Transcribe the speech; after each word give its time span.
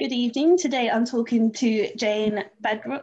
Good 0.00 0.12
evening. 0.12 0.56
Today 0.56 0.90
I'm 0.90 1.04
talking 1.04 1.52
to 1.52 1.94
Jane 1.96 2.44
Badrock, 2.64 3.02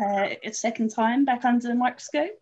uh, 0.00 0.28
second 0.52 0.90
time 0.90 1.24
back 1.24 1.44
under 1.44 1.66
the 1.66 1.74
microscope. 1.74 2.38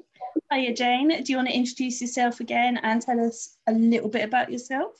Hiya, 0.52 0.74
Jane. 0.74 1.08
Do 1.22 1.32
you 1.32 1.36
want 1.36 1.48
to 1.48 1.56
introduce 1.56 2.00
yourself 2.00 2.40
again 2.40 2.78
and 2.82 3.00
tell 3.00 3.18
us 3.18 3.56
a 3.66 3.72
little 3.72 4.10
bit 4.10 4.24
about 4.24 4.52
yourself? 4.52 4.92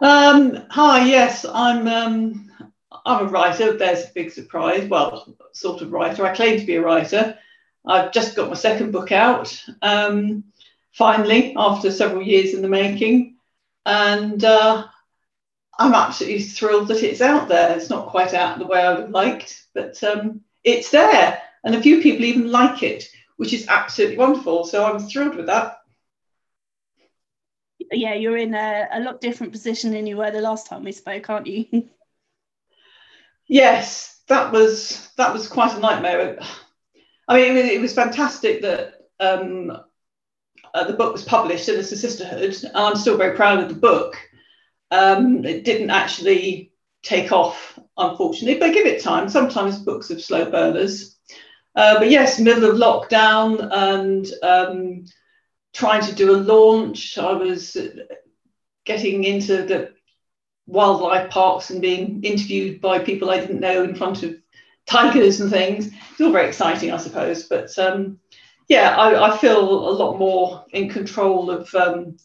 Um, 0.00 0.64
hi, 0.70 1.04
yes, 1.04 1.44
I'm 1.44 1.86
um, 1.86 2.50
I'm 3.04 3.26
a 3.26 3.28
writer. 3.28 3.76
There's 3.76 4.06
a 4.06 4.12
big 4.14 4.32
surprise. 4.32 4.88
Well, 4.88 5.36
sort 5.52 5.82
of 5.82 5.92
writer. 5.92 6.24
I 6.24 6.34
claim 6.34 6.58
to 6.58 6.66
be 6.66 6.76
a 6.76 6.82
writer. 6.82 7.38
I've 7.86 8.12
just 8.12 8.34
got 8.34 8.48
my 8.48 8.56
second 8.56 8.92
book 8.92 9.12
out, 9.12 9.62
um, 9.82 10.44
finally, 10.92 11.54
after 11.56 11.90
several 11.90 12.22
years 12.22 12.54
in 12.54 12.62
the 12.62 12.68
making. 12.68 13.36
And 13.84 14.42
uh, 14.42 14.86
I'm 15.80 15.94
absolutely 15.94 16.42
thrilled 16.42 16.88
that 16.88 17.02
it's 17.02 17.22
out 17.22 17.48
there. 17.48 17.74
It's 17.74 17.88
not 17.88 18.08
quite 18.08 18.34
out 18.34 18.58
the 18.58 18.66
way 18.66 18.82
I 18.82 18.92
would 18.92 19.00
have 19.00 19.10
liked, 19.10 19.64
but 19.74 20.02
um, 20.04 20.42
it's 20.62 20.90
there. 20.90 21.40
And 21.64 21.74
a 21.74 21.80
few 21.80 22.02
people 22.02 22.26
even 22.26 22.52
like 22.52 22.82
it, 22.82 23.08
which 23.38 23.54
is 23.54 23.66
absolutely 23.66 24.18
wonderful. 24.18 24.64
So 24.64 24.84
I'm 24.84 24.98
thrilled 24.98 25.36
with 25.36 25.46
that. 25.46 25.78
Yeah, 27.90 28.12
you're 28.12 28.36
in 28.36 28.54
a, 28.54 28.88
a 28.92 29.00
lot 29.00 29.22
different 29.22 29.52
position 29.52 29.90
than 29.90 30.06
you 30.06 30.18
were 30.18 30.30
the 30.30 30.42
last 30.42 30.66
time 30.66 30.84
we 30.84 30.92
spoke, 30.92 31.30
aren't 31.30 31.46
you? 31.46 31.88
yes, 33.48 34.20
that 34.28 34.52
was 34.52 35.08
that 35.16 35.32
was 35.32 35.48
quite 35.48 35.74
a 35.74 35.80
nightmare. 35.80 36.38
I 37.26 37.36
mean, 37.36 37.56
it 37.56 37.62
was, 37.62 37.70
it 37.70 37.80
was 37.80 37.94
fantastic 37.94 38.60
that 38.60 39.06
um, 39.18 39.72
uh, 40.74 40.84
the 40.84 40.92
book 40.92 41.14
was 41.14 41.24
published 41.24 41.64
Sinister 41.64 41.96
Sisterhood, 41.96 42.54
and 42.64 42.76
I'm 42.76 42.96
still 42.96 43.16
very 43.16 43.34
proud 43.34 43.60
of 43.60 43.70
the 43.70 43.74
book. 43.74 44.18
Um, 44.90 45.44
it 45.44 45.64
didn't 45.64 45.90
actually 45.90 46.72
take 47.02 47.32
off, 47.32 47.78
unfortunately, 47.96 48.58
but 48.58 48.74
give 48.74 48.86
it 48.86 49.02
time. 49.02 49.28
Sometimes 49.28 49.78
books 49.78 50.08
have 50.08 50.22
slow 50.22 50.50
burners. 50.50 51.16
Uh, 51.76 51.98
but 51.98 52.10
yes, 52.10 52.40
middle 52.40 52.70
of 52.70 52.76
lockdown 52.76 53.68
and 53.72 54.26
um, 54.42 55.04
trying 55.72 56.02
to 56.02 56.14
do 56.14 56.34
a 56.34 56.38
launch. 56.38 57.16
I 57.16 57.32
was 57.32 57.76
getting 58.84 59.24
into 59.24 59.64
the 59.64 59.92
wildlife 60.66 61.30
parks 61.30 61.70
and 61.70 61.80
being 61.80 62.22
interviewed 62.24 62.80
by 62.80 62.98
people 62.98 63.30
I 63.30 63.40
didn't 63.40 63.60
know 63.60 63.84
in 63.84 63.94
front 63.94 64.22
of 64.22 64.36
tigers 64.86 65.40
and 65.40 65.50
things. 65.50 65.86
It's 65.86 66.20
all 66.20 66.32
very 66.32 66.48
exciting, 66.48 66.90
I 66.92 66.96
suppose. 66.96 67.44
But 67.44 67.76
um, 67.78 68.18
yeah, 68.68 68.96
I, 68.96 69.32
I, 69.32 69.36
feel 69.36 69.60
a 69.60 69.92
lot 69.92 70.18
more 70.18 70.64
in 70.72 70.88
control 70.88 71.50
of 71.50 71.72
um, 71.74 72.16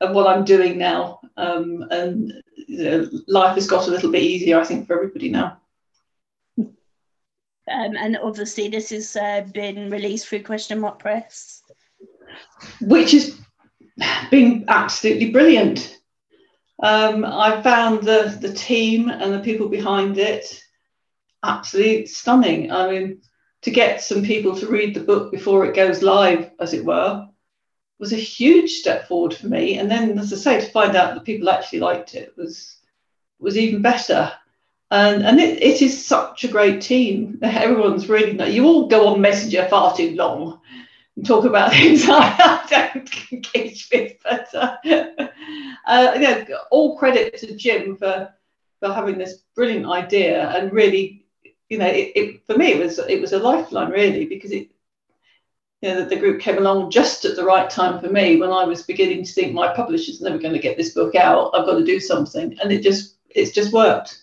of 0.00 0.14
what 0.14 0.26
I'm 0.26 0.44
doing 0.44 0.78
now, 0.78 1.20
um, 1.36 1.84
and 1.90 2.32
you 2.56 2.84
know, 2.84 3.08
life 3.28 3.54
has 3.54 3.66
got 3.66 3.88
a 3.88 3.90
little 3.90 4.10
bit 4.10 4.22
easier, 4.22 4.58
I 4.60 4.64
think, 4.64 4.86
for 4.86 4.94
everybody 4.94 5.30
now. 5.30 5.58
Um, 6.58 7.96
and 7.96 8.16
obviously, 8.16 8.68
this 8.68 8.90
has 8.90 9.16
uh, 9.16 9.46
been 9.52 9.90
released 9.90 10.26
through 10.26 10.42
Question 10.42 10.80
Mark 10.80 10.98
Press, 10.98 11.62
which 12.80 13.12
has 13.12 13.38
been 14.30 14.64
absolutely 14.68 15.30
brilliant. 15.30 15.98
Um, 16.82 17.24
I 17.24 17.62
found 17.62 18.02
the 18.02 18.36
the 18.40 18.52
team 18.52 19.08
and 19.08 19.32
the 19.32 19.38
people 19.38 19.68
behind 19.68 20.18
it 20.18 20.62
absolutely 21.44 22.06
stunning. 22.06 22.72
I 22.72 22.90
mean, 22.90 23.22
to 23.62 23.70
get 23.70 24.02
some 24.02 24.22
people 24.24 24.56
to 24.56 24.66
read 24.66 24.94
the 24.94 25.00
book 25.00 25.30
before 25.30 25.64
it 25.64 25.74
goes 25.74 26.02
live, 26.02 26.50
as 26.58 26.74
it 26.74 26.84
were, 26.84 27.28
was 28.02 28.12
a 28.12 28.16
huge 28.16 28.72
step 28.72 29.06
forward 29.06 29.32
for 29.32 29.46
me. 29.46 29.78
And 29.78 29.88
then, 29.88 30.18
as 30.18 30.32
I 30.32 30.36
say, 30.36 30.60
to 30.60 30.72
find 30.72 30.96
out 30.96 31.14
that 31.14 31.24
people 31.24 31.48
actually 31.48 31.78
liked 31.78 32.16
it 32.16 32.36
was 32.36 32.78
was 33.38 33.56
even 33.56 33.80
better. 33.80 34.32
And, 34.90 35.22
and 35.24 35.38
it, 35.38 35.62
it 35.62 35.80
is 35.80 36.04
such 36.04 36.42
a 36.42 36.48
great 36.48 36.82
team. 36.82 37.38
Everyone's 37.42 38.08
really 38.08 38.52
you 38.52 38.64
all 38.64 38.88
go 38.88 39.06
on 39.06 39.20
Messenger 39.20 39.68
far 39.70 39.96
too 39.96 40.16
long 40.16 40.60
and 41.14 41.24
talk 41.24 41.44
about 41.44 41.70
things 41.74 42.02
I 42.08 42.66
don't 42.68 43.32
engage 43.32 43.88
with. 43.92 44.14
But 44.24 44.52
uh, 44.52 44.76
you 44.84 46.56
all 46.72 46.98
credit 46.98 47.36
to 47.38 47.54
Jim 47.54 47.96
for 47.96 48.34
for 48.80 48.92
having 48.92 49.16
this 49.16 49.44
brilliant 49.54 49.86
idea 49.86 50.48
and 50.50 50.72
really 50.72 51.24
you 51.68 51.78
know, 51.78 51.86
it, 51.86 52.12
it, 52.16 52.46
for 52.46 52.58
me 52.58 52.72
it 52.72 52.80
was 52.80 52.98
it 52.98 53.20
was 53.20 53.32
a 53.32 53.38
lifeline 53.38 53.92
really 53.92 54.26
because 54.26 54.50
it 54.50 54.71
you 55.82 55.88
know, 55.88 56.00
the, 56.00 56.10
the 56.10 56.16
group 56.16 56.40
came 56.40 56.58
along 56.58 56.90
just 56.90 57.24
at 57.24 57.34
the 57.34 57.44
right 57.44 57.68
time 57.68 58.00
for 58.00 58.08
me 58.08 58.36
when 58.36 58.50
I 58.50 58.64
was 58.64 58.84
beginning 58.84 59.24
to 59.24 59.32
think 59.32 59.52
my 59.52 59.74
publisher's 59.74 60.20
never 60.20 60.38
going 60.38 60.54
to 60.54 60.60
get 60.60 60.76
this 60.76 60.94
book 60.94 61.16
out. 61.16 61.50
I've 61.54 61.66
got 61.66 61.76
to 61.76 61.84
do 61.84 61.98
something, 61.98 62.56
and 62.62 62.72
it 62.72 62.82
just 62.82 63.16
it's 63.30 63.50
just 63.50 63.72
worked. 63.72 64.22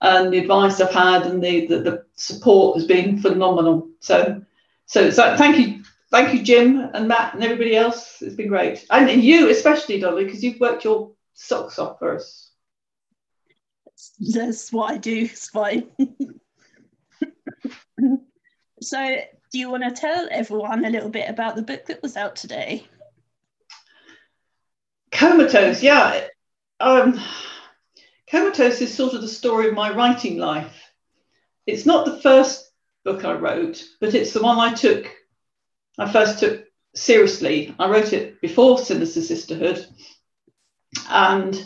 And 0.00 0.32
the 0.32 0.38
advice 0.38 0.80
I've 0.80 0.92
had 0.92 1.26
and 1.26 1.42
the 1.42 1.66
the, 1.66 1.78
the 1.78 2.04
support 2.14 2.76
has 2.76 2.86
been 2.86 3.20
phenomenal. 3.20 3.88
So 3.98 4.42
so 4.86 5.10
so 5.10 5.36
thank 5.36 5.58
you 5.58 5.82
thank 6.12 6.32
you 6.32 6.42
Jim 6.42 6.78
and 6.94 7.08
Matt 7.08 7.34
and 7.34 7.42
everybody 7.42 7.74
else. 7.74 8.22
It's 8.22 8.36
been 8.36 8.48
great, 8.48 8.86
and, 8.90 9.10
and 9.10 9.24
you 9.24 9.50
especially 9.50 9.98
Dolly 9.98 10.24
because 10.24 10.44
you've 10.44 10.60
worked 10.60 10.84
your 10.84 11.10
socks 11.34 11.80
off 11.80 11.98
for 11.98 12.14
us. 12.14 12.50
That's 14.20 14.72
what 14.72 14.92
I 14.92 14.98
do. 14.98 15.22
It's 15.22 15.48
fine. 15.48 15.88
so, 18.80 19.16
do 19.52 19.58
you 19.58 19.70
want 19.70 19.84
to 19.84 19.90
tell 19.90 20.28
everyone 20.30 20.84
a 20.84 20.90
little 20.90 21.10
bit 21.10 21.28
about 21.28 21.56
the 21.56 21.62
book 21.62 21.84
that 21.86 22.02
was 22.02 22.16
out 22.16 22.36
today? 22.36 22.86
Comatose, 25.10 25.82
yeah. 25.82 26.26
Um, 26.80 27.20
Comatose 28.30 28.80
is 28.80 28.94
sort 28.94 29.12
of 29.12 29.20
the 29.20 29.28
story 29.28 29.68
of 29.68 29.74
my 29.74 29.92
writing 29.92 30.38
life. 30.38 30.74
It's 31.66 31.84
not 31.84 32.06
the 32.06 32.18
first 32.18 32.70
book 33.04 33.26
I 33.26 33.34
wrote, 33.34 33.84
but 34.00 34.14
it's 34.14 34.32
the 34.32 34.42
one 34.42 34.58
I 34.58 34.72
took, 34.72 35.06
I 35.98 36.10
first 36.10 36.38
took 36.38 36.64
seriously. 36.94 37.74
I 37.78 37.90
wrote 37.90 38.14
it 38.14 38.40
before 38.40 38.78
Sinister 38.78 39.20
Sisterhood, 39.20 39.86
and 41.10 41.62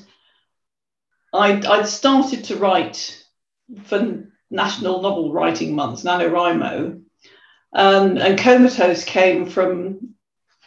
I'd, 1.32 1.64
I'd 1.64 1.86
started 1.86 2.44
to 2.44 2.56
write 2.56 3.24
for 3.84 4.24
National 4.50 5.02
Novel 5.02 5.32
Writing 5.32 5.74
Month, 5.76 6.02
NaNoWriMo. 6.02 7.04
Um, 7.76 8.16
and 8.16 8.38
Comatose 8.38 9.04
came 9.04 9.44
from 9.44 10.14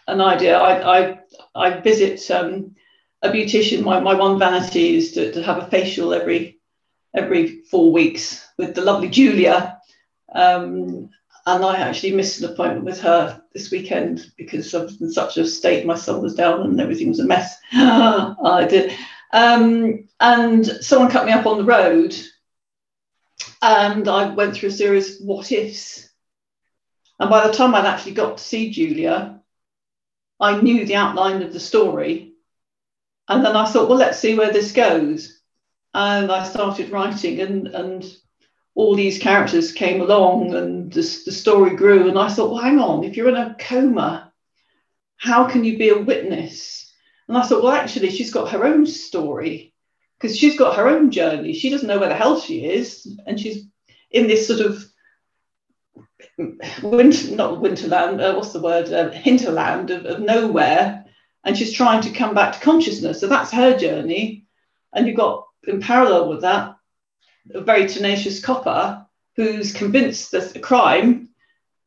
an 0.07 0.21
idea. 0.21 0.57
I, 0.57 0.99
I, 0.99 1.19
I 1.55 1.79
visit 1.79 2.29
um, 2.29 2.75
a 3.23 3.29
beautician. 3.29 3.83
My, 3.83 3.99
my 3.99 4.13
one 4.13 4.37
vanity 4.37 4.95
is 4.95 5.13
to, 5.13 5.31
to 5.33 5.41
have 5.43 5.57
a 5.57 5.67
facial 5.67 6.13
every 6.13 6.59
every 7.15 7.63
four 7.63 7.91
weeks 7.91 8.47
with 8.59 8.75
the 8.75 8.81
lovely 8.81 9.09
Julia. 9.09 9.79
Um, 10.33 11.09
and 11.47 11.65
I 11.65 11.77
actually 11.77 12.11
missed 12.11 12.43
an 12.43 12.51
appointment 12.51 12.85
with 12.85 13.01
her 13.01 13.41
this 13.55 13.71
weekend 13.71 14.31
because 14.37 14.71
I 14.75 14.83
was 14.83 15.01
in 15.01 15.11
such 15.11 15.37
a 15.37 15.47
state. 15.47 15.87
My 15.87 15.95
son 15.95 16.21
was 16.21 16.35
down 16.35 16.61
and 16.61 16.79
everything 16.79 17.09
was 17.09 17.19
a 17.19 17.25
mess. 17.25 17.57
I 17.73 18.67
did. 18.69 18.93
Um, 19.33 20.07
and 20.19 20.63
someone 20.63 21.09
cut 21.09 21.25
me 21.25 21.31
up 21.31 21.47
on 21.47 21.57
the 21.57 21.63
road 21.63 22.15
and 23.63 24.07
I 24.07 24.29
went 24.29 24.55
through 24.55 24.69
a 24.69 24.73
series 24.73 25.19
of 25.19 25.25
what 25.25 25.51
ifs. 25.51 26.08
And 27.19 27.29
by 27.29 27.45
the 27.45 27.53
time 27.53 27.75
I'd 27.75 27.85
actually 27.85 28.13
got 28.13 28.37
to 28.37 28.43
see 28.43 28.71
Julia, 28.71 29.41
I 30.39 30.61
knew 30.61 30.85
the 30.85 30.95
outline 30.95 31.41
of 31.41 31.51
the 31.51 31.59
story. 31.59 32.33
And 33.27 33.45
then 33.45 33.55
I 33.55 33.65
thought, 33.65 33.89
well, 33.89 33.97
let's 33.97 34.19
see 34.19 34.35
where 34.35 34.53
this 34.53 34.71
goes. 34.71 35.41
And 35.93 36.31
I 36.31 36.43
started 36.43 36.91
writing, 36.91 37.41
and, 37.41 37.67
and 37.67 38.05
all 38.73 38.95
these 38.95 39.19
characters 39.19 39.71
came 39.71 40.01
along, 40.01 40.55
and 40.55 40.91
the, 40.91 41.01
the 41.25 41.31
story 41.31 41.75
grew. 41.75 42.07
And 42.07 42.17
I 42.17 42.29
thought, 42.29 42.51
well, 42.51 42.61
hang 42.61 42.79
on, 42.79 43.03
if 43.03 43.17
you're 43.17 43.29
in 43.29 43.35
a 43.35 43.55
coma, 43.59 44.31
how 45.17 45.47
can 45.49 45.63
you 45.63 45.77
be 45.77 45.89
a 45.89 45.99
witness? 45.99 46.93
And 47.27 47.37
I 47.37 47.43
thought, 47.43 47.63
well, 47.63 47.73
actually, 47.73 48.09
she's 48.09 48.33
got 48.33 48.51
her 48.51 48.65
own 48.65 48.85
story 48.85 49.73
because 50.17 50.37
she's 50.37 50.57
got 50.57 50.77
her 50.77 50.87
own 50.87 51.11
journey. 51.11 51.53
She 51.53 51.69
doesn't 51.69 51.87
know 51.87 51.99
where 51.99 52.09
the 52.09 52.15
hell 52.15 52.39
she 52.39 52.65
is, 52.65 53.19
and 53.27 53.39
she's 53.39 53.65
in 54.09 54.27
this 54.27 54.47
sort 54.47 54.61
of 54.61 54.83
winter, 56.37 57.35
not 57.35 57.59
winterland. 57.59 58.21
Uh, 58.21 58.35
what's 58.35 58.53
the 58.53 58.61
word? 58.61 58.91
Uh, 58.91 59.11
hinterland 59.11 59.91
of, 59.91 60.05
of 60.05 60.19
nowhere, 60.19 61.05
and 61.43 61.57
she's 61.57 61.73
trying 61.73 62.01
to 62.01 62.11
come 62.11 62.33
back 62.33 62.53
to 62.53 62.59
consciousness. 62.59 63.19
So 63.19 63.27
that's 63.27 63.51
her 63.51 63.77
journey, 63.77 64.45
and 64.93 65.07
you've 65.07 65.17
got 65.17 65.47
in 65.67 65.81
parallel 65.81 66.29
with 66.29 66.41
that 66.41 66.75
a 67.53 67.61
very 67.61 67.87
tenacious 67.87 68.39
copper 68.39 69.05
who's 69.35 69.73
convinced 69.73 70.31
there's 70.31 70.55
a 70.55 70.59
crime 70.59 71.29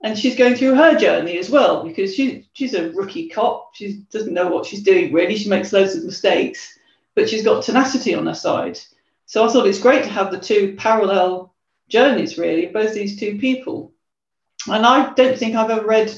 and 0.02 0.18
she's 0.18 0.36
going 0.36 0.56
through 0.56 0.74
her 0.74 0.98
journey 0.98 1.38
as 1.38 1.48
well 1.48 1.84
because 1.84 2.14
she, 2.14 2.48
she's 2.52 2.74
a 2.74 2.90
rookie 2.90 3.28
cop 3.28 3.70
she 3.74 4.02
doesn't 4.10 4.34
know 4.34 4.48
what 4.48 4.66
she's 4.66 4.82
doing 4.82 5.12
really 5.12 5.36
she 5.36 5.48
makes 5.48 5.72
loads 5.72 5.94
of 5.94 6.04
mistakes 6.04 6.78
but 7.14 7.28
she's 7.28 7.44
got 7.44 7.62
tenacity 7.62 8.14
on 8.14 8.26
her 8.26 8.34
side. 8.34 8.78
So 9.26 9.44
I 9.44 9.48
thought 9.48 9.66
it's 9.66 9.78
great 9.78 10.04
to 10.04 10.10
have 10.10 10.30
the 10.30 10.38
two 10.38 10.74
parallel 10.76 11.54
journeys, 11.88 12.38
really, 12.38 12.66
both 12.66 12.94
these 12.94 13.18
two 13.18 13.38
people. 13.38 13.91
And 14.68 14.86
I 14.86 15.12
don't 15.14 15.38
think 15.38 15.56
I've 15.56 15.70
ever 15.70 15.86
read 15.86 16.14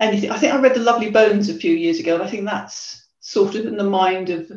anything. 0.00 0.30
I 0.30 0.38
think 0.38 0.54
I 0.54 0.60
read 0.60 0.74
The 0.74 0.80
Lovely 0.80 1.10
Bones 1.10 1.48
a 1.48 1.54
few 1.54 1.74
years 1.74 1.98
ago, 1.98 2.14
and 2.14 2.22
I 2.22 2.28
think 2.28 2.44
that's 2.44 3.06
sort 3.20 3.54
of 3.54 3.66
in 3.66 3.76
the 3.76 3.84
mind 3.84 4.30
of 4.30 4.50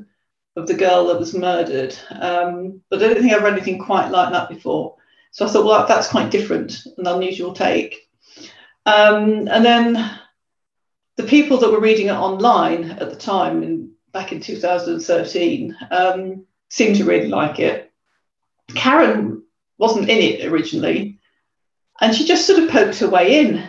of 0.56 0.68
the 0.68 0.74
girl 0.74 1.08
that 1.08 1.20
was 1.20 1.34
murdered. 1.34 1.96
Um, 2.10 2.82
but 2.90 3.02
I 3.02 3.08
don't 3.08 3.22
think 3.22 3.34
I've 3.34 3.44
read 3.44 3.54
anything 3.54 3.80
quite 3.80 4.12
like 4.12 4.32
that 4.34 4.50
before. 4.50 4.96
So 5.32 5.46
I 5.46 5.50
thought, 5.50 5.66
well, 5.66 5.88
that's 5.88 6.10
quite 6.10 6.30
different, 6.30 6.86
an 6.98 7.08
unusual 7.08 7.54
take. 7.54 8.10
Um, 8.86 9.48
and 9.48 9.64
then 9.64 10.20
the 11.16 11.24
people 11.24 11.58
that 11.60 11.72
were 11.72 11.80
reading 11.80 12.08
it 12.08 12.14
online 12.14 12.92
at 12.92 13.10
the 13.10 13.16
time, 13.16 13.64
in, 13.64 13.92
back 14.12 14.34
in 14.34 14.42
2013, 14.42 15.78
um, 15.90 16.46
seemed 16.70 16.98
to 16.98 17.06
really 17.06 17.30
like 17.30 17.60
it. 17.60 17.92
Karen 18.76 19.44
wasn't 19.78 20.10
in 20.10 20.18
it 20.18 20.46
originally, 20.46 21.11
and 22.02 22.16
she 22.16 22.26
just 22.26 22.48
sort 22.48 22.62
of 22.62 22.70
poked 22.70 23.00
her 23.00 23.10
way 23.10 23.40
in. 23.40 23.68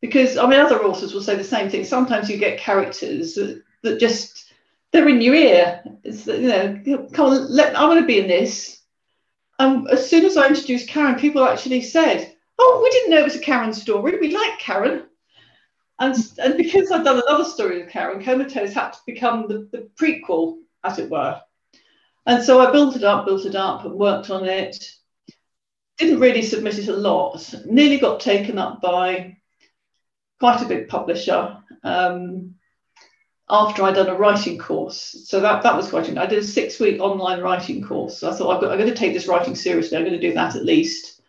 Because, 0.00 0.36
I 0.36 0.46
mean, 0.46 0.58
other 0.58 0.82
authors 0.82 1.12
will 1.12 1.22
say 1.22 1.36
the 1.36 1.44
same 1.44 1.68
thing. 1.68 1.84
Sometimes 1.84 2.28
you 2.28 2.36
get 2.36 2.58
characters 2.58 3.34
that, 3.34 3.62
that 3.82 4.00
just 4.00 4.52
they're 4.92 5.08
in 5.08 5.20
your 5.20 5.34
ear. 5.34 5.82
It's, 6.02 6.26
you 6.26 6.48
know, 6.48 7.08
come 7.12 7.26
on, 7.26 7.50
let, 7.50 7.76
I 7.76 7.86
want 7.86 8.00
to 8.00 8.06
be 8.06 8.18
in 8.20 8.28
this. 8.28 8.80
And 9.58 9.88
as 9.90 10.08
soon 10.08 10.24
as 10.24 10.36
I 10.36 10.48
introduced 10.48 10.88
Karen, 10.88 11.16
people 11.16 11.44
actually 11.44 11.82
said, 11.82 12.34
"Oh, 12.58 12.80
we 12.82 12.90
didn't 12.90 13.10
know 13.10 13.20
it 13.20 13.24
was 13.24 13.36
a 13.36 13.40
Karen 13.40 13.72
story. 13.72 14.18
We 14.18 14.34
like 14.34 14.58
Karen." 14.58 15.04
And, 16.00 16.16
and 16.38 16.56
because 16.56 16.90
I'd 16.90 17.04
done 17.04 17.22
another 17.24 17.44
story 17.44 17.80
with 17.80 17.92
Karen, 17.92 18.24
Comatose 18.24 18.72
had 18.72 18.92
to 18.92 18.98
become 19.06 19.46
the, 19.46 19.68
the 19.70 19.88
prequel, 19.94 20.58
as 20.82 20.98
it 20.98 21.08
were. 21.08 21.40
And 22.26 22.42
so 22.42 22.60
I 22.60 22.72
built 22.72 22.96
it 22.96 23.04
up, 23.04 23.24
built 23.24 23.46
it 23.46 23.54
up, 23.54 23.84
and 23.84 23.94
worked 23.94 24.30
on 24.30 24.46
it. 24.46 24.84
Didn't 26.02 26.18
really 26.18 26.42
submit 26.42 26.80
it 26.80 26.88
a 26.88 26.96
lot. 26.96 27.54
Nearly 27.64 27.96
got 27.96 28.18
taken 28.18 28.58
up 28.58 28.82
by 28.82 29.36
quite 30.40 30.60
a 30.60 30.66
big 30.66 30.88
publisher. 30.88 31.58
Um, 31.84 32.56
after 33.48 33.84
I'd 33.84 33.94
done 33.94 34.08
a 34.08 34.16
writing 34.16 34.58
course. 34.58 35.24
So 35.26 35.38
that, 35.38 35.62
that 35.62 35.76
was 35.76 35.90
quite 35.90 36.08
interesting. 36.08 36.18
I 36.18 36.26
did 36.26 36.40
a 36.40 36.44
six 36.44 36.80
week 36.80 37.00
online 37.00 37.40
writing 37.40 37.84
course. 37.84 38.18
So 38.18 38.28
I 38.28 38.34
thought, 38.34 38.60
got, 38.60 38.72
I'm 38.72 38.78
going 38.78 38.90
to 38.90 38.96
take 38.96 39.12
this 39.12 39.28
writing 39.28 39.54
seriously. 39.54 39.96
I'm 39.96 40.02
going 40.02 40.20
to 40.20 40.28
do 40.28 40.34
that 40.34 40.56
at 40.56 40.64
least. 40.64 41.20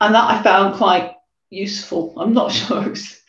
And 0.00 0.14
that 0.14 0.30
I 0.30 0.40
found 0.44 0.76
quite 0.76 1.16
useful. 1.50 2.14
I'm 2.16 2.32
not 2.32 2.52
sure 2.52 2.84
it 2.84 2.90
was 2.90 3.20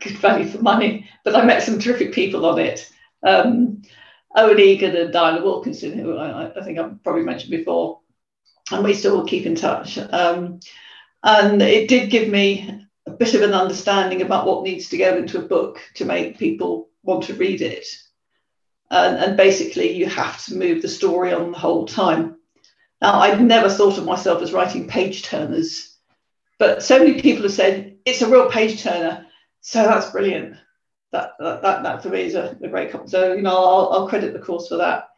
good 0.00 0.16
value 0.16 0.48
for 0.48 0.62
money, 0.62 1.06
but 1.22 1.36
I 1.36 1.44
met 1.44 1.62
some 1.62 1.78
terrific 1.78 2.14
people 2.14 2.46
on 2.46 2.58
it. 2.58 2.90
Um, 3.22 3.82
Owen 4.34 4.58
Egan 4.58 4.96
and 4.96 5.12
Diana 5.12 5.44
Wilkinson, 5.44 5.98
who 5.98 6.16
I, 6.16 6.50
I, 6.58 6.64
think 6.64 6.78
I've 6.78 7.02
probably 7.04 7.24
mentioned 7.24 7.50
before, 7.50 8.00
and 8.70 8.84
we 8.84 8.94
still 8.94 9.24
keep 9.24 9.46
in 9.46 9.54
touch. 9.54 9.98
Um, 9.98 10.60
and 11.22 11.62
it 11.62 11.88
did 11.88 12.10
give 12.10 12.28
me 12.28 12.86
a 13.06 13.10
bit 13.10 13.34
of 13.34 13.42
an 13.42 13.54
understanding 13.54 14.22
about 14.22 14.46
what 14.46 14.64
needs 14.64 14.88
to 14.90 14.98
go 14.98 15.16
into 15.16 15.38
a 15.38 15.46
book 15.46 15.80
to 15.94 16.04
make 16.04 16.38
people 16.38 16.88
want 17.02 17.24
to 17.24 17.34
read 17.34 17.60
it. 17.60 17.86
And, 18.90 19.16
and 19.16 19.36
basically, 19.36 19.92
you 19.92 20.06
have 20.06 20.42
to 20.44 20.56
move 20.56 20.82
the 20.82 20.88
story 20.88 21.32
on 21.32 21.52
the 21.52 21.58
whole 21.58 21.86
time. 21.86 22.36
Now, 23.00 23.20
I'd 23.20 23.40
never 23.40 23.68
thought 23.68 23.98
of 23.98 24.04
myself 24.04 24.42
as 24.42 24.52
writing 24.52 24.88
page 24.88 25.22
turners, 25.22 25.96
but 26.58 26.82
so 26.82 26.98
many 26.98 27.20
people 27.20 27.42
have 27.42 27.52
said 27.52 27.96
it's 28.04 28.22
a 28.22 28.28
real 28.28 28.50
page 28.50 28.82
turner. 28.82 29.26
So 29.60 29.82
that's 29.82 30.10
brilliant. 30.10 30.56
That, 31.12 31.32
that, 31.38 31.62
that, 31.62 31.82
that 31.82 32.02
for 32.02 32.08
me 32.10 32.22
is 32.22 32.34
a, 32.34 32.56
a 32.62 32.68
great. 32.68 32.92
So, 33.06 33.32
you 33.34 33.42
know, 33.42 33.56
I'll, 33.56 33.92
I'll 33.92 34.08
credit 34.08 34.32
the 34.32 34.38
course 34.38 34.68
for 34.68 34.76
that. 34.76 35.08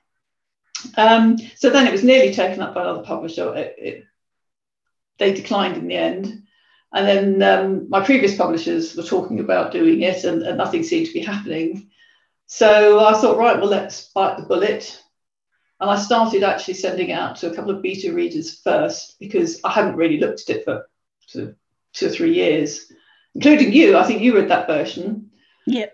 Um, 0.97 1.39
so 1.57 1.71
then 1.71 1.87
it 1.87 1.93
was 1.93 2.05
nearly 2.05 2.33
taken 2.33 2.63
up 2.63 2.75
by 2.75 2.83
another 2.83 3.03
publisher. 3.03 3.55
It, 3.55 3.75
it, 3.79 4.05
they 5.19 5.33
declined 5.33 5.77
in 5.77 5.89
the 5.89 5.97
end. 5.97 6.43
And 6.93 7.07
then 7.07 7.43
um, 7.43 7.89
my 7.89 8.01
previous 8.05 8.37
publishers 8.37 8.97
were 8.97 9.03
talking 9.03 9.41
about 9.41 9.73
doing 9.73 10.03
it, 10.03 10.25
and, 10.25 10.43
and, 10.43 10.57
nothing 10.57 10.83
seemed 10.83 11.07
to 11.07 11.13
be 11.13 11.21
happening. 11.21 11.91
So 12.47 13.05
I 13.05 13.15
thought, 13.15 13.39
right, 13.39 13.59
well, 13.59 13.69
let's 13.69 14.09
bite 14.13 14.37
the 14.37 14.45
bullet. 14.45 15.03
And 15.81 15.91
I 15.91 15.99
started 15.99 16.43
actually 16.43 16.75
sending 16.75 17.13
out 17.13 17.37
to 17.37 17.51
a 17.51 17.55
couple 17.55 17.71
of 17.71 17.83
beta 17.83 18.13
readers 18.13 18.61
first 18.61 19.19
because 19.19 19.61
I 19.63 19.73
hadn't 19.73 19.97
really 19.97 20.19
looked 20.19 20.49
at 20.49 20.57
it 20.57 20.65
for 20.65 20.89
two, 21.27 21.55
two 21.93 22.07
or 22.07 22.11
three 22.11 22.33
years, 22.35 22.91
including 23.35 23.73
you. 23.73 23.97
I 23.97 24.05
think 24.05 24.23
you 24.23 24.35
read 24.35 24.49
that 24.49 24.69
version. 24.69 25.31
Yep. 25.67 25.93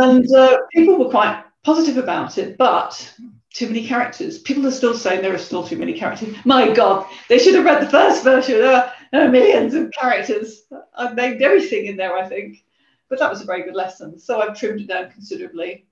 And 0.00 0.32
uh, 0.32 0.58
people 0.72 0.98
were 0.98 1.10
quite 1.10 1.42
positive 1.64 1.96
about 1.96 2.38
it, 2.38 2.56
but 2.56 3.12
too 3.56 3.68
many 3.68 3.86
characters. 3.86 4.38
People 4.38 4.66
are 4.66 4.70
still 4.70 4.94
saying 4.94 5.22
there 5.22 5.34
are 5.34 5.38
still 5.38 5.66
too 5.66 5.78
many 5.78 5.94
characters. 5.94 6.36
My 6.44 6.70
God, 6.70 7.06
they 7.30 7.38
should 7.38 7.54
have 7.54 7.64
read 7.64 7.82
the 7.82 7.90
first 7.90 8.22
version. 8.22 8.58
There 8.58 8.92
are 9.14 9.30
millions 9.30 9.72
of 9.72 9.90
characters. 9.92 10.64
I've 10.94 11.14
named 11.14 11.40
everything 11.40 11.86
in 11.86 11.96
there, 11.96 12.14
I 12.14 12.28
think. 12.28 12.64
But 13.08 13.18
that 13.18 13.30
was 13.30 13.40
a 13.40 13.46
very 13.46 13.62
good 13.62 13.74
lesson. 13.74 14.18
So 14.18 14.42
I've 14.42 14.58
trimmed 14.58 14.82
it 14.82 14.88
down 14.88 15.10
considerably. 15.10 15.86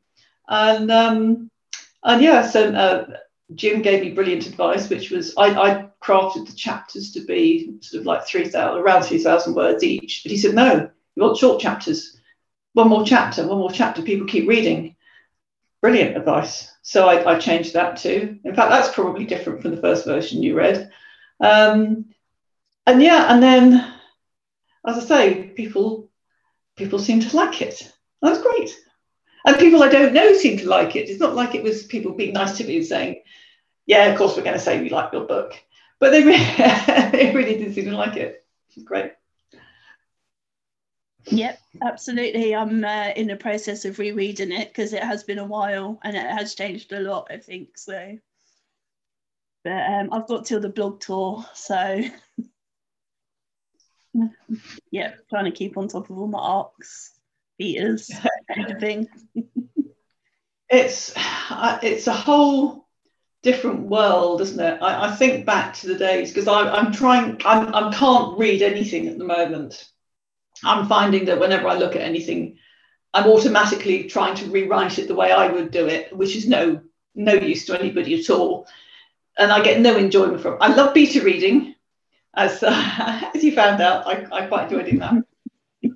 And 0.47 0.91
um, 0.91 1.51
and 2.03 2.23
yeah, 2.23 2.47
so 2.47 2.71
uh, 2.71 3.07
Jim 3.55 3.81
gave 3.81 4.03
me 4.03 4.13
brilliant 4.13 4.47
advice, 4.47 4.91
which 4.91 5.11
was 5.11 5.33
I, 5.39 5.55
I 5.55 5.89
crafted 6.03 6.47
the 6.47 6.53
chapters 6.53 7.13
to 7.13 7.21
be 7.21 7.79
sort 7.81 8.01
of 8.01 8.07
like 8.07 8.27
3,000, 8.27 8.79
around 8.79 9.05
3,000 9.05 9.55
words 9.55 9.83
each. 9.83 10.23
But 10.23 10.33
he 10.33 10.37
said, 10.37 10.55
no, 10.55 10.91
you 11.15 11.23
want 11.23 11.39
short 11.39 11.63
chapters. 11.63 12.21
One 12.75 12.89
more 12.89 13.07
chapter, 13.07 13.47
one 13.47 13.59
more 13.59 13.71
chapter. 13.71 14.03
People 14.03 14.27
keep 14.27 14.47
reading. 14.47 14.94
Brilliant 15.85 16.17
advice. 16.17 16.75
So 16.81 17.09
I, 17.09 17.35
I, 17.35 17.39
changed 17.39 17.75
that 17.75 17.99
too. 17.99 18.39
In 18.43 18.55
fact, 18.55 18.71
that's 18.71 18.95
probably 18.95 19.27
different 19.27 19.61
from 19.61 19.73
the 19.73 19.83
first 19.83 20.07
version 20.07 20.43
you 20.43 20.57
read. 20.57 20.91
Um, 21.41 22.07
and 22.87 23.03
yeah, 23.03 23.31
and 23.31 23.43
then, 23.43 23.93
as 24.87 24.97
I 24.97 25.01
say, 25.01 25.49
people 25.49 26.09
people 26.75 26.99
seem 26.99 27.21
to 27.21 27.37
like 27.37 27.61
it. 27.61 27.93
That's 28.23 28.41
great. 28.41 28.75
And 29.45 29.59
people 29.59 29.83
I 29.83 29.91
don't 29.91 30.15
know 30.15 30.33
seem 30.33 30.57
to 30.61 30.69
like 30.71 30.97
it. 30.97 31.11
It's 31.11 31.21
not 31.21 31.35
like 31.35 31.55
it 31.55 31.63
was 31.63 31.83
people 31.83 32.13
being 32.13 32.33
nice 32.33 32.57
to 32.57 32.65
me 32.65 32.79
and 32.79 32.87
saying, 32.87 33.21
"Yeah, 33.85 34.07
of 34.07 34.17
course 34.17 34.39
we're 34.39 34.43
going 34.43 34.57
to 34.57 34.65
say 34.65 34.81
we 34.81 34.89
like 34.89 35.13
your 35.13 35.27
book," 35.27 35.53
but 36.01 36.13
they 36.13 36.25
really, 36.25 36.39
they 37.13 37.31
really 37.35 37.59
did 37.59 37.75
seem 37.75 37.85
to 37.91 37.95
like 37.95 38.17
it. 38.17 38.43
It's 38.75 38.83
great. 38.83 39.13
Yep, 41.27 41.59
absolutely. 41.83 42.55
I'm 42.55 42.85
uh, 42.85 43.11
in 43.17 43.29
the 43.29 43.37
process 43.37 43.85
of 43.85 43.99
rereading 43.99 44.53
it 44.53 44.69
because 44.69 44.93
it 44.93 45.03
has 45.03 45.25
been 45.25 45.39
a 45.39 45.45
while 45.45 45.99
and 46.05 46.17
it 46.17 46.27
has 46.27 46.55
changed 46.55 46.93
a 46.93 47.01
lot, 47.01 47.29
I 47.31 47.39
think. 47.39 47.79
So, 47.79 48.19
but 49.63 49.91
um, 49.91 50.11
I've 50.13 50.29
got 50.29 50.45
till 50.45 50.61
the 50.61 50.69
blog 50.69 51.01
tour, 51.01 51.45
so 51.55 52.03
yeah, 54.91 55.15
trying 55.31 55.47
to 55.47 55.51
keep 55.51 55.77
on 55.79 55.89
top 55.89 56.11
of 56.11 56.19
all 56.19 56.27
my 56.27 56.39
arcs, 56.39 57.19
betas, 57.61 58.11
everything. 58.57 59.09
it's 60.69 61.15
uh, 61.17 61.79
it's 61.83 62.07
a 62.07 62.13
whole 62.13 62.87
different 63.43 63.81
world, 63.81 64.43
isn't 64.43 64.61
it? 64.61 64.83
I, 64.83 65.09
I 65.09 65.17
think 65.17 65.47
back 65.47 65.75
to 65.77 65.87
the 65.87 65.99
days 65.99 66.31
because 66.31 66.49
I'm 66.49 66.93
trying. 66.93 67.41
I'm, 67.47 67.75
I 67.75 67.95
can't 67.95 68.39
read 68.39 68.61
anything 68.61 69.09
at 69.09 69.17
the 69.17 69.25
moment 69.25 69.89
I'm 70.65 70.87
finding 70.87 71.27
that 71.27 71.41
whenever 71.41 71.69
I 71.69 71.75
look 71.75 71.97
at 71.97 72.03
anything, 72.03 72.59
I'm 73.13 73.31
automatically 73.31 74.05
trying 74.05 74.35
to 74.37 74.47
rewrite 74.47 74.99
it 74.99 75.09
the 75.09 75.15
way 75.15 75.31
I 75.31 75.49
would 75.49 75.71
do 75.71 75.87
it, 75.87 76.15
which 76.17 76.35
is 76.37 76.49
no 76.49 76.81
no 77.15 77.33
use 77.33 77.65
to 77.67 77.79
anybody 77.79 78.19
at 78.19 78.31
all. 78.31 78.67
And 79.39 79.53
I 79.53 79.63
get 79.63 79.81
no 79.81 79.97
enjoyment 79.97 80.41
from. 80.41 80.55
It. 80.55 80.59
I 80.61 80.75
love 80.75 80.95
beta 80.95 81.23
reading, 81.23 81.75
as 82.35 82.63
uh, 82.63 83.31
as 83.35 83.45
you 83.45 83.53
found 83.53 83.81
out. 83.81 84.07
I, 84.07 84.27
I 84.33 84.47
quite 84.47 84.65
enjoy 84.65 84.83
doing 84.85 84.99
that. 84.99 85.15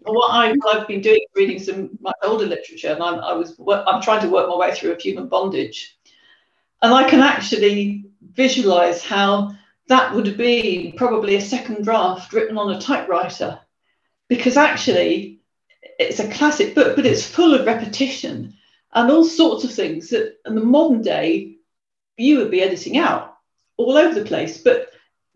what 0.04 0.30
I, 0.30 0.54
have 0.72 0.86
been 0.86 1.00
doing 1.00 1.16
is 1.16 1.34
reading 1.34 1.58
some 1.58 1.90
much 2.00 2.16
older 2.22 2.46
literature, 2.46 2.92
and 2.92 3.02
I'm, 3.02 3.20
I 3.20 3.32
was 3.32 3.58
I'm 3.68 4.02
trying 4.02 4.22
to 4.22 4.30
work 4.30 4.48
my 4.48 4.56
way 4.56 4.74
through 4.74 4.92
Of 4.92 5.00
Human 5.00 5.28
Bondage, 5.28 5.98
and 6.82 6.94
I 6.94 7.08
can 7.08 7.20
actually 7.20 8.04
visualize 8.32 9.02
how 9.02 9.52
that 9.88 10.14
would 10.14 10.36
be 10.36 10.94
probably 10.96 11.36
a 11.36 11.40
second 11.40 11.84
draft 11.84 12.32
written 12.32 12.58
on 12.58 12.74
a 12.74 12.80
typewriter 12.80 13.58
because 14.28 14.56
actually 14.56 15.40
it's 15.98 16.20
a 16.20 16.30
classic 16.30 16.74
book, 16.74 16.96
but 16.96 17.06
it's 17.06 17.26
full 17.26 17.54
of 17.54 17.66
repetition 17.66 18.54
and 18.94 19.10
all 19.10 19.24
sorts 19.24 19.64
of 19.64 19.72
things 19.72 20.10
that 20.10 20.36
in 20.46 20.54
the 20.54 20.64
modern 20.64 21.02
day 21.02 21.56
you 22.16 22.38
would 22.38 22.50
be 22.50 22.62
editing 22.62 22.98
out 22.98 23.36
all 23.76 23.96
over 23.96 24.18
the 24.18 24.26
place. 24.26 24.58
But 24.58 24.90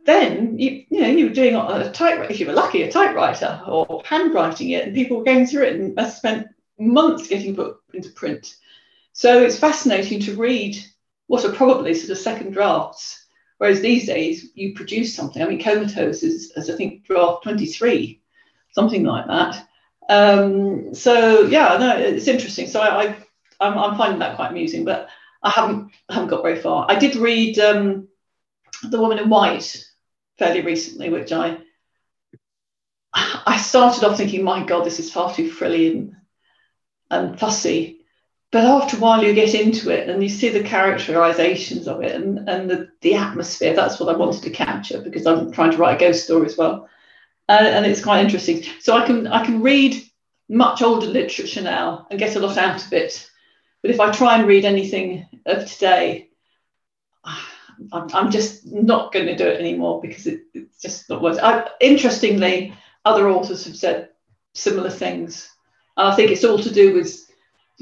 then 0.05 0.59
you, 0.59 0.85
you 0.91 1.01
know 1.01 1.09
you 1.09 1.29
were 1.29 1.35
doing 1.35 1.55
a 1.55 1.93
typewriter 1.93 2.33
if 2.33 2.41
you 2.41 2.47
were 2.47 2.53
lucky 2.53 2.83
a 2.83 2.91
typewriter 2.91 3.63
or 3.67 4.03
handwriting 4.05 4.71
it 4.71 4.87
and 4.87 4.95
people 4.95 5.19
were 5.19 5.25
going 5.25 5.47
through 5.47 5.65
it 5.65 5.77
and 5.77 5.95
must 5.95 6.19
spent 6.19 6.49
months 6.79 7.29
getting 7.29 7.55
put 7.55 7.77
into 7.95 8.11
print. 8.11 8.57
So 9.13 9.43
it's 9.43 9.59
fascinating 9.59 10.21
to 10.21 10.37
read 10.37 10.77
what 11.27 11.45
are 11.45 11.53
probably 11.53 11.95
sort 11.95 12.11
of 12.11 12.19
second 12.19 12.53
drafts 12.53 13.27
whereas 13.59 13.81
these 13.81 14.07
days 14.07 14.51
you 14.55 14.75
produce 14.75 15.15
something. 15.15 15.41
I 15.43 15.47
mean 15.47 15.61
comatose 15.61 16.23
is, 16.23 16.53
is 16.57 16.69
i 16.69 16.77
think 16.77 17.05
draft 17.05 17.45
23 17.45 18.22
something 18.73 19.05
like 19.05 19.27
that. 19.27 19.67
Um, 20.09 20.95
so 20.95 21.43
yeah, 21.43 21.77
no, 21.79 21.97
it's 21.97 22.29
interesting. 22.29 22.67
So 22.67 22.81
I, 22.81 23.05
I 23.05 23.17
I'm, 23.61 23.79
I'm, 23.79 23.97
finding 23.97 24.19
that 24.19 24.37
quite 24.37 24.51
amusing, 24.51 24.85
but 24.85 25.09
I 25.43 25.51
haven't 25.51 25.93
haven't 26.11 26.29
got 26.29 26.43
very 26.43 26.59
far. 26.59 26.87
I 26.89 26.97
did 26.97 27.17
read 27.17 27.59
um, 27.59 28.09
The 28.83 29.01
Woman 29.01 29.19
in 29.19 29.29
White 29.29 29.85
fairly 30.39 30.63
recently, 30.63 31.09
which 31.09 31.33
I 31.33 31.59
I 33.15 33.59
started 33.59 34.05
off 34.05 34.17
thinking, 34.17 34.43
my 34.43 34.65
God, 34.65 34.85
this 34.85 34.99
is 34.99 35.13
far 35.13 35.33
too 35.33 35.51
frilly 35.51 35.93
and, 35.93 36.17
and 37.11 37.39
fussy. 37.39 38.01
but 38.51 38.65
after 38.65 38.97
a 38.97 39.01
while 39.01 39.23
you 39.23 39.35
get 39.35 39.55
into 39.55 39.91
it 39.91 40.09
and 40.09 40.23
you 40.23 40.29
see 40.29 40.49
the 40.49 40.63
characterizations 40.63 41.87
of 41.89 42.03
it 42.03 42.15
and, 42.15 42.49
and 42.49 42.71
the, 42.71 42.89
the 43.03 43.15
atmosphere 43.15 43.75
that's 43.75 44.01
what 44.01 44.09
i 44.09 44.17
wanted 44.17 44.43
to 44.43 44.51
capture 44.51 45.01
because 45.01 45.27
i'm 45.27 45.53
trying 45.53 45.71
to 45.71 45.77
write 45.77 45.97
a 45.97 46.07
ghost 46.07 46.25
story 46.25 46.47
as 46.47 46.57
well 46.57 46.89
uh, 47.49 47.53
and 47.53 47.87
it's 47.87 48.03
quite 48.03 48.25
interesting 48.25 48.63
so 48.81 48.97
i 48.97 49.07
can 49.07 49.27
i 49.27 49.45
can 49.45 49.63
read 49.63 50.03
much 50.49 50.83
older 50.83 51.07
literature 51.07 51.63
now 51.63 52.07
and 52.11 52.19
get 52.19 52.37
a 52.37 52.41
lot 52.41 52.57
out 52.57 52.85
of 52.85 52.93
it 52.93 53.29
but 53.83 53.91
if 53.91 54.01
i 54.01 54.11
try 54.11 54.39
and 54.39 54.47
read 54.47 54.65
anything 54.65 55.27
of 55.47 55.67
today 55.67 56.29
i'm, 57.25 58.09
I'm 58.13 58.31
just 58.31 58.67
not 58.67 59.13
going 59.13 59.27
to 59.27 59.37
do 59.37 59.47
it 59.47 59.61
anymore 59.61 60.01
because 60.01 60.27
it, 60.27 60.43
it's 60.55 60.81
just 60.81 61.09
not 61.09 61.23
worth 61.23 61.39
it 61.43 61.69
interestingly 61.81 62.75
other 63.05 63.29
authors 63.29 63.65
have 63.65 63.77
said 63.77 64.11
similar 64.55 64.91
things 64.91 65.51
and 65.97 66.09
i 66.09 66.15
think 66.15 66.31
it's 66.31 66.45
all 66.45 66.59
to 66.59 66.73
do 66.73 66.95
with 66.95 67.23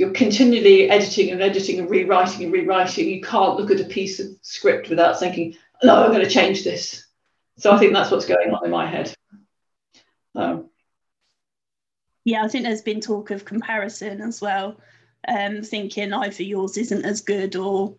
you're 0.00 0.12
continually 0.12 0.88
editing 0.88 1.30
and 1.30 1.42
editing 1.42 1.78
and 1.78 1.90
rewriting 1.90 2.44
and 2.44 2.52
rewriting. 2.52 3.08
You 3.08 3.20
can't 3.20 3.58
look 3.58 3.70
at 3.70 3.80
a 3.80 3.84
piece 3.84 4.18
of 4.18 4.28
script 4.40 4.88
without 4.88 5.18
thinking, 5.18 5.56
no, 5.82 6.02
I'm 6.02 6.10
going 6.10 6.24
to 6.24 6.30
change 6.30 6.64
this. 6.64 7.06
So 7.58 7.70
I 7.70 7.78
think 7.78 7.92
that's 7.92 8.10
what's 8.10 8.24
going 8.24 8.50
on 8.50 8.64
in 8.64 8.70
my 8.70 8.86
head. 8.86 9.14
Um, 10.34 10.70
yeah, 12.24 12.44
I 12.44 12.48
think 12.48 12.64
there's 12.64 12.82
been 12.82 13.00
talk 13.00 13.30
of 13.30 13.44
comparison 13.44 14.20
as 14.20 14.40
well, 14.40 14.80
um, 15.26 15.62
thinking 15.62 16.12
either 16.12 16.42
yours 16.42 16.76
isn't 16.76 17.04
as 17.04 17.22
good 17.22 17.56
or 17.56 17.96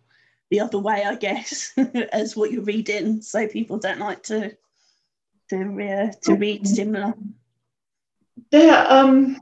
the 0.50 0.60
other 0.60 0.78
way, 0.78 1.02
I 1.04 1.16
guess, 1.16 1.72
as 2.12 2.36
what 2.36 2.52
you're 2.52 2.62
reading. 2.62 3.22
So 3.22 3.46
people 3.48 3.78
don't 3.78 3.98
like 3.98 4.22
to 4.24 4.56
to 5.50 5.56
uh, 5.58 6.12
to 6.22 6.34
read 6.34 6.66
similar. 6.66 7.14
Yeah, 8.50 8.82
um, 8.84 9.38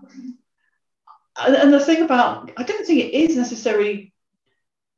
and 1.37 1.73
the 1.73 1.81
thing 1.81 2.03
about 2.03 2.51
I 2.57 2.63
don't 2.63 2.87
think 2.87 3.01
it 3.01 3.15
is 3.15 3.37
necessarily 3.37 4.13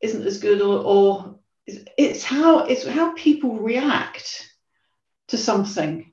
isn't 0.01 0.27
as 0.27 0.39
good 0.39 0.61
or, 0.61 0.83
or 0.85 1.39
it's 1.67 2.25
how 2.25 2.61
it's 2.65 2.87
how 2.87 3.15
people 3.15 3.59
react 3.59 4.49
to 5.29 5.39
something. 5.39 6.12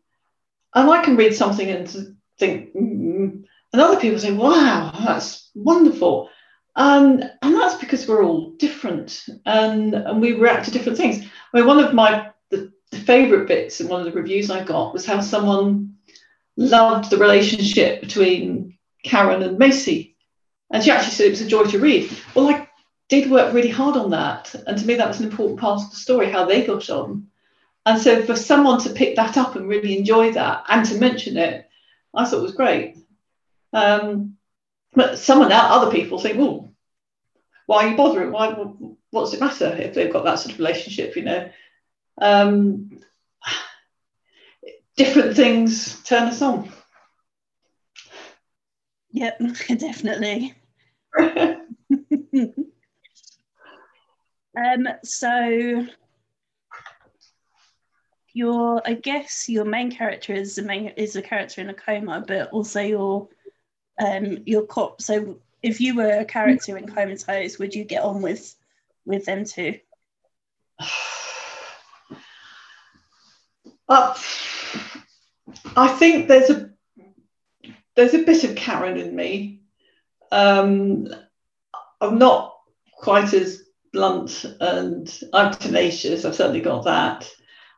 And 0.75 0.89
I 0.89 1.03
can 1.03 1.15
read 1.15 1.35
something 1.35 1.69
and 1.69 2.15
think, 2.37 2.73
mm, 2.73 3.43
and 3.73 3.81
other 3.81 3.99
people 3.99 4.19
say, 4.19 4.33
"Wow, 4.33 4.91
that's 5.05 5.49
wonderful," 5.55 6.29
and 6.75 7.31
and 7.41 7.55
that's 7.55 7.75
because 7.75 8.07
we're 8.07 8.23
all 8.23 8.51
different 8.57 9.25
and 9.45 9.93
and 9.93 10.21
we 10.21 10.33
react 10.33 10.65
to 10.65 10.71
different 10.71 10.97
things. 10.97 11.25
I 11.53 11.57
mean, 11.57 11.67
one 11.67 11.79
of 11.79 11.93
my 11.93 12.29
the, 12.49 12.71
the 12.91 12.97
favorite 12.97 13.47
bits 13.47 13.81
in 13.81 13.87
one 13.87 13.99
of 13.99 14.05
the 14.05 14.19
reviews 14.19 14.49
I 14.51 14.63
got 14.63 14.93
was 14.93 15.05
how 15.05 15.21
someone 15.21 15.95
loved 16.57 17.09
the 17.09 17.17
relationship 17.17 18.01
between 18.01 18.77
Karen 19.03 19.43
and 19.43 19.57
Macy 19.57 20.09
and 20.71 20.83
she 20.83 20.91
actually 20.91 21.11
said 21.11 21.27
it 21.27 21.31
was 21.31 21.41
a 21.41 21.47
joy 21.47 21.63
to 21.63 21.79
read. 21.79 22.11
Well, 22.35 22.49
I 22.49 22.67
did 23.07 23.31
work 23.31 23.53
really 23.53 23.69
hard 23.69 23.97
on 23.97 24.11
that. 24.11 24.53
And 24.67 24.77
to 24.77 24.85
me, 24.85 24.95
that 24.95 25.07
was 25.07 25.19
an 25.19 25.29
important 25.29 25.59
part 25.59 25.81
of 25.81 25.89
the 25.89 25.95
story, 25.95 26.31
how 26.31 26.45
they 26.45 26.65
got 26.65 26.89
on. 26.89 27.27
And 27.85 28.01
so 28.01 28.23
for 28.23 28.35
someone 28.35 28.79
to 28.81 28.91
pick 28.91 29.15
that 29.15 29.37
up 29.37 29.55
and 29.55 29.67
really 29.67 29.97
enjoy 29.97 30.31
that 30.33 30.65
and 30.67 30.85
to 30.87 30.99
mention 30.99 31.37
it, 31.37 31.67
I 32.13 32.25
thought 32.25 32.41
was 32.41 32.53
great. 32.53 32.97
Um, 33.73 34.37
but 34.93 35.19
someone 35.19 35.51
else, 35.51 35.67
other 35.69 35.91
people 35.91 36.19
think, 36.19 36.37
well, 36.37 36.73
why 37.65 37.85
are 37.85 37.89
you 37.89 37.97
bothering? 37.97 38.31
Why, 38.31 38.51
what's 39.11 39.33
it 39.33 39.39
matter 39.39 39.75
if 39.79 39.93
they've 39.93 40.11
got 40.11 40.25
that 40.25 40.39
sort 40.39 40.53
of 40.53 40.59
relationship, 40.59 41.15
you 41.15 41.23
know? 41.23 41.49
Um, 42.21 42.99
different 44.97 45.35
things 45.35 46.01
turn 46.03 46.27
us 46.27 46.41
on. 46.41 46.71
Yep, 49.11 49.39
definitely. 49.77 50.53
um, 54.57 54.87
so 55.03 55.85
your 58.33 58.81
I 58.85 58.93
guess 58.93 59.49
your 59.49 59.65
main 59.65 59.91
character 59.91 60.33
is 60.33 60.55
the 60.55 60.63
main 60.63 60.89
is 60.89 61.15
a 61.15 61.21
character 61.21 61.61
in 61.61 61.69
a 61.69 61.73
coma, 61.73 62.23
but 62.27 62.49
also 62.51 62.81
your 62.81 63.29
um 63.99 64.39
your 64.45 64.65
cop. 64.65 65.01
So 65.01 65.39
if 65.61 65.81
you 65.81 65.95
were 65.95 66.19
a 66.19 66.25
character 66.25 66.77
in 66.77 66.87
Comatose, 66.87 67.59
would 67.59 67.75
you 67.75 67.83
get 67.83 68.03
on 68.03 68.21
with 68.21 68.55
with 69.05 69.25
them 69.25 69.45
too? 69.45 69.79
Uh, 73.91 74.13
I 75.75 75.87
think 75.87 76.27
there's 76.27 76.51
a 76.51 76.69
there's 77.95 78.13
a 78.13 78.23
bit 78.23 78.43
of 78.43 78.55
Karen 78.55 78.97
in 78.97 79.15
me. 79.15 79.61
Um, 80.31 81.07
I'm 81.99 82.19
not 82.19 82.55
quite 82.93 83.33
as 83.33 83.63
blunt 83.91 84.45
and 84.61 85.23
I'm 85.33 85.53
tenacious. 85.53 86.23
I've 86.23 86.35
certainly 86.35 86.61
got 86.61 86.85
that. 86.85 87.29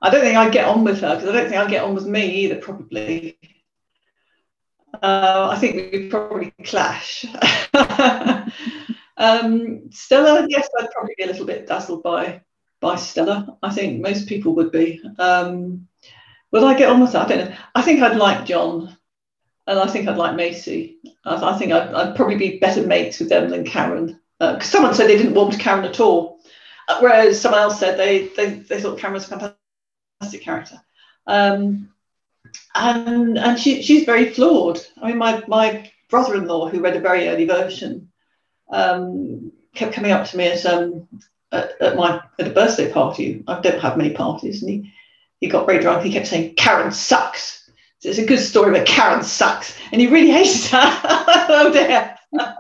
I 0.01 0.09
don't 0.09 0.21
think 0.21 0.37
I'd 0.37 0.51
get 0.51 0.67
on 0.67 0.83
with 0.83 1.01
her 1.01 1.15
because 1.15 1.29
I 1.29 1.33
don't 1.33 1.49
think 1.49 1.61
I'd 1.61 1.69
get 1.69 1.83
on 1.83 1.93
with 1.93 2.05
me 2.05 2.25
either, 2.25 2.55
probably. 2.55 3.37
Uh, 4.93 5.49
I 5.51 5.57
think 5.57 5.91
we'd 5.91 6.09
probably 6.09 6.53
clash. 6.63 7.25
um, 9.17 9.91
Stella, 9.91 10.45
yes, 10.49 10.67
I'd 10.79 10.91
probably 10.91 11.15
be 11.17 11.23
a 11.23 11.27
little 11.27 11.45
bit 11.45 11.67
dazzled 11.67 12.03
by 12.03 12.41
by 12.79 12.95
Stella. 12.95 13.57
I 13.61 13.71
think 13.71 14.01
most 14.01 14.27
people 14.27 14.55
would 14.55 14.71
be. 14.71 15.01
Um, 15.19 15.87
would 16.51 16.63
I 16.63 16.77
get 16.77 16.89
on 16.89 16.99
with 16.99 17.13
that? 17.13 17.27
I 17.27 17.29
don't 17.29 17.49
know. 17.49 17.57
I 17.75 17.81
think 17.81 18.01
I'd 18.01 18.17
like 18.17 18.45
John 18.45 18.97
and 19.67 19.79
I 19.79 19.87
think 19.87 20.07
I'd 20.07 20.17
like 20.17 20.35
Macy. 20.35 20.97
I, 21.25 21.35
I 21.53 21.57
think 21.57 21.71
I'd, 21.71 21.93
I'd, 21.93 22.15
probably 22.15 22.35
be 22.35 22.59
better 22.59 22.85
mates 22.85 23.19
with 23.19 23.29
them 23.29 23.49
than 23.49 23.63
Karen. 23.63 24.19
Because 24.39 24.63
uh, 24.63 24.71
someone 24.71 24.93
said 24.93 25.07
they 25.07 25.17
didn't 25.17 25.35
want 25.35 25.59
Karen 25.59 25.85
at 25.85 25.99
all, 25.99 26.39
uh, 26.89 26.99
whereas 26.99 27.39
someone 27.39 27.61
else 27.61 27.79
said 27.79 27.97
they, 27.97 28.27
they, 28.29 28.55
they 28.55 28.81
thought 28.81 28.97
Karen 28.97 29.13
was 29.13 29.31
a 29.31 29.55
fantastic 30.21 30.41
character. 30.41 30.81
Um, 31.27 31.89
and 32.75 33.37
and 33.37 33.59
she, 33.59 33.81
she's 33.81 34.05
very 34.05 34.29
flawed. 34.29 34.79
I 35.01 35.09
mean, 35.09 35.17
my, 35.17 35.43
my 35.47 35.91
brother 36.09 36.35
in 36.35 36.47
law, 36.47 36.69
who 36.69 36.81
read 36.81 36.95
a 36.95 37.01
very 37.01 37.27
early 37.27 37.45
version, 37.45 38.09
um, 38.71 39.51
kept 39.75 39.93
coming 39.93 40.11
up 40.11 40.27
to 40.27 40.37
me 40.37 40.47
at, 40.47 40.65
um, 40.65 41.07
at, 41.51 41.81
at, 41.81 41.95
my 41.95 42.21
at 42.39 42.47
a 42.47 42.51
birthday 42.51 42.91
party. 42.91 43.43
I 43.47 43.59
don't 43.59 43.79
have 43.79 43.97
many 43.97 44.13
parties. 44.13 44.61
And 44.61 44.71
he, 44.71 44.93
he 45.39 45.47
got 45.47 45.65
very 45.65 45.79
drunk. 45.79 46.03
He 46.03 46.11
kept 46.11 46.27
saying, 46.27 46.55
Karen 46.55 46.91
sucks 46.91 47.61
it's 48.03 48.17
a 48.17 48.25
good 48.25 48.39
story, 48.39 48.71
but 48.71 48.87
Karen 48.87 49.21
sucks, 49.21 49.77
and 49.91 50.01
he 50.01 50.07
really 50.07 50.31
hates 50.31 50.71
her. 50.71 50.79
oh 50.81 51.71
dear. 51.71 52.15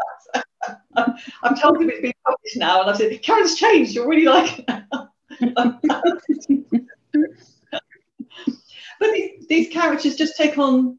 I'm 1.43 1.57
told 1.57 1.81
him 1.81 1.89
it's 1.89 2.01
been 2.01 2.13
published 2.25 2.57
now, 2.57 2.81
and 2.81 2.89
I 2.89 2.93
said, 2.93 3.21
Karen's 3.21 3.55
changed. 3.55 3.95
You're 3.95 4.07
really 4.07 4.25
like. 4.25 4.67
but 7.13 9.13
these, 9.13 9.47
these 9.47 9.73
characters 9.73 10.15
just 10.15 10.37
take 10.37 10.57
on 10.57 10.97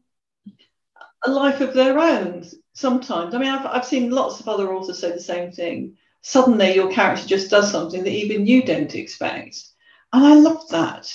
a 1.25 1.31
life 1.31 1.61
of 1.61 1.73
their 1.73 1.97
own 1.99 2.45
sometimes. 2.73 3.33
I 3.33 3.37
mean, 3.37 3.49
I've, 3.49 3.65
I've 3.65 3.85
seen 3.85 4.11
lots 4.11 4.39
of 4.39 4.47
other 4.47 4.73
authors 4.73 4.99
say 4.99 5.11
the 5.11 5.19
same 5.19 5.51
thing. 5.51 5.97
Suddenly, 6.21 6.75
your 6.75 6.91
character 6.91 7.27
just 7.27 7.49
does 7.49 7.71
something 7.71 8.03
that 8.03 8.11
even 8.11 8.47
you 8.47 8.63
don't 8.63 8.93
expect. 8.95 9.63
And 10.11 10.25
I 10.25 10.35
love 10.35 10.67
that 10.69 11.11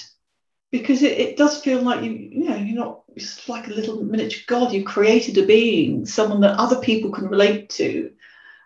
because 0.71 1.03
it, 1.03 1.19
it 1.19 1.37
does 1.37 1.63
feel 1.63 1.83
like 1.83 2.03
you, 2.03 2.13
you 2.13 2.49
know, 2.49 2.57
you're 2.57 2.77
not 2.77 3.03
it's 3.17 3.49
like 3.49 3.67
a 3.67 3.73
little 3.73 4.03
miniature 4.03 4.43
god. 4.47 4.73
You've 4.73 4.85
created 4.85 5.39
a 5.39 5.47
being, 5.47 6.07
someone 6.07 6.41
that 6.43 6.59
other 6.59 6.81
people 6.81 7.11
can 7.11 7.29
relate 7.29 7.71
to. 7.71 8.13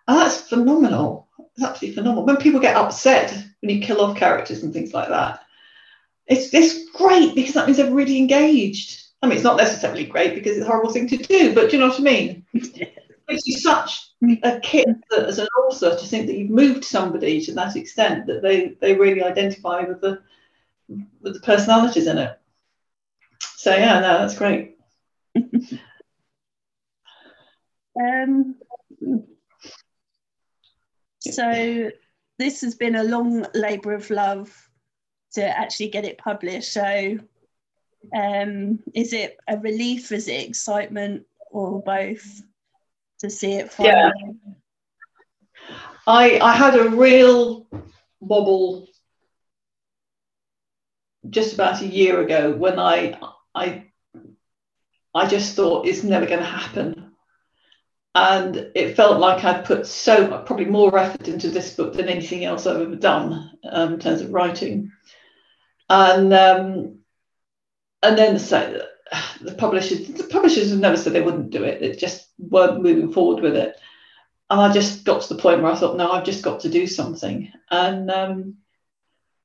And 0.08 0.18
that's 0.18 0.42
phenomenal. 0.42 1.28
It's 1.54 1.64
absolutely 1.64 1.94
phenomenal. 1.94 2.26
When 2.26 2.36
people 2.36 2.60
get 2.60 2.76
upset 2.76 3.32
when 3.60 3.76
you 3.76 3.82
kill 3.82 4.00
off 4.00 4.16
characters 4.16 4.62
and 4.62 4.72
things 4.72 4.92
like 4.92 5.08
that, 5.08 5.40
it's 6.26 6.52
it's 6.54 6.90
great 6.90 7.34
because 7.34 7.54
that 7.54 7.66
means 7.66 7.78
they're 7.78 7.92
really 7.92 8.18
engaged. 8.18 9.02
I 9.22 9.26
mean, 9.26 9.36
it's 9.36 9.44
not 9.44 9.56
necessarily 9.56 10.04
great 10.04 10.34
because 10.34 10.56
it's 10.56 10.66
a 10.66 10.68
horrible 10.68 10.92
thing 10.92 11.08
to 11.08 11.16
do, 11.16 11.54
but 11.54 11.70
do 11.70 11.76
you 11.76 11.82
know 11.82 11.88
what 11.88 12.00
I 12.00 12.02
mean? 12.02 12.46
It's 13.28 13.46
you 13.46 13.58
such 13.58 14.10
a 14.42 14.60
kit 14.60 14.88
as 15.16 15.38
an 15.38 15.46
author 15.64 15.96
to 15.96 16.06
think 16.06 16.26
that 16.26 16.36
you've 16.36 16.50
moved 16.50 16.84
somebody 16.84 17.40
to 17.42 17.54
that 17.54 17.76
extent 17.76 18.26
that 18.26 18.42
they, 18.42 18.76
they 18.80 18.94
really 18.94 19.22
identify 19.22 19.82
with 19.84 20.00
the 20.00 20.20
with 21.20 21.34
the 21.34 21.40
personalities 21.40 22.06
in 22.06 22.18
it. 22.18 22.38
So 23.56 23.74
yeah, 23.74 24.00
no, 24.00 24.18
that's 24.18 24.36
great. 24.36 24.76
um, 28.00 28.56
so 31.20 31.90
this 32.38 32.60
has 32.60 32.74
been 32.74 32.96
a 32.96 33.04
long 33.04 33.46
labour 33.54 33.94
of 33.94 34.10
love 34.10 34.68
to 35.34 35.42
actually 35.44 35.88
get 35.88 36.04
it 36.04 36.18
published. 36.18 36.72
So 36.72 37.18
um, 38.14 38.80
is 38.94 39.12
it 39.12 39.38
a 39.48 39.58
relief? 39.58 40.12
Is 40.12 40.28
it 40.28 40.48
excitement, 40.48 41.26
or 41.50 41.82
both? 41.82 42.42
To 43.20 43.30
see 43.30 43.52
it 43.54 43.72
finally? 43.72 43.94
Yeah. 43.94 44.52
I 46.06 46.40
I 46.40 46.54
had 46.54 46.74
a 46.76 46.90
real 46.90 47.66
wobble 48.20 48.88
just 51.30 51.54
about 51.54 51.82
a 51.82 51.86
year 51.86 52.20
ago 52.20 52.52
when 52.52 52.78
I 52.80 53.16
I 53.54 53.86
I 55.14 55.28
just 55.28 55.54
thought 55.54 55.86
it's 55.86 56.02
never 56.02 56.26
going 56.26 56.40
to 56.40 56.44
happen. 56.44 57.12
and 58.14 58.70
it 58.74 58.94
felt 58.96 59.20
like 59.20 59.44
I'd 59.44 59.64
put 59.64 59.86
so 59.86 60.42
probably 60.44 60.66
more 60.66 60.96
effort 60.98 61.28
into 61.28 61.48
this 61.50 61.74
book 61.74 61.94
than 61.94 62.08
anything 62.08 62.44
else 62.44 62.66
I've 62.66 62.80
ever 62.80 62.96
done 62.96 63.50
um, 63.70 63.94
in 63.94 64.00
terms 64.00 64.20
of 64.20 64.32
writing. 64.32 64.92
And 65.92 66.32
um, 66.32 67.00
and 68.02 68.16
then 68.16 68.34
the, 68.36 68.88
the 69.42 69.52
publishers 69.52 70.08
the 70.08 70.24
publishers 70.24 70.70
have 70.70 70.80
never 70.80 70.96
said 70.96 71.12
they 71.12 71.20
wouldn't 71.20 71.50
do 71.50 71.64
it. 71.64 71.80
They 71.80 71.92
just 71.92 72.30
weren't 72.38 72.82
moving 72.82 73.12
forward 73.12 73.42
with 73.42 73.56
it. 73.56 73.76
And 74.48 74.58
I 74.58 74.72
just 74.72 75.04
got 75.04 75.20
to 75.20 75.34
the 75.34 75.42
point 75.42 75.60
where 75.60 75.70
I 75.70 75.76
thought, 75.76 75.98
no, 75.98 76.10
I've 76.10 76.24
just 76.24 76.42
got 76.42 76.60
to 76.60 76.70
do 76.70 76.86
something. 76.86 77.52
And 77.70 78.10
um, 78.10 78.54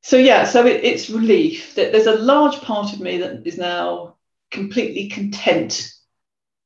so 0.01 0.15
yeah, 0.15 0.45
so 0.45 0.65
it, 0.65 0.85
it's 0.85 1.09
relief 1.09 1.75
that 1.75 1.91
there's 1.91 2.07
a 2.07 2.15
large 2.15 2.61
part 2.61 2.93
of 2.93 3.01
me 3.01 3.17
that 3.17 3.45
is 3.45 3.57
now 3.57 4.15
completely 4.49 5.09
content 5.09 5.93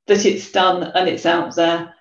that 0.05 0.27
it's 0.27 0.51
done 0.51 0.83
and 0.83 1.09
it's 1.09 1.25
out 1.25 1.55
there. 1.55 1.95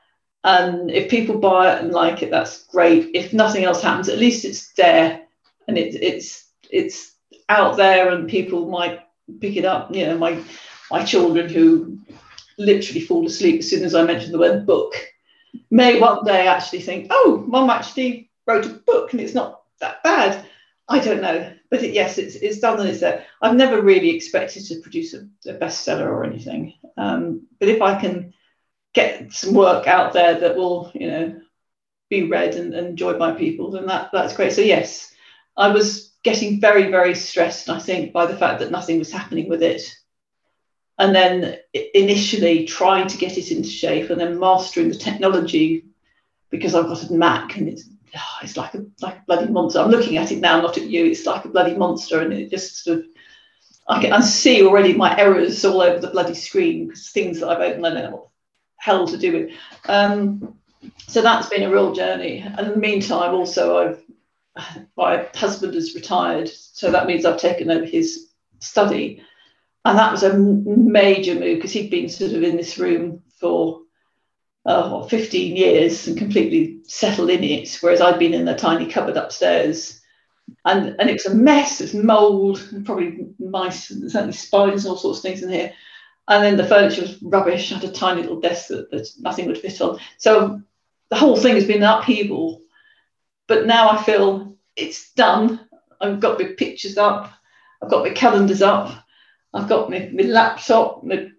And 0.45 0.91
if 0.91 1.11
people 1.11 1.39
buy 1.39 1.75
it 1.75 1.83
and 1.83 1.93
like 1.93 2.23
it, 2.23 2.31
that's 2.31 2.67
great. 2.67 3.13
If 3.15 3.33
nothing 3.33 3.65
else 3.65 3.81
happens, 3.81 4.11
at 4.11 4.19
least 4.19 4.45
it's 4.45 4.75
there 4.75 5.23
and 5.67 5.79
it, 5.79 5.95
it's 5.95 6.47
it's 6.71 7.11
out 7.51 7.77
there 7.77 8.11
and 8.11 8.31
people 8.31 8.71
might 8.71 9.01
pick 9.41 9.57
it 9.57 9.65
up. 9.65 9.95
You 9.95 10.07
know, 10.07 10.19
my 10.19 10.43
my 10.91 11.05
children 11.05 11.49
who 11.49 11.99
literally 12.59 13.01
fall 13.01 13.27
asleep 13.27 13.59
as 13.61 13.69
soon 13.71 13.85
as 13.85 13.95
I 13.95 14.05
mention 14.05 14.33
the 14.33 14.39
word 14.39 14.67
book 14.67 14.95
may 15.71 15.99
one 15.99 16.25
day 16.25 16.47
actually 16.47 16.81
think, 16.81 17.09
oh, 17.11 17.45
mum 17.47 17.71
actually 17.71 18.31
wrote 18.47 18.67
a 18.67 18.71
book 18.71 19.13
and 19.13 19.21
it's 19.21 19.35
not 19.35 19.63
that 19.81 20.03
bad. 20.03 20.47
I 20.89 20.99
don't 20.99 21.23
know, 21.23 21.53
but 21.71 21.83
it, 21.83 21.95
yes, 21.95 22.19
it's, 22.19 22.35
it's 22.35 22.59
done 22.59 22.81
and 22.81 22.89
it's 22.89 23.01
there. 23.01 23.25
I've 23.41 23.55
never 23.55 23.81
really 23.81 24.11
expected 24.11 24.65
to 24.67 24.81
produce 24.81 25.15
a, 25.15 25.29
a 25.49 25.55
bestseller 25.55 26.07
or 26.07 26.25
anything, 26.25 26.75
um, 26.97 27.47
but 27.61 27.69
if 27.69 27.81
I 27.81 28.01
can 28.01 28.35
get 28.93 29.33
some 29.33 29.55
work 29.55 29.87
out 29.87 30.13
there 30.13 30.41
that 30.41 30.57
will, 30.57 30.91
you 30.95 31.07
know, 31.09 31.41
be 32.09 32.25
read 32.25 32.57
and, 32.57 32.75
and 32.75 32.89
enjoyed 32.89 33.21
by 33.21 33.33
people, 33.33 33.71
then 33.71 33.87
that 33.87 34.11
that's 34.13 34.35
great. 34.35 34.53
So 34.53 34.63
yes, 34.63 35.15
I 35.57 35.69
was 35.69 36.10
getting 36.23 36.61
very 36.61 36.91
very 36.91 37.15
stressed. 37.15 37.69
I 37.69 37.79
think 37.79 38.13
by 38.13 38.27
the 38.27 38.37
fact 38.37 38.61
that 38.61 38.71
nothing 38.71 38.99
was 38.99 39.13
happening 39.13 39.49
with 39.49 39.63
it, 39.63 39.83
and 40.99 41.15
then 41.15 41.59
initially 41.95 42.67
trying 42.67 43.09
to 43.09 43.19
get 43.19 43.39
it 43.39 43.51
into 43.51 43.69
shape, 43.69 44.11
and 44.11 44.21
then 44.21 44.39
mastering 44.39 44.89
the 44.89 44.95
technology 44.95 45.85
because 46.51 46.75
I've 46.75 46.87
got 46.87 47.09
a 47.09 47.13
Mac 47.13 47.57
and 47.57 47.69
it's 47.69 47.85
oh, 48.17 48.39
it's 48.43 48.57
like 48.57 48.75
a 48.75 48.85
like 49.01 49.17
a 49.17 49.25
bloody 49.27 49.51
monster. 49.51 49.81
I'm 49.81 49.91
looking 49.91 50.17
at 50.17 50.33
it 50.33 50.41
now, 50.41 50.61
not 50.61 50.77
at 50.77 50.87
you. 50.87 51.07
It's 51.07 51.27
like 51.27 51.45
a 51.45 51.49
bloody 51.49 51.77
monster, 51.77 52.21
and 52.21 52.33
it 52.33 52.51
just 52.51 52.85
sort 52.85 52.99
of 52.99 53.05
I 53.89 54.01
can 54.01 54.13
I 54.13 54.21
see 54.21 54.65
already 54.65 54.95
my 54.95 55.19
errors 55.19 55.65
all 55.65 55.81
over 55.81 55.99
the 55.99 56.11
bloody 56.11 56.35
screen 56.35 56.87
because 56.87 57.11
things 57.11 57.41
that 57.41 57.49
I've 57.49 57.61
opened 57.61 57.87
I 57.87 57.91
don't 57.91 58.05
know 58.05 58.17
what 58.17 58.29
hell 58.77 59.07
to 59.07 59.17
do 59.17 59.33
with. 59.33 59.51
Um, 59.89 60.55
so 61.07 61.23
that's 61.23 61.49
been 61.49 61.65
a 61.65 61.71
real 61.71 61.93
journey. 61.93 62.39
And 62.39 62.67
in 62.67 62.73
the 62.73 62.79
meantime, 62.79 63.35
also 63.35 63.79
I've 63.79 64.03
my 64.97 65.27
husband 65.35 65.75
has 65.75 65.95
retired, 65.95 66.49
so 66.49 66.91
that 66.91 67.07
means 67.07 67.25
I've 67.25 67.41
taken 67.41 67.71
over 67.71 67.85
his 67.85 68.29
study, 68.59 69.23
and 69.85 69.99
that 69.99 70.13
was 70.13 70.23
a 70.23 70.37
major 70.37 71.35
move 71.35 71.57
because 71.57 71.73
he'd 71.73 71.91
been 71.91 72.09
sort 72.09 72.33
of 72.33 72.43
in 72.43 72.57
this 72.57 72.79
room 72.79 73.23
for 73.39 73.81
uh, 74.67 75.03
15 75.05 75.57
years 75.57 76.07
and 76.07 76.19
completely 76.19 76.81
settled 76.85 77.31
in 77.31 77.43
it, 77.43 77.79
whereas 77.81 78.01
I'd 78.01 78.19
been 78.19 78.35
in 78.35 78.49
a 78.49 78.57
tiny 78.57 78.87
cupboard 78.87 79.17
upstairs. 79.17 80.01
And, 80.65 80.97
and 80.99 81.09
it 81.09 81.15
was 81.15 81.27
a 81.27 81.35
mess, 81.35 81.79
there's 81.79 81.95
mold, 81.95 82.61
and 82.73 82.85
probably 82.85 83.29
mice, 83.39 83.91
and 83.91 84.11
certainly 84.11 84.33
spiders 84.33 84.85
and 84.85 84.91
all 84.91 84.99
sorts 84.99 85.21
of 85.21 85.23
things 85.23 85.43
in 85.43 85.51
here. 85.51 85.73
And 86.29 86.45
then 86.45 86.57
the 86.57 86.67
furniture 86.67 87.03
was 87.03 87.23
rubbish. 87.23 87.73
I 87.73 87.77
had 87.77 87.85
a 87.85 87.93
tiny 87.93 88.23
little 88.23 88.41
desk 88.41 88.69
that, 88.69 88.91
that 88.91 89.09
nothing 89.19 89.47
would 89.47 89.59
fit 89.59 89.81
on. 89.81 89.99
So 90.19 90.61
the 91.09 91.17
whole 91.17 91.37
thing 91.37 91.55
has 91.55 91.67
been 91.67 91.83
an 91.83 91.99
upheaval. 91.99 92.63
But 93.51 93.67
now 93.67 93.91
I 93.91 94.01
feel 94.01 94.57
it's 94.77 95.13
done. 95.15 95.59
I've 96.01 96.21
got 96.21 96.39
my 96.39 96.55
pictures 96.57 96.97
up, 96.97 97.33
I've 97.83 97.91
got 97.91 98.05
my 98.05 98.11
calendars 98.11 98.63
up, 98.63 99.05
I've 99.53 99.69
got 99.69 99.91
my, 99.91 100.09
my 100.15 100.23
laptop, 100.23 101.03
my 101.03 101.31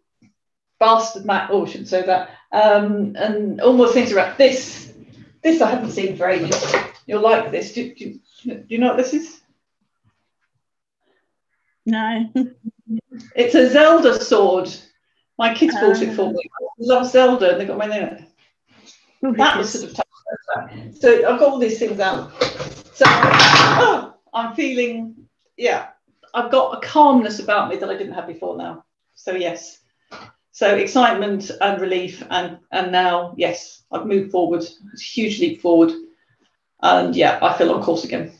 bastard 0.77 1.23
Mac, 1.23 1.47
oh, 1.49 1.65
I 1.65 1.69
shouldn't 1.69 1.87
say 1.87 2.05
that, 2.05 2.31
um, 2.51 3.15
and 3.15 3.61
all 3.61 3.71
more 3.71 3.93
things 3.93 4.11
around 4.11 4.37
this. 4.37 4.91
This 5.41 5.61
I 5.61 5.69
haven't 5.69 5.91
seen 5.91 6.17
for 6.17 6.27
ages. 6.27 6.75
You'll 7.05 7.21
like 7.21 7.49
this. 7.49 7.71
Do, 7.71 7.95
do, 7.95 8.19
do 8.43 8.65
you 8.67 8.77
know 8.77 8.87
what 8.87 8.97
this 8.97 9.13
is? 9.13 9.39
No. 11.85 12.29
it's 13.37 13.55
a 13.55 13.69
Zelda 13.69 14.21
sword. 14.21 14.69
My 15.37 15.53
kids 15.53 15.75
bought 15.75 16.01
it 16.01 16.13
for 16.13 16.29
me. 16.29 16.43
I 16.61 16.65
love 16.77 17.09
Zelda, 17.09 17.51
and 17.53 17.61
they 17.61 17.65
got 17.65 17.77
my 17.77 17.87
name 17.87 18.03
it. 18.03 18.23
Oh, 19.23 19.31
that 19.31 19.57
was 19.57 19.71
sort 19.71 19.85
of 19.85 19.95
tough. 19.95 20.10
So 20.99 21.27
I've 21.27 21.39
got 21.39 21.49
all 21.49 21.59
these 21.59 21.79
things 21.79 21.99
out. 21.99 22.31
So 22.93 23.05
oh, 23.07 24.13
I'm 24.33 24.55
feeling, 24.55 25.15
yeah, 25.57 25.89
I've 26.33 26.51
got 26.51 26.77
a 26.77 26.87
calmness 26.87 27.39
about 27.39 27.69
me 27.69 27.77
that 27.77 27.89
I 27.89 27.97
didn't 27.97 28.13
have 28.13 28.27
before 28.27 28.57
now. 28.57 28.85
So 29.15 29.33
yes. 29.33 29.79
So 30.51 30.75
excitement 30.75 31.49
and 31.61 31.81
relief, 31.81 32.23
and 32.29 32.59
and 32.71 32.91
now 32.91 33.33
yes, 33.37 33.83
I've 33.91 34.05
moved 34.05 34.31
forward. 34.31 34.61
It's 34.61 35.01
a 35.01 35.03
huge 35.03 35.39
leap 35.39 35.61
forward, 35.61 35.91
and 36.81 37.15
yeah, 37.15 37.39
I 37.41 37.57
feel 37.57 37.71
on 37.71 37.81
course 37.81 38.03
again. 38.03 38.33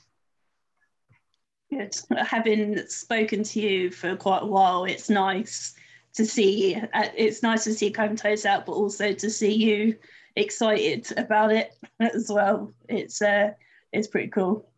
Good. 1.70 1.96
Having 2.18 2.86
spoken 2.88 3.44
to 3.44 3.62
you 3.62 3.92
for 3.92 4.16
quite 4.18 4.44
a 4.44 4.46
while, 4.46 4.84
it's 4.84 5.10
nice 5.10 5.74
to 6.14 6.26
see. 6.26 6.76
Uh, 6.76 7.08
it's 7.16 7.42
nice 7.44 7.64
to 7.64 7.74
see 7.74 7.92
Comatose 7.92 8.46
out, 8.46 8.66
but 8.66 8.74
also 8.74 9.14
to 9.14 9.30
see 9.30 9.54
you 9.54 9.96
excited 10.36 11.08
about 11.18 11.52
it 11.52 11.72
as 12.00 12.30
well. 12.30 12.74
It's 12.88 13.22
uh, 13.22 13.52
it's 13.92 14.08
pretty 14.08 14.30
cool. 14.30 14.70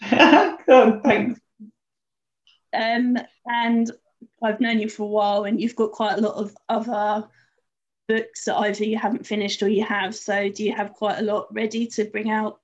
oh, 0.12 1.00
thanks. 1.04 1.40
Um, 2.72 3.16
and 3.46 3.90
I've 4.42 4.60
known 4.60 4.80
you 4.80 4.88
for 4.88 5.04
a 5.04 5.06
while, 5.06 5.44
and 5.44 5.60
you've 5.60 5.76
got 5.76 5.92
quite 5.92 6.18
a 6.18 6.20
lot 6.20 6.34
of 6.34 6.56
other 6.68 7.26
books 8.08 8.44
that 8.44 8.56
either 8.56 8.84
you 8.84 8.98
haven't 8.98 9.26
finished 9.26 9.62
or 9.62 9.68
you 9.68 9.84
have. 9.84 10.14
So, 10.14 10.48
do 10.50 10.64
you 10.64 10.74
have 10.74 10.92
quite 10.92 11.18
a 11.18 11.22
lot 11.22 11.52
ready 11.52 11.86
to 11.88 12.04
bring 12.04 12.30
out, 12.30 12.60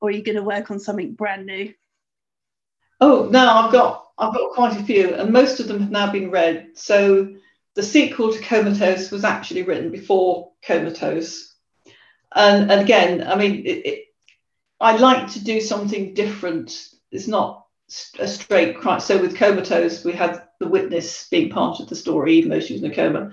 or 0.00 0.08
are 0.08 0.12
you 0.12 0.22
going 0.22 0.36
to 0.36 0.42
work 0.42 0.70
on 0.70 0.80
something 0.80 1.14
brand 1.14 1.46
new? 1.46 1.72
Oh 3.00 3.28
no, 3.30 3.46
I've 3.46 3.72
got 3.72 4.06
I've 4.16 4.32
got 4.32 4.52
quite 4.52 4.80
a 4.80 4.84
few, 4.84 5.14
and 5.14 5.32
most 5.32 5.60
of 5.60 5.68
them 5.68 5.80
have 5.80 5.90
now 5.90 6.10
been 6.10 6.30
read. 6.30 6.68
So 6.74 7.34
the 7.74 7.82
sequel 7.82 8.32
to 8.32 8.40
Comatose 8.40 9.10
was 9.10 9.24
actually 9.24 9.62
written 9.62 9.90
before 9.90 10.52
Comatose, 10.62 11.54
and, 12.34 12.70
and 12.70 12.80
again, 12.80 13.26
I 13.26 13.36
mean, 13.36 13.66
it, 13.66 13.86
it, 13.86 14.04
I 14.80 14.96
like 14.96 15.30
to 15.32 15.44
do 15.44 15.60
something 15.60 16.14
different. 16.14 16.88
It's 17.10 17.28
not 17.28 17.66
a 18.18 18.26
straight 18.26 18.78
crime. 18.78 19.00
So 19.00 19.20
with 19.20 19.36
Comatose, 19.36 20.04
we 20.04 20.12
had 20.12 20.42
the 20.58 20.68
witness 20.68 21.28
being 21.28 21.50
part 21.50 21.80
of 21.80 21.88
the 21.88 21.96
story, 21.96 22.34
even 22.34 22.50
though 22.50 22.60
she 22.60 22.74
was 22.74 22.82
in 22.82 22.90
a 22.90 22.94
coma. 22.94 23.32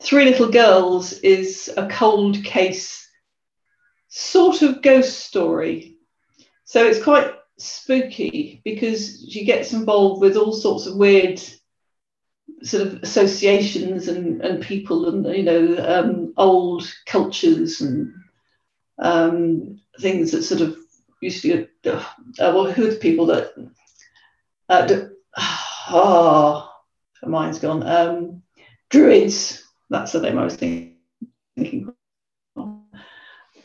Three 0.00 0.24
Little 0.24 0.50
Girls 0.50 1.12
is 1.12 1.72
a 1.76 1.86
cold 1.88 2.42
case, 2.44 3.08
sort 4.08 4.62
of 4.62 4.82
ghost 4.82 5.20
story. 5.20 5.98
So 6.64 6.84
it's 6.86 7.02
quite 7.02 7.32
spooky 7.58 8.60
because 8.64 9.26
she 9.30 9.44
gets 9.44 9.72
involved 9.72 10.20
with 10.20 10.36
all 10.36 10.52
sorts 10.52 10.86
of 10.86 10.96
weird 10.96 11.40
sort 12.64 12.86
of 12.86 13.02
associations 13.02 14.08
and, 14.08 14.40
and 14.42 14.62
people 14.62 15.08
and 15.08 15.36
you 15.36 15.42
know 15.42 15.76
um, 15.86 16.32
old 16.36 16.92
cultures 17.06 17.80
and 17.80 18.12
um, 18.98 19.80
things 20.00 20.30
that 20.32 20.42
sort 20.42 20.60
of 20.60 20.76
used 21.20 21.42
to 21.42 21.66
be 21.82 21.90
uh, 21.90 22.02
well 22.38 22.70
who 22.70 22.86
are 22.86 22.90
the 22.90 22.96
people 22.96 23.26
that 23.26 23.52
uh, 24.68 24.86
do, 24.86 25.10
oh 25.36 26.68
her 27.22 27.28
mind's 27.28 27.60
gone. 27.60 27.86
Um, 27.86 28.42
druids. 28.90 29.62
That's 29.90 30.12
the 30.12 30.20
name 30.20 30.38
I 30.38 30.44
was 30.44 30.56
thinking 30.56 30.96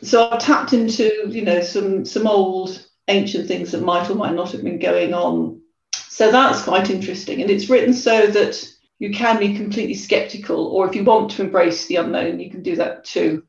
so 0.02 0.30
I've 0.30 0.40
tapped 0.40 0.74
into 0.74 1.28
you 1.28 1.44
know 1.44 1.62
some 1.62 2.06
some 2.06 2.28
old 2.28 2.86
ancient 3.08 3.48
things 3.48 3.72
that 3.72 3.82
might 3.82 4.10
or 4.10 4.16
might 4.16 4.36
not 4.36 4.52
have 4.52 4.64
been 4.64 4.80
going 4.80 5.14
on. 5.14 5.62
So 5.94 6.32
that's 6.32 6.64
quite 6.64 6.90
interesting. 6.90 7.42
And 7.42 7.50
it's 7.50 7.70
written 7.70 7.94
so 7.94 8.28
that 8.28 8.68
you 9.00 9.12
can 9.12 9.40
be 9.40 9.56
completely 9.56 9.94
skeptical, 9.94 10.68
or 10.68 10.88
if 10.88 10.96
you 10.96 11.04
want 11.04 11.32
to 11.32 11.44
embrace 11.44 11.86
the 11.86 11.98
unknown, 11.98 12.40
you 12.40 12.50
can 12.50 12.64
do 12.64 12.78
that 12.78 13.04
too. 13.06 13.44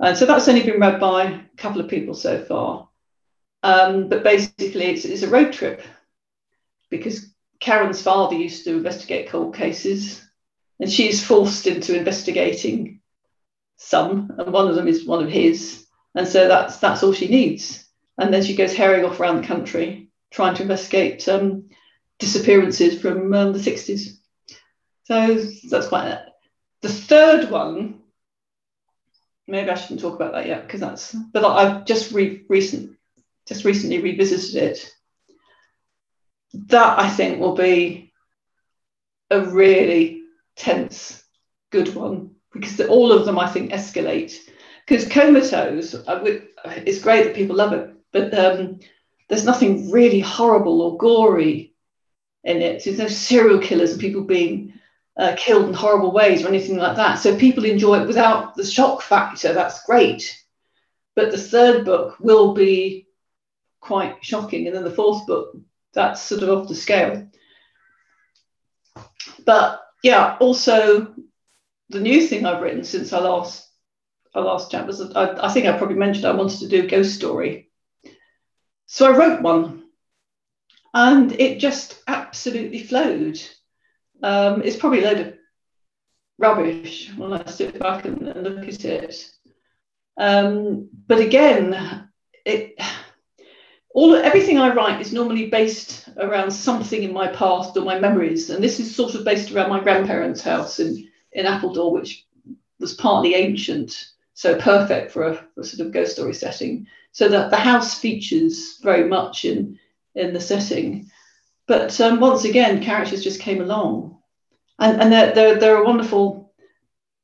And 0.00 0.16
so 0.16 0.26
that's 0.26 0.48
only 0.48 0.62
been 0.62 0.80
read 0.80 1.00
by 1.00 1.24
a 1.24 1.56
couple 1.56 1.80
of 1.80 1.88
people 1.88 2.14
so 2.14 2.42
far. 2.44 2.88
Um, 3.62 4.08
but 4.08 4.22
basically, 4.22 4.86
it's, 4.86 5.04
it's 5.04 5.22
a 5.22 5.28
road 5.28 5.52
trip 5.52 5.82
because 6.90 7.32
Karen's 7.60 8.00
father 8.00 8.36
used 8.36 8.64
to 8.64 8.76
investigate 8.76 9.28
cold 9.28 9.54
cases, 9.54 10.24
and 10.80 10.90
she's 10.90 11.24
forced 11.24 11.66
into 11.66 11.96
investigating 11.96 13.00
some, 13.76 14.32
and 14.38 14.52
one 14.52 14.68
of 14.68 14.76
them 14.76 14.88
is 14.88 15.06
one 15.06 15.22
of 15.22 15.30
his. 15.30 15.86
And 16.14 16.26
so 16.26 16.48
that's 16.48 16.78
that's 16.78 17.02
all 17.02 17.12
she 17.12 17.28
needs. 17.28 17.84
And 18.16 18.32
then 18.32 18.42
she 18.42 18.56
goes 18.56 18.74
herring 18.74 19.04
off 19.04 19.20
around 19.20 19.42
the 19.42 19.46
country 19.46 20.08
trying 20.30 20.54
to 20.56 20.62
investigate 20.62 21.28
um, 21.28 21.68
disappearances 22.18 23.00
from 23.00 23.32
um, 23.32 23.52
the 23.52 23.58
60s. 23.58 24.17
So 25.08 25.36
that's 25.70 25.88
quite. 25.88 26.08
it. 26.08 26.20
The 26.82 26.88
third 26.90 27.50
one 27.50 28.02
maybe 29.48 29.70
I 29.70 29.74
shouldn't 29.74 30.00
talk 30.00 30.14
about 30.14 30.32
that 30.34 30.46
yet 30.46 30.66
because 30.66 30.80
that's. 30.80 31.14
But 31.32 31.44
I've 31.44 31.86
just 31.86 32.12
re- 32.12 32.44
recent, 32.48 32.96
just 33.48 33.64
recently 33.64 34.00
revisited 34.00 34.62
it. 34.62 34.90
That 36.68 36.98
I 36.98 37.08
think 37.08 37.40
will 37.40 37.54
be 37.54 38.12
a 39.30 39.40
really 39.40 40.22
tense, 40.56 41.24
good 41.70 41.94
one 41.94 42.32
because 42.52 42.80
all 42.82 43.10
of 43.12 43.24
them 43.24 43.38
I 43.38 43.48
think 43.48 43.72
escalate. 43.72 44.36
Because 44.86 45.08
comatose, 45.08 45.94
it's 46.66 47.02
great 47.02 47.24
that 47.24 47.34
people 47.34 47.56
love 47.56 47.72
it, 47.74 47.90
but 48.12 48.32
um, 48.32 48.80
there's 49.28 49.44
nothing 49.44 49.90
really 49.90 50.20
horrible 50.20 50.80
or 50.80 50.96
gory 50.96 51.74
in 52.44 52.62
it. 52.62 52.82
There's 52.84 52.98
no 52.98 53.08
serial 53.08 53.58
killers 53.58 53.92
and 53.92 54.00
people 54.00 54.22
being 54.22 54.77
uh, 55.18 55.34
killed 55.36 55.68
in 55.68 55.74
horrible 55.74 56.12
ways 56.12 56.44
or 56.44 56.48
anything 56.48 56.76
like 56.76 56.96
that. 56.96 57.16
So 57.16 57.36
people 57.36 57.64
enjoy 57.64 58.00
it 58.00 58.06
without 58.06 58.54
the 58.54 58.64
shock 58.64 59.02
factor. 59.02 59.52
That's 59.52 59.84
great. 59.84 60.34
But 61.16 61.32
the 61.32 61.38
third 61.38 61.84
book 61.84 62.16
will 62.20 62.54
be 62.54 63.08
quite 63.80 64.24
shocking, 64.24 64.66
and 64.66 64.76
then 64.76 64.84
the 64.84 64.90
fourth 64.90 65.26
book 65.26 65.56
that's 65.92 66.22
sort 66.22 66.42
of 66.42 66.50
off 66.50 66.68
the 66.68 66.74
scale. 66.74 67.28
But 69.44 69.82
yeah, 70.02 70.36
also 70.38 71.14
the 71.88 72.00
new 72.00 72.24
thing 72.26 72.46
I've 72.46 72.62
written 72.62 72.84
since 72.84 73.12
I 73.12 73.18
last 73.18 73.68
our 74.34 74.42
last 74.42 74.70
chat 74.70 74.86
was 74.86 75.00
I, 75.00 75.46
I 75.46 75.52
think 75.52 75.66
I 75.66 75.76
probably 75.76 75.96
mentioned 75.96 76.26
I 76.26 76.32
wanted 76.32 76.60
to 76.60 76.68
do 76.68 76.84
a 76.84 76.86
ghost 76.86 77.16
story. 77.16 77.70
So 78.86 79.12
I 79.12 79.16
wrote 79.16 79.42
one, 79.42 79.84
and 80.94 81.32
it 81.32 81.58
just 81.58 82.00
absolutely 82.06 82.82
flowed. 82.82 83.40
Um, 84.22 84.62
it's 84.62 84.76
probably 84.76 85.04
a 85.04 85.06
load 85.06 85.20
of 85.20 85.34
rubbish 86.38 87.12
when 87.16 87.32
I 87.32 87.44
sit 87.50 87.78
back 87.78 88.04
and, 88.04 88.28
and 88.28 88.44
look 88.44 88.68
at 88.68 88.84
it. 88.84 89.30
Um, 90.18 90.88
but 91.06 91.20
again, 91.20 92.08
it 92.44 92.80
all 93.94 94.14
everything 94.14 94.58
I 94.58 94.74
write 94.74 95.00
is 95.00 95.12
normally 95.12 95.46
based 95.46 96.08
around 96.18 96.50
something 96.50 97.02
in 97.02 97.12
my 97.12 97.28
past 97.28 97.76
or 97.76 97.84
my 97.84 97.98
memories, 97.98 98.50
and 98.50 98.62
this 98.62 98.80
is 98.80 98.94
sort 98.94 99.14
of 99.14 99.24
based 99.24 99.52
around 99.52 99.70
my 99.70 99.80
grandparents' 99.80 100.42
house 100.42 100.80
in 100.80 101.08
in 101.32 101.46
Appledore, 101.46 101.92
which 101.92 102.26
was 102.80 102.94
partly 102.94 103.34
ancient, 103.34 104.08
so 104.34 104.56
perfect 104.58 105.10
for 105.12 105.22
a, 105.24 105.46
a 105.56 105.64
sort 105.64 105.86
of 105.86 105.92
ghost 105.92 106.12
story 106.12 106.34
setting. 106.34 106.86
So 107.12 107.28
that 107.28 107.50
the 107.50 107.56
house 107.56 107.98
features 107.98 108.78
very 108.82 109.08
much 109.08 109.44
in 109.44 109.78
in 110.14 110.32
the 110.32 110.40
setting. 110.40 111.10
But 111.68 112.00
um, 112.00 112.18
once 112.18 112.44
again, 112.44 112.82
characters 112.82 113.22
just 113.22 113.40
came 113.40 113.60
along. 113.60 114.18
And, 114.78 115.00
and 115.00 115.12
there, 115.12 115.34
there, 115.34 115.58
there 115.60 115.76
are 115.76 115.84
wonderful 115.84 116.54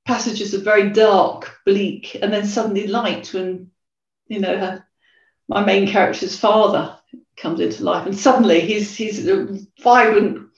passages 0.04 0.52
of 0.52 0.62
very 0.62 0.90
dark, 0.90 1.59
bleak, 1.64 2.16
and 2.20 2.30
then 2.30 2.44
suddenly 2.44 2.87
light 2.87 3.33
when, 3.33 3.70
you 4.28 4.40
know, 4.40 4.57
her, 4.59 4.87
my 5.48 5.64
main 5.64 5.88
character's 5.88 6.38
father 6.38 6.96
comes 7.37 7.59
into 7.59 7.85
life. 7.85 8.07
And 8.07 8.16
suddenly 8.16 8.61
he's, 8.61 8.94
he's 8.94 9.26
a 9.26 9.59
vibrant 9.83 10.48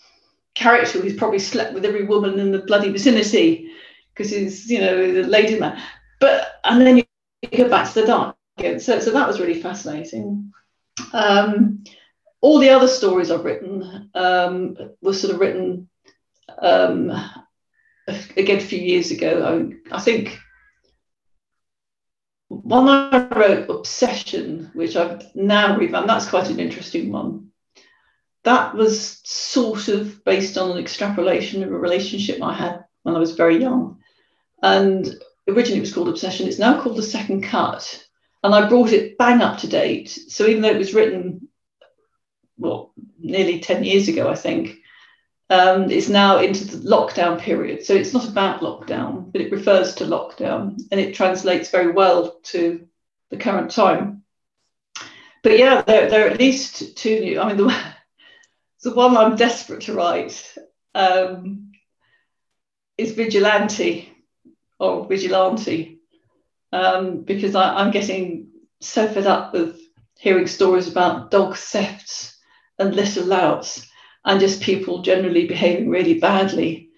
character 0.56 1.00
who's 1.00 1.16
probably 1.16 1.38
slept 1.38 1.72
with 1.72 1.84
every 1.84 2.06
woman 2.06 2.40
in 2.40 2.50
the 2.50 2.60
bloody 2.60 2.90
vicinity 2.90 3.70
because 4.12 4.32
he's, 4.32 4.68
you 4.68 4.80
know, 4.80 4.96
a 4.96 5.22
lady 5.22 5.60
man. 5.60 5.80
But, 6.18 6.60
and 6.64 6.80
then 6.80 6.96
you 6.96 7.04
go 7.56 7.68
back 7.68 7.92
to 7.92 8.00
the 8.00 8.06
dark 8.06 8.36
again. 8.58 8.80
So, 8.80 8.98
so 8.98 9.12
that 9.12 9.28
was 9.28 9.38
really 9.38 9.60
fascinating. 9.60 10.52
Um, 11.12 11.84
all 12.40 12.58
the 12.58 12.70
other 12.70 12.88
stories 12.88 13.30
I've 13.30 13.44
written 13.44 14.10
um, 14.14 14.76
were 15.00 15.14
sort 15.14 15.34
of 15.34 15.40
written 15.40 15.88
um, 16.58 17.10
again 18.36 18.58
a 18.58 18.60
few 18.60 18.78
years 18.78 19.10
ago. 19.10 19.74
I, 19.90 19.96
I 19.96 20.00
think 20.00 20.38
one 22.48 22.88
I 22.88 23.26
wrote, 23.28 23.68
Obsession, 23.68 24.70
which 24.74 24.96
I've 24.96 25.34
now 25.34 25.76
revamped, 25.76 26.08
that's 26.08 26.28
quite 26.28 26.50
an 26.50 26.60
interesting 26.60 27.10
one. 27.10 27.48
That 28.44 28.74
was 28.74 29.20
sort 29.24 29.88
of 29.88 30.24
based 30.24 30.56
on 30.56 30.70
an 30.70 30.78
extrapolation 30.78 31.64
of 31.64 31.72
a 31.72 31.78
relationship 31.78 32.40
I 32.40 32.54
had 32.54 32.84
when 33.02 33.16
I 33.16 33.18
was 33.18 33.34
very 33.34 33.60
young. 33.60 33.98
And 34.62 35.08
originally 35.48 35.78
it 35.78 35.80
was 35.80 35.92
called 35.92 36.08
Obsession. 36.08 36.46
It's 36.46 36.58
now 36.58 36.80
called 36.80 36.96
The 36.96 37.02
Second 37.02 37.42
Cut. 37.42 38.06
And 38.44 38.54
I 38.54 38.68
brought 38.68 38.92
it 38.92 39.18
bang 39.18 39.40
up 39.40 39.58
to 39.58 39.68
date. 39.68 40.08
So 40.08 40.46
even 40.46 40.62
though 40.62 40.70
it 40.70 40.78
was 40.78 40.94
written 40.94 41.45
well, 42.58 42.92
nearly 43.18 43.60
10 43.60 43.84
years 43.84 44.08
ago, 44.08 44.28
I 44.28 44.34
think, 44.34 44.78
um, 45.50 45.90
is 45.90 46.10
now 46.10 46.38
into 46.38 46.64
the 46.64 46.88
lockdown 46.88 47.38
period. 47.40 47.84
So 47.84 47.94
it's 47.94 48.12
not 48.12 48.28
about 48.28 48.60
lockdown, 48.60 49.30
but 49.30 49.40
it 49.40 49.52
refers 49.52 49.94
to 49.96 50.04
lockdown 50.04 50.80
and 50.90 51.00
it 51.00 51.14
translates 51.14 51.70
very 51.70 51.92
well 51.92 52.40
to 52.44 52.86
the 53.30 53.36
current 53.36 53.70
time. 53.70 54.22
But 55.42 55.58
yeah, 55.58 55.82
there, 55.82 56.10
there 56.10 56.26
are 56.26 56.30
at 56.30 56.40
least 56.40 56.96
two 56.96 57.20
new. 57.20 57.40
I 57.40 57.48
mean, 57.48 57.56
the, 57.56 57.84
the 58.82 58.94
one 58.94 59.16
I'm 59.16 59.36
desperate 59.36 59.82
to 59.82 59.94
write 59.94 60.56
um, 60.94 61.72
is 62.98 63.12
Vigilante 63.12 64.12
or 64.80 65.06
Vigilante, 65.06 66.00
um, 66.72 67.22
because 67.22 67.54
I, 67.54 67.76
I'm 67.76 67.92
getting 67.92 68.48
so 68.80 69.06
fed 69.06 69.26
up 69.26 69.52
with 69.52 69.80
hearing 70.18 70.46
stories 70.46 70.88
about 70.88 71.30
dog 71.30 71.56
thefts 71.56 72.35
and 72.78 72.94
little 72.94 73.24
louts 73.24 73.86
and 74.24 74.40
just 74.40 74.60
people 74.60 75.02
generally 75.02 75.46
behaving 75.46 75.88
really 75.88 76.18
badly. 76.18 76.90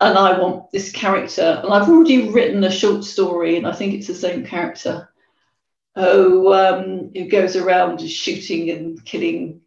And 0.00 0.18
I 0.18 0.38
want 0.38 0.72
this 0.72 0.90
character, 0.90 1.60
and 1.62 1.72
I've 1.72 1.88
already 1.88 2.28
written 2.30 2.64
a 2.64 2.70
short 2.70 3.04
story, 3.04 3.56
and 3.56 3.66
I 3.66 3.72
think 3.72 3.94
it's 3.94 4.08
the 4.08 4.14
same 4.14 4.44
character 4.44 5.08
who, 5.94 6.52
um, 6.52 7.10
who 7.14 7.28
goes 7.28 7.54
around 7.54 8.00
shooting 8.00 8.70
and 8.70 9.04
killing 9.04 9.60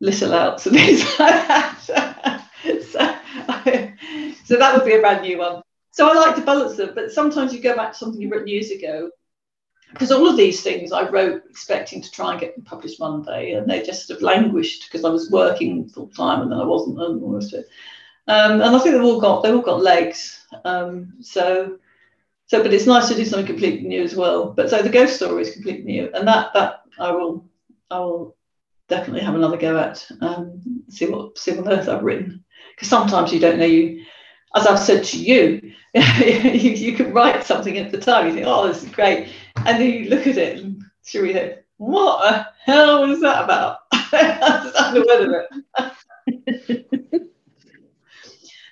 little 0.00 0.32
outs 0.32 0.66
and 0.66 0.76
things 0.78 1.02
like 1.18 1.48
that. 1.48 1.78
so, 2.64 3.16
so 4.44 4.56
that 4.56 4.74
would 4.74 4.86
be 4.86 4.94
a 4.94 5.00
brand 5.00 5.22
new 5.22 5.38
one. 5.38 5.62
So 5.90 6.08
I 6.08 6.14
like 6.14 6.36
to 6.36 6.42
balance 6.42 6.76
them, 6.76 6.92
but 6.94 7.12
sometimes 7.12 7.52
you 7.52 7.60
go 7.60 7.76
back 7.76 7.92
to 7.92 7.98
something 7.98 8.20
you've 8.20 8.30
written 8.30 8.48
years 8.48 8.70
ago 8.70 9.10
because 9.92 10.10
all 10.10 10.28
of 10.28 10.36
these 10.36 10.62
things 10.62 10.92
I 10.92 11.08
wrote 11.08 11.42
expecting 11.48 12.02
to 12.02 12.10
try 12.10 12.32
and 12.32 12.40
get 12.40 12.54
them 12.54 12.64
published 12.64 13.00
one 13.00 13.22
day, 13.22 13.52
and 13.52 13.68
they 13.68 13.82
just 13.82 14.06
sort 14.06 14.18
of 14.18 14.22
languished 14.22 14.84
because 14.84 15.04
I 15.04 15.10
was 15.10 15.30
working 15.30 15.88
full 15.88 16.08
time 16.08 16.42
and 16.42 16.50
then 16.50 16.58
I 16.58 16.64
wasn't, 16.64 17.00
and 17.00 17.22
all 17.22 17.36
of 17.36 17.52
it. 17.52 17.66
Um, 18.28 18.60
and 18.60 18.76
I 18.76 18.78
think 18.78 18.94
they've 18.94 19.04
all 19.04 19.20
got 19.20 19.42
they've 19.42 19.54
all 19.54 19.62
got 19.62 19.82
legs. 19.82 20.46
Um, 20.64 21.14
so, 21.20 21.78
so, 22.46 22.62
but 22.62 22.72
it's 22.72 22.86
nice 22.86 23.08
to 23.08 23.14
do 23.14 23.24
something 23.24 23.46
completely 23.46 23.88
new 23.88 24.02
as 24.02 24.16
well. 24.16 24.52
But 24.52 24.70
so 24.70 24.82
the 24.82 24.88
ghost 24.88 25.16
story 25.16 25.42
is 25.42 25.52
completely 25.52 25.84
new, 25.84 26.10
and 26.14 26.26
that 26.26 26.52
that 26.54 26.82
I 26.98 27.10
will 27.10 27.44
I 27.90 27.98
will 27.98 28.36
definitely 28.88 29.22
have 29.22 29.34
another 29.34 29.56
go 29.56 29.78
at. 29.78 30.06
Um, 30.20 30.60
see 30.88 31.06
what 31.06 31.38
see 31.38 31.52
what 31.52 31.66
on 31.66 31.78
earth 31.78 31.88
I've 31.88 32.02
written 32.02 32.44
because 32.74 32.88
sometimes 32.88 33.32
you 33.32 33.40
don't 33.40 33.58
know 33.58 33.66
you 33.66 34.04
as 34.54 34.66
I've 34.66 34.78
said 34.78 35.04
to 35.04 35.18
you, 35.18 35.72
you, 35.94 36.70
you 36.72 36.96
can 36.96 37.12
write 37.12 37.44
something 37.44 37.78
at 37.78 37.90
the 37.90 37.98
time, 37.98 38.28
you 38.28 38.34
think, 38.34 38.46
oh, 38.46 38.68
this 38.68 38.82
is 38.82 38.90
great. 38.90 39.28
And 39.64 39.80
then 39.80 39.90
you 39.90 40.10
look 40.10 40.26
at 40.26 40.38
it 40.38 40.58
and 40.58 40.84
you 41.12 41.32
think, 41.32 41.58
what 41.76 42.22
the 42.22 42.46
hell 42.64 43.06
was 43.06 43.20
that 43.20 43.44
about? 43.44 43.78
I'm 43.92 44.94
the 44.94 45.48
it. 45.76 47.22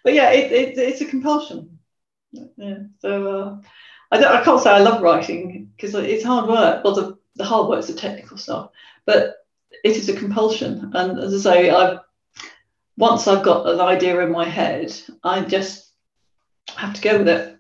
but 0.05 0.15
yeah, 0.15 0.31
it, 0.31 0.53
it, 0.53 0.79
it's 0.79 1.01
a 1.01 1.07
compulsion. 1.07 1.79
Yeah. 2.33 2.79
So 3.01 3.27
uh, 3.27 3.59
I, 4.11 4.21
don't, 4.21 4.33
I 4.33 4.45
can't 4.45 4.61
say 4.61 4.71
I 4.71 4.79
love 4.79 5.03
writing 5.03 5.71
because 5.77 5.95
it's 5.95 6.25
hard 6.25 6.49
work. 6.49 6.85
Well, 6.85 6.95
the, 6.95 7.19
the 7.37 7.45
hard 7.45 7.69
work 7.69 7.81
is 7.81 7.87
the 7.87 7.95
technical 7.95 8.37
stuff, 8.37 8.71
but 9.07 9.37
it 9.85 9.97
is 9.97 10.09
a 10.09 10.17
compulsion. 10.17 10.93
And 10.95 11.19
as 11.19 11.47
I 11.47 11.53
say, 11.53 11.71
I've 11.71 12.01
once 12.97 13.27
I've 13.27 13.45
got 13.45 13.67
an 13.67 13.81
idea 13.81 14.21
in 14.21 14.31
my 14.31 14.45
head, 14.45 14.93
I 15.25 15.41
just 15.41 15.91
have 16.77 16.95
to 16.95 17.01
go 17.01 17.19
with 17.19 17.29
it. 17.29 17.60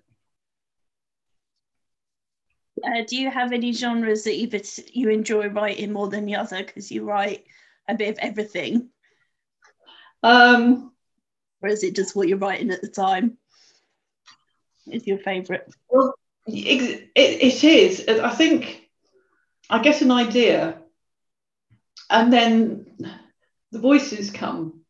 Uh, 2.85 3.03
do 3.07 3.17
you 3.17 3.31
have 3.31 3.53
any 3.53 3.73
genres 3.73 4.25
that 4.25 4.37
you 4.37 4.49
you 4.93 5.11
enjoy 5.11 5.49
writing 5.49 5.93
more 5.93 6.09
than 6.09 6.27
the 6.27 6.37
other 6.37 6.59
because 6.59 6.91
you 6.91 7.05
write 7.05 7.45
a 7.89 7.95
bit 7.95 8.11
of 8.11 8.19
everything? 8.21 8.89
Um, 10.23 10.93
or 11.63 11.69
is 11.69 11.85
it 11.85 11.97
just 11.97 12.15
what 12.15 12.29
you're 12.29 12.39
writing 12.39 12.71
at 12.71 12.81
the 12.81 12.89
time? 12.89 13.39
Is 14.87 15.07
your 15.07 15.19
favourite? 15.19 15.63
Well, 15.89 16.15
it, 16.47 17.11
it, 17.15 17.43
it 17.43 17.65
is. 17.65 18.09
I 18.09 18.31
think 18.31 18.89
I 19.69 19.81
get 19.81 20.03
an 20.03 20.11
idea, 20.11 20.79
and 22.09 22.33
then 22.33 22.87
the 23.73 23.79
voices 23.79 24.31
come 24.31 24.81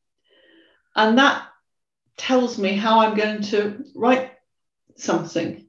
and 0.94 1.18
that 1.18 1.46
tells 2.16 2.58
me 2.58 2.74
how 2.74 3.00
I'm 3.00 3.16
going 3.16 3.42
to 3.42 3.84
write 3.94 4.32
something. 4.96 5.66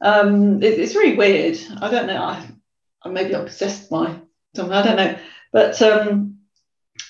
Um, 0.00 0.62
it, 0.62 0.78
it's 0.78 0.94
really 0.94 1.16
weird. 1.16 1.58
I 1.80 1.90
don't 1.90 2.06
know. 2.06 2.22
I, 2.22 3.08
maybe 3.08 3.34
I'm 3.34 3.46
possessed 3.46 3.90
by 3.90 4.20
something. 4.54 4.72
I 4.74 4.82
don't 4.82 4.96
know. 4.96 5.18
But 5.52 5.80
um, 5.82 6.38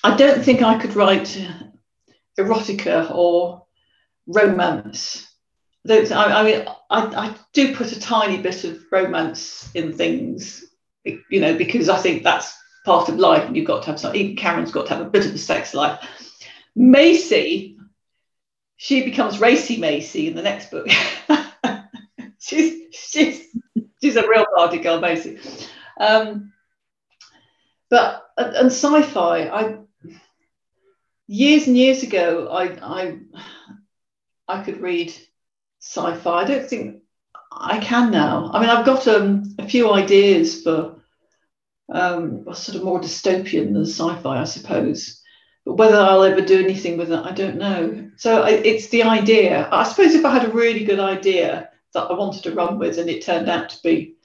I 0.02 0.16
don't 0.16 0.44
think 0.44 0.62
I 0.62 0.78
could 0.78 0.94
write 0.94 1.40
erotica 2.38 3.14
or 3.14 3.66
romance 4.26 5.34
I, 5.90 6.06
I 6.12 6.44
mean, 6.44 6.64
I, 6.90 7.00
I 7.00 7.36
do 7.52 7.74
put 7.74 7.92
a 7.92 8.00
tiny 8.00 8.38
bit 8.38 8.64
of 8.64 8.80
romance 8.90 9.70
in 9.74 9.92
things, 9.92 10.64
you 11.04 11.40
know, 11.40 11.56
because 11.56 11.88
I 11.88 11.98
think 11.98 12.22
that's 12.22 12.56
part 12.84 13.08
of 13.08 13.16
life, 13.16 13.44
and 13.44 13.56
you've 13.56 13.66
got 13.66 13.82
to 13.82 13.90
have 13.90 14.00
some. 14.00 14.14
Even 14.14 14.36
Karen's 14.36 14.72
got 14.72 14.86
to 14.86 14.94
have 14.94 15.06
a 15.06 15.10
bit 15.10 15.26
of 15.26 15.34
a 15.34 15.38
sex 15.38 15.74
life. 15.74 16.00
Macy, 16.74 17.76
she 18.76 19.04
becomes 19.04 19.40
Racy 19.40 19.76
Macy 19.76 20.28
in 20.28 20.34
the 20.34 20.42
next 20.42 20.70
book. 20.70 20.88
she's 22.44 22.94
she's 22.94 23.48
she's 24.02 24.16
a 24.16 24.28
real 24.28 24.46
party 24.56 24.78
girl, 24.78 25.00
basically. 25.00 25.50
Um, 25.98 26.52
but 27.90 28.28
and 28.36 28.66
sci-fi, 28.66 29.48
I 29.48 29.78
years 31.26 31.66
and 31.66 31.76
years 31.76 32.02
ago, 32.02 32.48
I 32.50 32.64
I 32.82 33.18
I 34.46 34.62
could 34.62 34.80
read 34.80 35.12
sci-fi. 35.80 36.42
I 36.42 36.44
don't 36.44 36.68
think 36.68 37.02
I 37.50 37.78
can 37.78 38.10
now. 38.10 38.50
I 38.52 38.60
mean, 38.60 38.70
I've 38.70 38.86
got 38.86 39.06
um, 39.08 39.54
a 39.58 39.68
few 39.68 39.92
ideas 39.92 40.62
for 40.62 40.96
um, 41.92 42.44
sort 42.54 42.76
of 42.76 42.84
more 42.84 43.00
dystopian 43.00 43.72
than 43.72 43.86
sci-fi, 43.86 44.40
I 44.40 44.44
suppose. 44.44 45.22
But 45.64 45.78
whether 45.78 45.96
I'll 45.96 46.24
ever 46.24 46.42
do 46.42 46.62
anything 46.62 46.98
with 46.98 47.10
it, 47.10 47.24
I 47.24 47.32
don't 47.32 47.56
know. 47.56 48.10
So 48.16 48.42
I, 48.42 48.50
it's 48.50 48.88
the 48.88 49.04
idea. 49.04 49.66
I 49.70 49.84
suppose 49.84 50.14
if 50.14 50.24
I 50.24 50.30
had 50.30 50.44
a 50.46 50.52
really 50.52 50.84
good 50.84 51.00
idea 51.00 51.70
that 51.94 52.10
I 52.10 52.12
wanted 52.12 52.42
to 52.44 52.54
run 52.54 52.78
with, 52.78 52.98
and 52.98 53.08
it 53.08 53.24
turned 53.24 53.48
out 53.48 53.70
to 53.70 53.82
be 53.82 54.16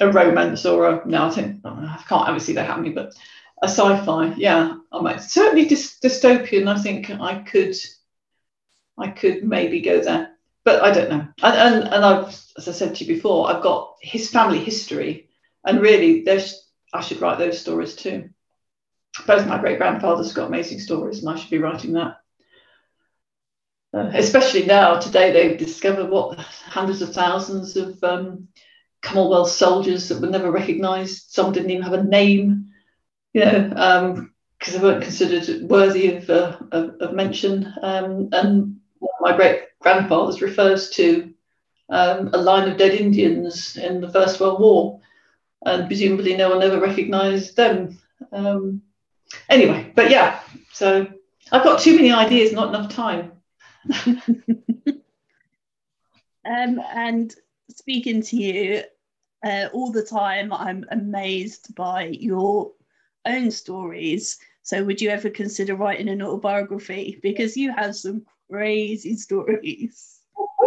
a 0.00 0.10
romance 0.10 0.64
or 0.64 0.88
a 0.88 1.06
no, 1.06 1.26
I 1.26 1.30
think 1.30 1.60
I 1.64 2.02
can't 2.08 2.28
ever 2.28 2.40
see 2.40 2.54
that 2.54 2.66
happening, 2.66 2.94
but 2.94 3.14
a 3.62 3.68
sci-fi, 3.68 4.34
yeah, 4.36 4.74
I 4.90 5.00
might 5.00 5.20
certainly 5.20 5.66
dy- 5.66 5.76
dystopian. 5.76 6.66
I 6.66 6.80
think 6.80 7.10
I 7.10 7.42
could, 7.42 7.76
I 8.98 9.08
could 9.08 9.44
maybe 9.44 9.80
go 9.80 10.00
there, 10.00 10.32
but 10.64 10.82
I 10.82 10.90
don't 10.92 11.10
know. 11.10 11.28
And 11.42 11.56
and, 11.56 11.94
and 11.94 12.04
I've, 12.04 12.28
as 12.56 12.68
I 12.68 12.72
said 12.72 12.94
to 12.96 13.04
you 13.04 13.14
before, 13.14 13.48
I've 13.48 13.62
got 13.62 13.96
his 14.00 14.30
family 14.30 14.58
history, 14.58 15.28
and 15.64 15.80
really, 15.80 16.22
there's 16.22 16.68
I 16.92 17.00
should 17.00 17.20
write 17.20 17.38
those 17.38 17.60
stories 17.60 17.94
too. 17.94 18.30
Both 19.26 19.46
my 19.46 19.58
great 19.58 19.78
grandfathers 19.78 20.32
got 20.32 20.48
amazing 20.48 20.80
stories, 20.80 21.20
and 21.20 21.28
I 21.28 21.36
should 21.36 21.50
be 21.50 21.58
writing 21.58 21.92
that. 21.92 22.21
Uh, 23.94 24.10
especially 24.14 24.64
now, 24.64 24.98
today, 24.98 25.32
they've 25.32 25.58
discovered 25.58 26.08
what 26.08 26.38
hundreds 26.38 27.02
of 27.02 27.12
thousands 27.12 27.76
of 27.76 28.02
um, 28.02 28.48
Commonwealth 29.02 29.50
soldiers 29.50 30.08
that 30.08 30.20
were 30.20 30.28
never 30.28 30.50
recognised. 30.50 31.30
Some 31.30 31.52
didn't 31.52 31.70
even 31.70 31.82
have 31.82 31.92
a 31.92 32.04
name, 32.04 32.70
you 33.32 33.44
know, 33.44 33.68
because 33.68 34.74
um, 34.76 34.80
they 34.80 34.80
weren't 34.80 35.02
considered 35.02 35.68
worthy 35.68 36.14
of, 36.14 36.30
uh, 36.30 36.56
of, 36.70 36.94
of, 37.00 37.12
mention. 37.12 37.70
Um, 37.82 38.28
and 38.32 38.76
my 39.20 39.36
great 39.36 39.62
grandfather's 39.80 40.40
refers 40.40 40.88
to 40.90 41.34
um, 41.90 42.30
a 42.32 42.38
line 42.38 42.70
of 42.70 42.78
dead 42.78 42.92
Indians 42.92 43.76
in 43.76 44.00
the 44.00 44.10
First 44.10 44.40
World 44.40 44.60
War, 44.60 45.00
and 45.66 45.88
presumably 45.88 46.36
no 46.36 46.50
one 46.50 46.62
ever 46.62 46.80
recognised 46.80 47.56
them. 47.56 47.98
Um, 48.30 48.82
anyway, 49.48 49.92
but 49.96 50.10
yeah, 50.10 50.40
so 50.72 51.08
I've 51.50 51.64
got 51.64 51.80
too 51.80 51.96
many 51.96 52.12
ideas, 52.12 52.52
not 52.52 52.68
enough 52.68 52.90
time. 52.94 53.32
um, 56.44 56.80
and 56.94 57.34
speaking 57.70 58.22
to 58.22 58.36
you 58.36 58.82
uh, 59.44 59.68
all 59.72 59.90
the 59.90 60.04
time, 60.04 60.52
I'm 60.52 60.84
amazed 60.90 61.74
by 61.74 62.04
your 62.06 62.72
own 63.26 63.50
stories. 63.50 64.38
So, 64.62 64.84
would 64.84 65.00
you 65.00 65.10
ever 65.10 65.30
consider 65.30 65.74
writing 65.74 66.08
an 66.08 66.22
autobiography? 66.22 67.18
Because 67.22 67.56
you 67.56 67.72
have 67.72 67.96
some 67.96 68.24
crazy 68.50 69.16
stories. 69.16 70.20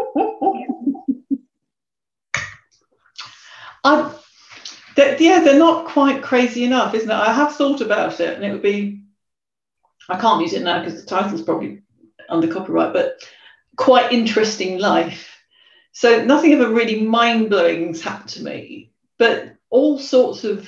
I, 3.86 4.12
yeah, 4.97 5.41
they're 5.41 5.60
not 5.60 5.88
quite 5.88 6.23
crazy 6.23 6.63
enough, 6.63 6.93
isn't 6.95 7.10
it? 7.10 7.13
I 7.13 7.32
have 7.32 7.56
thought 7.56 7.82
about 7.82 8.19
it, 8.19 8.36
and 8.36 8.43
it 8.43 8.51
would 8.51 8.62
be. 8.62 9.04
I 10.10 10.19
can't 10.19 10.41
use 10.41 10.54
it 10.54 10.63
now 10.63 10.84
because 10.84 10.99
the 11.01 11.08
title's 11.08 11.41
probably 11.41 11.82
under 12.30 12.48
copyright, 12.48 12.94
but 12.94 13.20
quite 13.76 14.12
interesting 14.12 14.80
life. 14.80 15.32
So 15.92 16.26
nothing 16.26 16.54
a 16.62 16.70
really 16.70 17.02
mind 17.02 17.50
blowing 17.50 17.88
has 17.88 18.02
happened 18.02 18.30
to 18.32 18.44
me, 18.44 18.92
but 19.18 19.56
all 19.70 19.98
sorts 19.98 20.44
of 20.44 20.68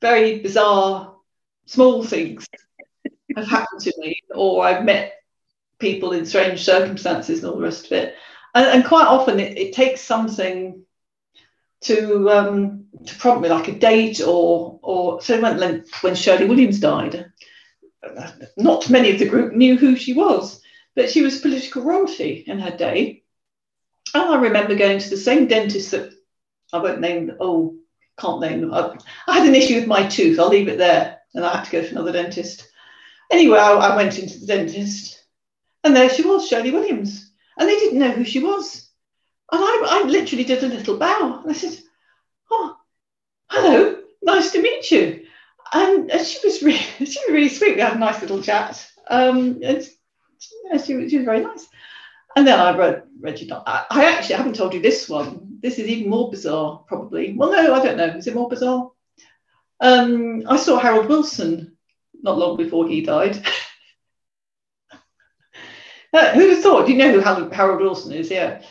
very 0.00 0.38
bizarre 0.38 1.14
small 1.66 2.02
things 2.02 2.46
have 3.36 3.46
happened 3.46 3.80
to 3.82 3.92
me, 3.98 4.20
or 4.34 4.64
I've 4.64 4.84
met 4.84 5.14
people 5.78 6.12
in 6.12 6.26
strange 6.26 6.64
circumstances 6.64 7.40
and 7.42 7.50
all 7.50 7.58
the 7.58 7.64
rest 7.64 7.86
of 7.86 7.92
it. 7.92 8.14
And, 8.54 8.66
and 8.66 8.84
quite 8.84 9.06
often 9.06 9.38
it, 9.38 9.56
it, 9.58 9.74
takes 9.74 10.00
something 10.00 10.82
to 11.82 12.30
um, 12.30 12.86
to 13.06 13.14
prompt 13.16 13.42
me, 13.42 13.48
like 13.48 13.68
a 13.68 13.78
date 13.78 14.20
or 14.20 14.80
or 14.82 15.20
so 15.20 15.40
when 15.40 15.84
when 16.00 16.14
Shirley 16.14 16.46
Williams 16.46 16.80
died, 16.80 17.30
not 18.56 18.90
many 18.90 19.10
of 19.10 19.18
the 19.18 19.28
group 19.28 19.52
knew 19.52 19.76
who 19.76 19.94
she 19.94 20.14
was, 20.14 20.57
but 20.98 21.08
she 21.08 21.22
was 21.22 21.38
political 21.38 21.82
royalty 21.82 22.42
in 22.44 22.58
her 22.58 22.76
day. 22.76 23.22
And 24.14 24.24
I 24.24 24.40
remember 24.40 24.74
going 24.74 24.98
to 24.98 25.08
the 25.08 25.16
same 25.16 25.46
dentist 25.46 25.92
that 25.92 26.12
I 26.72 26.78
won't 26.78 27.00
name, 27.00 27.36
oh, 27.38 27.76
can't 28.18 28.40
name. 28.40 28.74
I, 28.74 28.98
I 29.28 29.38
had 29.38 29.46
an 29.46 29.54
issue 29.54 29.76
with 29.76 29.86
my 29.86 30.08
tooth, 30.08 30.40
I'll 30.40 30.48
leave 30.48 30.66
it 30.66 30.76
there, 30.76 31.20
and 31.34 31.46
I 31.46 31.58
had 31.58 31.66
to 31.66 31.70
go 31.70 31.82
to 31.82 31.90
another 31.90 32.10
dentist. 32.10 32.68
Anyway, 33.30 33.60
I, 33.60 33.74
I 33.74 33.94
went 33.94 34.18
into 34.18 34.40
the 34.40 34.46
dentist, 34.46 35.24
and 35.84 35.94
there 35.94 36.10
she 36.10 36.22
was, 36.22 36.48
Shirley 36.48 36.72
Williams. 36.72 37.30
And 37.56 37.68
they 37.68 37.76
didn't 37.76 38.00
know 38.00 38.10
who 38.10 38.24
she 38.24 38.42
was. 38.42 38.90
And 39.52 39.62
I, 39.62 40.02
I 40.02 40.08
literally 40.08 40.42
did 40.42 40.64
a 40.64 40.66
little 40.66 40.96
bow. 40.96 41.42
And 41.42 41.48
I 41.48 41.54
said, 41.54 41.78
Oh, 42.50 42.76
hello, 43.48 44.02
nice 44.20 44.50
to 44.50 44.60
meet 44.60 44.90
you. 44.90 45.26
And, 45.72 46.10
and 46.10 46.26
she 46.26 46.44
was 46.44 46.60
really, 46.60 46.78
she 46.98 47.04
was 47.04 47.30
really 47.30 47.48
sweet. 47.50 47.76
We 47.76 47.82
had 47.82 47.94
a 47.94 48.00
nice 48.00 48.20
little 48.20 48.42
chat. 48.42 48.84
Um, 49.08 49.60
and 49.62 49.88
yeah, 50.64 50.78
she, 50.78 51.08
she 51.08 51.18
was 51.18 51.24
very 51.24 51.40
nice. 51.40 51.66
And 52.36 52.46
then 52.46 52.60
I 52.60 52.76
read 52.76 53.02
Reggie. 53.20 53.50
I, 53.52 53.84
I 53.90 54.04
actually 54.04 54.36
haven't 54.36 54.56
told 54.56 54.74
you 54.74 54.80
this 54.80 55.08
one. 55.08 55.58
This 55.60 55.78
is 55.78 55.88
even 55.88 56.10
more 56.10 56.30
bizarre, 56.30 56.84
probably. 56.86 57.34
Well, 57.36 57.50
no, 57.50 57.74
I 57.74 57.84
don't 57.84 57.96
know. 57.96 58.06
Is 58.06 58.26
it 58.26 58.34
more 58.34 58.48
bizarre? 58.48 58.90
Um, 59.80 60.44
I 60.48 60.56
saw 60.56 60.78
Harold 60.78 61.08
Wilson 61.08 61.76
not 62.22 62.38
long 62.38 62.56
before 62.56 62.86
he 62.86 63.00
died. 63.00 63.44
uh, 66.12 66.32
who 66.32 66.56
thought? 66.56 66.86
Do 66.86 66.92
you 66.92 66.98
know 66.98 67.12
who 67.12 67.50
Harold 67.50 67.80
Wilson 67.80 68.12
is? 68.12 68.30
Yeah. 68.30 68.62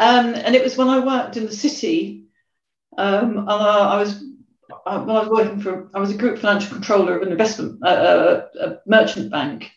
Um, 0.00 0.34
and 0.34 0.54
it 0.54 0.64
was 0.64 0.76
when 0.76 0.88
I 0.88 1.04
worked 1.04 1.36
in 1.36 1.46
the 1.46 1.52
city. 1.52 2.26
Um, 2.96 3.38
and 3.38 3.50
I, 3.50 3.94
I 3.94 3.98
was 3.98 4.24
uh, 4.86 5.02
when 5.02 5.16
I 5.16 5.20
was 5.20 5.28
working 5.28 5.60
for, 5.60 5.90
I 5.94 5.98
was 5.98 6.10
a 6.10 6.16
group 6.16 6.38
financial 6.38 6.72
controller 6.72 7.16
of 7.16 7.22
an 7.22 7.32
investment, 7.32 7.80
uh, 7.82 7.86
uh 7.86 8.48
a 8.60 8.76
merchant 8.86 9.30
bank, 9.30 9.70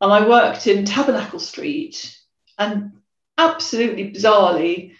and 0.00 0.12
I 0.12 0.28
worked 0.28 0.66
in 0.66 0.84
Tabernacle 0.84 1.40
Street. 1.40 2.16
And 2.58 2.92
absolutely 3.38 4.12
bizarrely, 4.12 4.92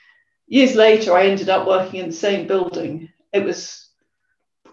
years 0.47 0.75
later, 0.75 1.15
I 1.15 1.27
ended 1.27 1.49
up 1.49 1.67
working 1.67 2.01
in 2.01 2.07
the 2.07 2.17
same 2.17 2.47
building. 2.47 3.11
It 3.33 3.45
was 3.45 3.87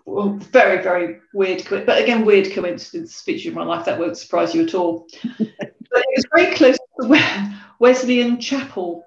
well, 0.05 0.37
very, 0.51 0.83
very 0.83 1.19
weird, 1.33 1.65
but 1.69 2.01
again, 2.01 2.25
weird 2.25 2.51
coincidence 2.51 3.21
feature 3.21 3.49
in 3.49 3.55
my 3.55 3.63
life. 3.63 3.85
That 3.85 3.99
won't 3.99 4.17
surprise 4.17 4.53
you 4.53 4.63
at 4.63 4.73
all. 4.73 5.07
but 5.23 5.47
it 5.59 6.17
was 6.17 6.25
very 6.35 6.55
close 6.55 6.77
to 6.99 7.57
Wesleyan 7.79 8.39
Chapel, 8.39 9.05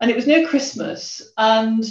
and 0.00 0.10
it 0.10 0.16
was 0.16 0.26
near 0.26 0.46
Christmas, 0.46 1.32
and 1.38 1.84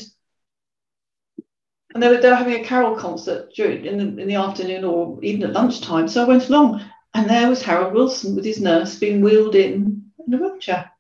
and 1.94 2.04
they 2.04 2.08
were, 2.08 2.18
they 2.18 2.30
were 2.30 2.36
having 2.36 2.62
a 2.62 2.68
carol 2.68 2.96
concert 2.96 3.52
during 3.56 3.86
in 3.86 3.98
the 3.98 4.22
in 4.22 4.28
the 4.28 4.36
afternoon 4.36 4.84
or 4.84 5.18
even 5.24 5.44
at 5.44 5.54
lunchtime. 5.54 6.08
So 6.08 6.24
I 6.24 6.28
went 6.28 6.50
along, 6.50 6.84
and 7.14 7.30
there 7.30 7.50
was 7.50 7.62
Harold 7.62 7.94
Wilson 7.94 8.36
with 8.36 8.46
his 8.46 8.62
nurse 8.62 8.96
being 8.96 9.22
wheeled 9.22 9.56
in 9.56 10.12
in 10.26 10.34
a 10.34 10.38
wheelchair. 10.38 10.92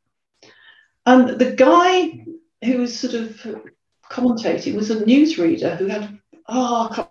And 1.06 1.40
the 1.40 1.52
guy 1.52 2.26
who 2.64 2.78
was 2.80 2.98
sort 2.98 3.14
of 3.14 3.64
commentating 4.10 4.76
was 4.76 4.92
a 4.92 5.04
newsreader 5.06 5.78
who 5.78 5.88
had, 5.88 6.20
oh, 6.48 6.88
I 6.92 6.96
can't 6.96 7.10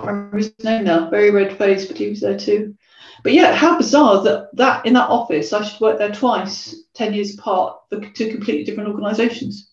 remember 0.00 0.38
his 0.38 0.52
name 0.62 0.84
now, 0.84 1.10
very 1.10 1.30
red 1.30 1.58
face, 1.58 1.86
but 1.86 1.98
he 1.98 2.08
was 2.08 2.20
there 2.20 2.38
too. 2.38 2.76
But 3.24 3.32
yeah, 3.32 3.52
how 3.52 3.76
bizarre 3.76 4.22
that, 4.22 4.50
that 4.54 4.86
in 4.86 4.94
that 4.94 5.10
office, 5.10 5.52
I 5.52 5.64
should 5.64 5.80
work 5.80 5.98
there 5.98 6.12
twice, 6.12 6.76
10 6.94 7.14
years 7.14 7.36
apart, 7.36 7.80
for 7.88 8.00
two 8.00 8.30
completely 8.30 8.64
different 8.64 8.90
organisations. 8.90 9.72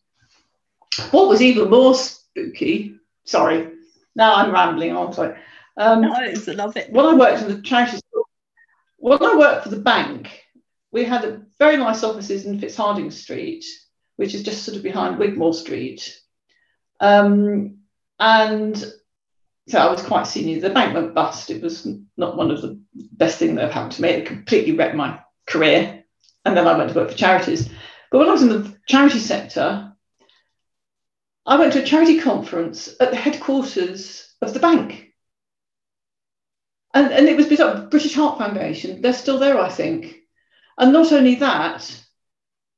What 1.12 1.28
was 1.28 1.42
even 1.42 1.70
more 1.70 1.94
spooky, 1.94 2.96
sorry, 3.24 3.72
now 4.16 4.36
I'm 4.36 4.52
rambling 4.52 4.96
on, 4.96 5.14
sorry 5.14 5.38
um, 5.78 6.02
no, 6.02 6.14
I 6.14 6.34
love 6.54 6.78
it. 6.78 6.92
When 6.92 7.06
I 7.06 7.16
worked 7.16 7.42
in 7.42 7.50
the 7.50 7.62
charity 7.62 7.98
school, 7.98 8.28
when 8.98 9.24
I 9.24 9.36
worked 9.36 9.64
for 9.64 9.70
the 9.70 9.80
bank, 9.80 10.44
we 10.92 11.04
had 11.04 11.26
a 11.26 11.42
very 11.60 11.78
nice 11.78 12.04
offices 12.04 12.46
in 12.46 12.60
Fitzhardinge 12.60 13.14
Street, 13.14 13.66
which 14.16 14.34
is 14.34 14.44
just 14.44 14.64
sort 14.64 14.78
of 14.78 14.84
behind 14.84 15.20
Wigmore 15.20 15.54
Street. 15.54 16.18
Um, 17.00 17.80
and 18.20 18.78
so 19.68 19.80
I 19.80 19.92
was 19.92 20.02
quite 20.02 20.28
senior. 20.28 20.62
The 20.62 20.70
bank 20.70 20.94
went 20.94 21.14
bust. 21.14 21.50
It 21.50 21.62
was 21.62 21.88
not 22.18 22.38
one 22.38 22.52
of 22.52 22.62
the 22.62 22.80
best 22.94 23.40
things 23.40 23.56
that 23.56 23.64
have 23.64 23.74
happened 23.74 23.94
to 23.94 24.02
me. 24.02 24.10
It 24.10 24.28
completely 24.28 24.74
wrecked 24.74 24.96
my 24.96 25.20
career. 25.46 26.04
and 26.46 26.56
then 26.56 26.68
I 26.68 26.78
went 26.78 26.92
to 26.92 26.96
work 26.96 27.10
for 27.10 27.18
charities. 27.18 27.70
But 28.12 28.20
when 28.20 28.30
I 28.30 28.32
was 28.32 28.44
in 28.44 28.50
the 28.50 28.78
charity 28.88 29.20
sector, 29.20 29.92
I 31.46 31.58
went 31.58 31.74
to 31.74 31.82
a 31.82 31.86
charity 31.86 32.20
conference 32.20 32.96
at 33.00 33.12
the 33.12 33.18
headquarters 33.18 34.34
of 34.42 34.54
the 34.54 34.60
bank. 34.60 35.14
And, 36.96 37.12
and 37.12 37.28
it 37.28 37.38
was 37.38 37.48
British 37.90 38.16
Heart 38.16 38.40
Foundation. 38.40 39.02
They're 39.02 39.14
still 39.14 39.38
there, 39.38 39.60
I 39.60 39.70
think. 39.70 40.22
And 40.78 40.92
not 40.92 41.12
only 41.12 41.36
that, 41.36 42.04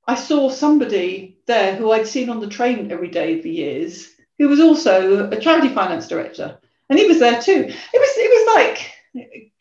I 0.07 0.15
saw 0.15 0.49
somebody 0.49 1.39
there 1.47 1.75
who 1.75 1.91
I'd 1.91 2.07
seen 2.07 2.29
on 2.29 2.39
the 2.39 2.47
train 2.47 2.91
every 2.91 3.09
day 3.09 3.41
for 3.41 3.47
years, 3.47 4.09
who 4.37 4.49
was 4.49 4.59
also 4.59 5.29
a 5.29 5.39
charity 5.39 5.69
finance 5.69 6.07
director. 6.07 6.59
And 6.89 6.99
he 6.99 7.07
was 7.07 7.19
there 7.19 7.41
too. 7.41 7.63
It 7.63 7.99
was 7.99 8.09
it 8.17 8.47
was 8.47 8.55
like 8.55 8.91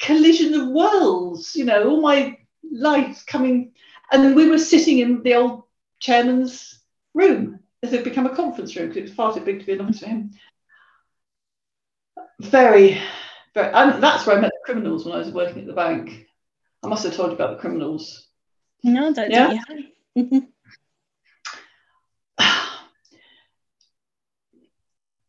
collision 0.00 0.54
of 0.54 0.68
worlds, 0.68 1.54
you 1.54 1.64
know, 1.64 1.88
all 1.88 2.00
my 2.00 2.36
life 2.72 3.24
coming 3.26 3.72
and 4.12 4.34
we 4.34 4.48
were 4.48 4.58
sitting 4.58 4.98
in 4.98 5.22
the 5.22 5.34
old 5.34 5.64
chairman's 5.98 6.80
room 7.14 7.60
as 7.82 7.92
it 7.92 8.04
become 8.04 8.26
a 8.26 8.34
conference 8.34 8.76
room 8.76 8.88
because 8.88 8.98
it 8.98 9.02
was 9.02 9.14
far 9.14 9.34
too 9.34 9.40
big 9.40 9.60
to 9.60 9.66
be 9.66 9.72
an 9.72 9.80
office 9.80 10.00
for 10.00 10.06
him. 10.06 10.30
Very, 12.40 13.00
very, 13.56 13.72
and 13.72 14.02
that's 14.02 14.26
where 14.26 14.36
I 14.36 14.40
met 14.40 14.52
the 14.52 14.64
criminals 14.64 15.04
when 15.06 15.14
I 15.14 15.18
was 15.18 15.30
working 15.30 15.60
at 15.60 15.66
the 15.66 15.72
bank. 15.72 16.26
I 16.82 16.88
must 16.88 17.04
have 17.04 17.16
told 17.16 17.30
you 17.30 17.36
about 17.36 17.56
the 17.56 17.60
criminals. 17.60 18.28
No, 18.84 19.12
don't 19.14 19.30
yeah? 19.30 19.58
you 20.14 20.46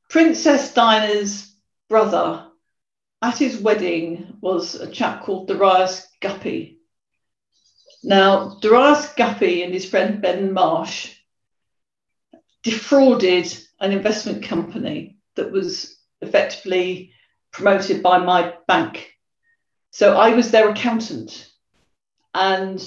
Princess 0.10 0.74
Diana's 0.74 1.56
brother 1.90 2.48
at 3.22 3.38
his 3.38 3.62
wedding 3.62 4.38
was 4.42 4.76
a 4.76 4.92
chap 4.92 5.24
called 5.24 5.48
Darius 5.48 6.06
Guppy. 6.20 6.82
Now, 8.04 8.58
Darius 8.62 9.14
Guppy 9.14 9.64
and 9.64 9.74
his 9.74 9.90
friend 9.90 10.22
Ben 10.22 10.52
Marsh 10.52 11.16
defrauded 12.64 13.58
an 13.80 13.94
investment 13.94 14.44
company 14.44 15.18
that 15.36 15.50
was 15.52 15.98
effectively 16.22 17.14
promoted 17.58 18.04
by 18.04 18.20
my 18.20 18.54
bank. 18.68 19.14
So 19.90 20.16
I 20.16 20.36
was 20.36 20.52
their 20.52 20.70
accountant, 20.70 21.52
and 22.34 22.80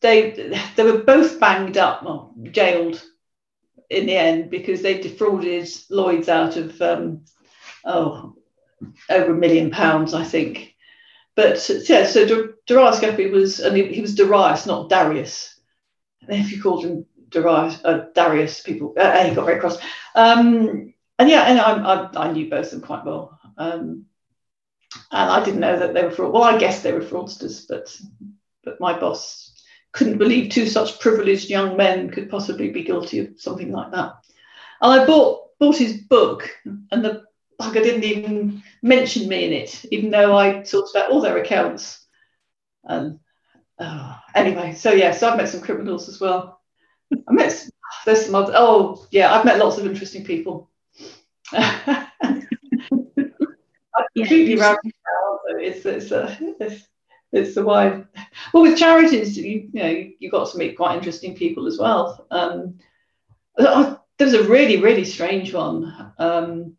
they 0.00 0.54
they 0.76 0.84
were 0.84 1.02
both 1.02 1.40
banged 1.40 1.76
up, 1.76 2.04
well, 2.04 2.32
jailed 2.50 3.02
in 3.90 4.06
the 4.06 4.16
end 4.16 4.48
because 4.48 4.80
they 4.80 5.00
defrauded 5.00 5.68
Lloyd's 5.90 6.28
out 6.28 6.56
of 6.56 6.80
um, 6.80 7.24
oh 7.84 8.36
over 9.10 9.32
a 9.32 9.36
million 9.36 9.70
pounds, 9.70 10.14
I 10.14 10.24
think. 10.24 10.74
But 11.34 11.68
yeah, 11.88 12.06
so 12.06 12.52
Darius 12.66 13.00
Guppy 13.00 13.30
was, 13.30 13.58
and 13.58 13.76
he, 13.76 13.86
he 13.86 14.00
was 14.00 14.14
Darius, 14.14 14.66
not 14.66 14.88
Darius. 14.88 15.60
If 16.28 16.52
you 16.52 16.62
called 16.62 16.84
him 16.84 17.06
Darius, 17.30 17.80
uh, 17.84 18.06
Darius, 18.14 18.60
people, 18.60 18.94
uh, 18.98 19.24
he 19.24 19.34
got 19.34 19.46
very 19.46 19.58
cross. 19.58 19.78
Um, 20.14 20.92
and 21.18 21.30
yeah, 21.30 21.42
and 21.44 21.58
I, 21.58 21.72
I, 21.72 22.28
I, 22.28 22.32
knew 22.32 22.50
both 22.50 22.66
of 22.66 22.72
them 22.72 22.80
quite 22.82 23.04
well. 23.04 23.38
Um, 23.56 24.06
and 25.10 25.30
I 25.30 25.44
didn't 25.44 25.60
know 25.60 25.78
that 25.78 25.94
they 25.94 26.02
were 26.02 26.10
fraud. 26.10 26.32
Well, 26.32 26.42
I 26.42 26.58
guess 26.58 26.82
they 26.82 26.92
were 26.92 27.00
fraudsters, 27.00 27.66
but 27.68 27.96
but 28.64 28.80
my 28.80 28.98
boss 28.98 29.52
couldn't 29.92 30.18
believe 30.18 30.50
two 30.50 30.66
such 30.66 31.00
privileged 31.00 31.50
young 31.50 31.76
men 31.76 32.10
could 32.10 32.30
possibly 32.30 32.70
be 32.70 32.82
guilty 32.82 33.18
of 33.20 33.28
something 33.40 33.70
like 33.70 33.90
that. 33.92 34.14
And 34.80 35.00
I 35.00 35.04
bought 35.04 35.58
bought 35.58 35.76
his 35.76 35.98
book, 36.02 36.50
and 36.64 37.04
the 37.04 37.24
bugger 37.60 37.82
didn't 37.82 38.04
even 38.04 38.62
mention 38.82 39.28
me 39.28 39.44
in 39.44 39.52
it, 39.52 39.84
even 39.90 40.10
though 40.10 40.36
I 40.36 40.62
talked 40.62 40.90
about 40.94 41.10
all 41.10 41.20
their 41.20 41.38
accounts. 41.38 42.04
And 42.84 43.20
oh, 43.78 44.18
anyway, 44.34 44.74
so 44.74 44.92
yeah, 44.92 45.12
so 45.12 45.30
I've 45.30 45.36
met 45.36 45.48
some 45.48 45.60
criminals 45.60 46.08
as 46.08 46.20
well. 46.20 46.60
I 47.28 47.32
met 47.32 47.68
there's 48.04 48.26
some 48.26 48.34
other, 48.34 48.54
oh 48.56 49.06
yeah, 49.10 49.32
I've 49.32 49.44
met 49.44 49.58
lots 49.58 49.78
of 49.78 49.86
interesting 49.86 50.24
people. 50.24 50.70
completely 54.16 54.54
yeah, 54.54 54.76
it's 55.58 55.86
it's 55.86 56.10
a 56.10 56.36
it's, 56.60 56.84
it's 57.32 57.54
the 57.54 57.64
wide. 57.64 58.06
Well, 58.52 58.62
with 58.62 58.78
charities, 58.78 59.36
you, 59.36 59.70
you 59.72 59.82
know, 59.82 59.88
you, 59.88 60.12
you 60.18 60.30
got 60.30 60.50
to 60.50 60.58
meet 60.58 60.76
quite 60.76 60.96
interesting 60.96 61.34
people 61.34 61.66
as 61.66 61.78
well. 61.78 62.26
Um, 62.30 62.78
was 63.56 64.34
a 64.34 64.44
really 64.44 64.80
really 64.80 65.04
strange 65.04 65.52
one. 65.52 66.12
Um, 66.18 66.76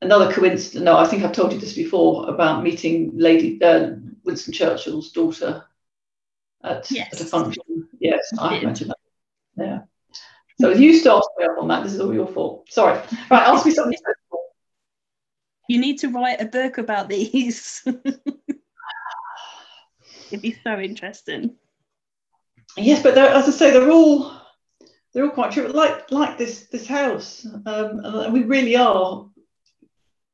another 0.00 0.32
coincidence. 0.32 0.84
No, 0.84 0.96
I 0.96 1.06
think 1.06 1.22
I've 1.22 1.32
told 1.32 1.52
you 1.52 1.58
this 1.58 1.74
before 1.74 2.28
about 2.28 2.62
meeting 2.62 3.12
Lady 3.14 3.62
uh, 3.62 3.92
Winston 4.24 4.52
Churchill's 4.52 5.12
daughter 5.12 5.64
at, 6.62 6.90
yes. 6.90 7.12
at 7.12 7.20
a 7.20 7.24
function. 7.24 7.62
Yes, 8.00 8.32
I 8.38 8.60
mentioned 8.60 8.90
that. 8.90 8.98
Yeah. 9.56 9.78
So 10.60 10.70
you 10.70 10.94
start 10.94 11.24
me 11.36 11.44
up 11.44 11.58
on 11.58 11.68
that. 11.68 11.82
This 11.82 11.94
is 11.94 12.00
all 12.00 12.14
your 12.14 12.28
fault. 12.28 12.66
Sorry. 12.70 12.98
Right, 13.30 13.42
ask 13.42 13.66
me 13.66 13.72
something. 13.72 13.98
You 15.68 15.78
need 15.80 15.98
to 16.00 16.08
write 16.08 16.40
a 16.40 16.46
book 16.46 16.78
about 16.78 17.08
these. 17.08 17.82
It'd 20.30 20.42
be 20.42 20.56
so 20.64 20.78
interesting. 20.78 21.56
Yes, 22.76 23.02
but 23.02 23.16
as 23.16 23.48
I 23.48 23.50
say, 23.50 23.70
they're 23.70 23.90
all 23.90 24.32
they're 25.12 25.24
all 25.24 25.30
quite 25.30 25.52
true. 25.52 25.68
Like 25.68 26.10
like 26.10 26.38
this 26.38 26.66
this 26.66 26.86
house, 26.86 27.46
um, 27.66 28.32
we 28.32 28.42
really 28.42 28.76
are 28.76 29.28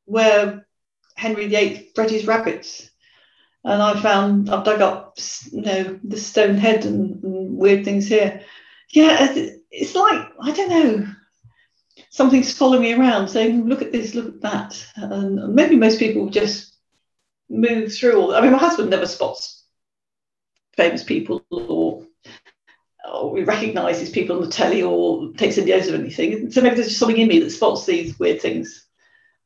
where 0.06 0.66
Henry 1.16 1.46
VIII 1.48 1.92
bred 1.94 2.10
his 2.10 2.26
rabbits. 2.26 2.90
And 3.62 3.82
I 3.82 4.00
found 4.00 4.48
I've 4.48 4.64
dug 4.64 4.80
up, 4.80 5.18
you 5.52 5.60
know, 5.60 6.00
the 6.02 6.16
stone 6.16 6.56
head 6.56 6.86
and, 6.86 7.22
and 7.22 7.56
weird 7.58 7.84
things 7.84 8.08
here. 8.08 8.40
Yeah, 8.88 9.34
it's 9.70 9.94
like 9.94 10.28
I 10.40 10.50
don't 10.52 10.70
know, 10.70 11.06
something's 12.10 12.56
following 12.56 12.82
me 12.82 12.92
around, 12.92 13.28
saying, 13.28 13.66
"Look 13.66 13.82
at 13.82 13.92
this, 13.92 14.14
look 14.14 14.26
at 14.26 14.40
that." 14.42 14.86
And 14.96 15.54
maybe 15.54 15.76
most 15.76 15.98
people 15.98 16.28
just 16.28 16.74
move 17.48 17.92
through 17.92 18.20
all. 18.20 18.34
I 18.34 18.42
mean, 18.42 18.52
my 18.52 18.58
husband 18.58 18.90
never 18.90 19.06
spots 19.06 19.60
famous 20.76 21.02
people 21.02 21.44
or 21.50 22.06
or 23.12 23.30
we 23.30 23.42
recognise 23.44 24.08
people 24.10 24.36
on 24.36 24.42
the 24.42 24.50
telly 24.50 24.82
or 24.82 25.32
takes 25.32 25.56
videos 25.56 25.88
of 25.88 25.94
anything. 25.94 26.50
So 26.50 26.60
maybe 26.60 26.76
there's 26.76 26.88
just 26.88 26.98
something 26.98 27.18
in 27.18 27.28
me 27.28 27.40
that 27.40 27.50
spots 27.50 27.84
these 27.84 28.18
weird 28.18 28.40
things. 28.40 28.86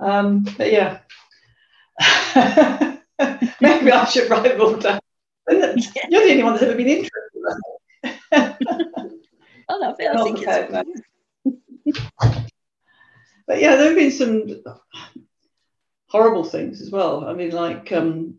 Um, 0.00 0.46
but 0.58 0.70
yeah, 0.72 0.98
maybe 3.60 3.92
I 3.92 4.04
should 4.04 4.28
write 4.28 4.60
all 4.60 4.76
down. 4.76 5.00
You're 5.48 5.76
the 5.76 6.30
only 6.30 6.42
one 6.42 6.52
that's 6.52 6.64
ever 6.64 6.76
been 6.76 6.88
interested. 6.88 7.10
oh, 9.68 9.78
no, 9.80 9.90
I 9.90 10.22
think 10.22 10.42
it's 10.42 12.40
but 13.46 13.60
yeah, 13.60 13.76
there 13.76 13.88
have 13.88 13.96
been 13.96 14.10
some 14.10 14.48
horrible 16.08 16.44
things 16.44 16.80
as 16.80 16.90
well. 16.90 17.24
I 17.26 17.34
mean, 17.34 17.50
like 17.50 17.92
um, 17.92 18.36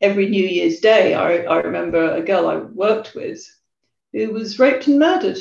every 0.00 0.28
New 0.28 0.44
Year's 0.44 0.80
Day, 0.80 1.14
I, 1.14 1.42
I 1.42 1.60
remember 1.60 2.12
a 2.12 2.22
girl 2.22 2.48
I 2.48 2.56
worked 2.56 3.14
with 3.14 3.40
who 4.12 4.32
was 4.32 4.58
raped 4.58 4.86
and 4.86 4.98
murdered 4.98 5.38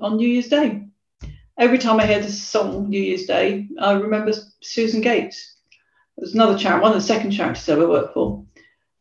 on 0.00 0.16
New 0.16 0.28
Year's 0.28 0.48
Day 0.48 0.88
every 1.58 1.78
time 1.78 2.00
I 2.00 2.06
hear 2.06 2.20
this 2.20 2.40
song 2.40 2.88
New 2.88 3.02
Year's 3.02 3.26
Day, 3.26 3.68
I 3.78 3.92
remember 3.92 4.32
Susan 4.62 5.00
Gates. 5.00 5.56
It 6.16 6.22
was 6.22 6.34
another 6.34 6.56
charity, 6.56 6.82
one 6.82 6.92
of 6.92 6.98
the 6.98 7.06
second 7.06 7.32
charities 7.32 7.68
I 7.68 7.72
ever 7.72 7.88
worked 7.88 8.14
for. 8.14 8.44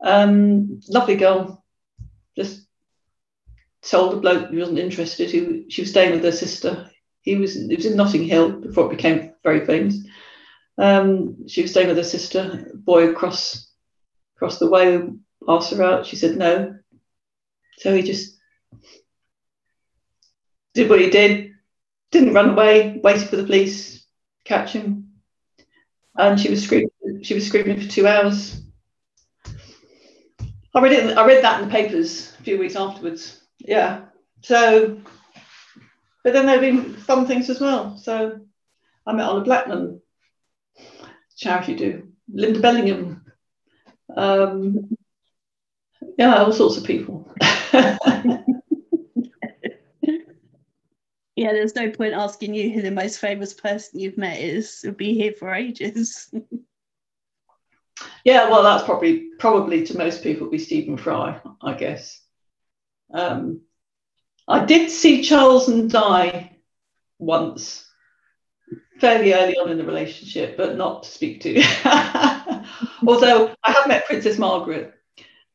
Um, 0.03 0.81
lovely 0.87 1.15
girl, 1.15 1.63
just 2.35 2.67
told 3.81 4.13
a 4.13 4.17
bloke 4.17 4.49
who 4.49 4.59
wasn't 4.59 4.79
interested 4.79 5.31
who 5.31 5.69
she 5.69 5.81
was 5.81 5.91
staying 5.91 6.11
with 6.11 6.23
her 6.23 6.31
sister. 6.31 6.89
He 7.27 7.35
was 7.35 7.57
it 7.57 7.75
was 7.75 7.85
in 7.85 7.97
Notting 7.97 8.23
Hill 8.23 8.53
before 8.53 8.85
it 8.85 8.95
became 8.95 9.33
very 9.43 9.65
famous. 9.65 9.97
Um, 10.77 11.45
she 11.45 11.61
was 11.61 11.71
staying 11.71 11.89
with 11.89 11.97
her 11.97 12.03
sister. 12.03 12.71
Boy 12.73 13.09
across 13.09 13.69
across 14.37 14.59
the 14.59 14.69
way 14.69 15.01
asked 15.45 15.73
her 15.73 15.83
out. 15.83 16.05
She 16.05 16.15
said 16.15 16.37
no. 16.37 16.79
So 17.79 17.93
he 17.93 18.01
just 18.01 18.37
did 20.73 20.89
what 20.89 21.01
he 21.01 21.09
did, 21.09 21.51
didn't 22.11 22.33
run 22.33 22.51
away, 22.51 23.01
waited 23.03 23.27
for 23.27 23.35
the 23.35 23.43
police, 23.43 24.05
catch 24.45 24.71
him. 24.71 25.09
And 26.15 26.39
she 26.39 26.49
was 26.49 26.63
screaming, 26.63 26.89
she 27.23 27.33
was 27.33 27.45
screaming 27.45 27.81
for 27.81 27.89
two 27.89 28.07
hours. 28.07 28.61
I 30.73 30.79
read 30.79 30.93
it, 30.93 31.17
I 31.17 31.25
read 31.25 31.43
that 31.43 31.61
in 31.61 31.67
the 31.67 31.75
papers 31.75 32.31
a 32.39 32.43
few 32.43 32.57
weeks 32.57 32.77
afterwards. 32.77 33.41
Yeah. 33.59 34.05
So 34.43 35.01
but 36.27 36.33
then 36.33 36.45
there 36.45 36.55
have 36.55 36.61
been 36.61 36.93
fun 36.93 37.25
things 37.25 37.49
as 37.49 37.61
well. 37.61 37.95
So 37.95 38.41
I 39.05 39.13
met 39.13 39.29
Honor 39.29 39.45
Blackman, 39.45 40.01
charity 41.37 41.73
do, 41.73 42.09
Linda 42.29 42.59
Bellingham, 42.59 43.23
um, 44.13 44.89
yeah, 46.17 46.43
all 46.43 46.51
sorts 46.51 46.75
of 46.75 46.83
people. 46.83 47.33
yeah, 47.71 48.41
there's 51.37 51.75
no 51.77 51.91
point 51.91 52.13
asking 52.13 52.53
you 52.53 52.73
who 52.73 52.81
the 52.81 52.91
most 52.91 53.19
famous 53.19 53.53
person 53.53 54.01
you've 54.01 54.17
met 54.17 54.41
is. 54.41 54.81
We'll 54.83 54.95
be 54.95 55.13
here 55.13 55.31
for 55.31 55.53
ages. 55.53 56.29
yeah, 58.25 58.49
well, 58.49 58.63
that's 58.63 58.83
probably 58.83 59.29
probably 59.39 59.85
to 59.85 59.97
most 59.97 60.23
people 60.23 60.49
be 60.49 60.57
Stephen 60.57 60.97
Fry, 60.97 61.39
I 61.61 61.73
guess. 61.75 62.21
Um, 63.13 63.61
I 64.47 64.63
did 64.63 64.89
see 64.89 65.23
Charles 65.23 65.67
and 65.67 65.89
Di 65.89 66.51
once, 67.19 67.85
fairly 68.99 69.33
early 69.33 69.57
on 69.57 69.69
in 69.69 69.77
the 69.77 69.85
relationship, 69.85 70.55
but 70.55 70.77
not 70.77 71.03
to 71.03 71.09
speak 71.09 71.41
to. 71.41 71.61
Although 73.07 73.53
I 73.63 73.71
have 73.71 73.87
met 73.87 74.05
Princess 74.05 74.37
Margaret, 74.37 74.93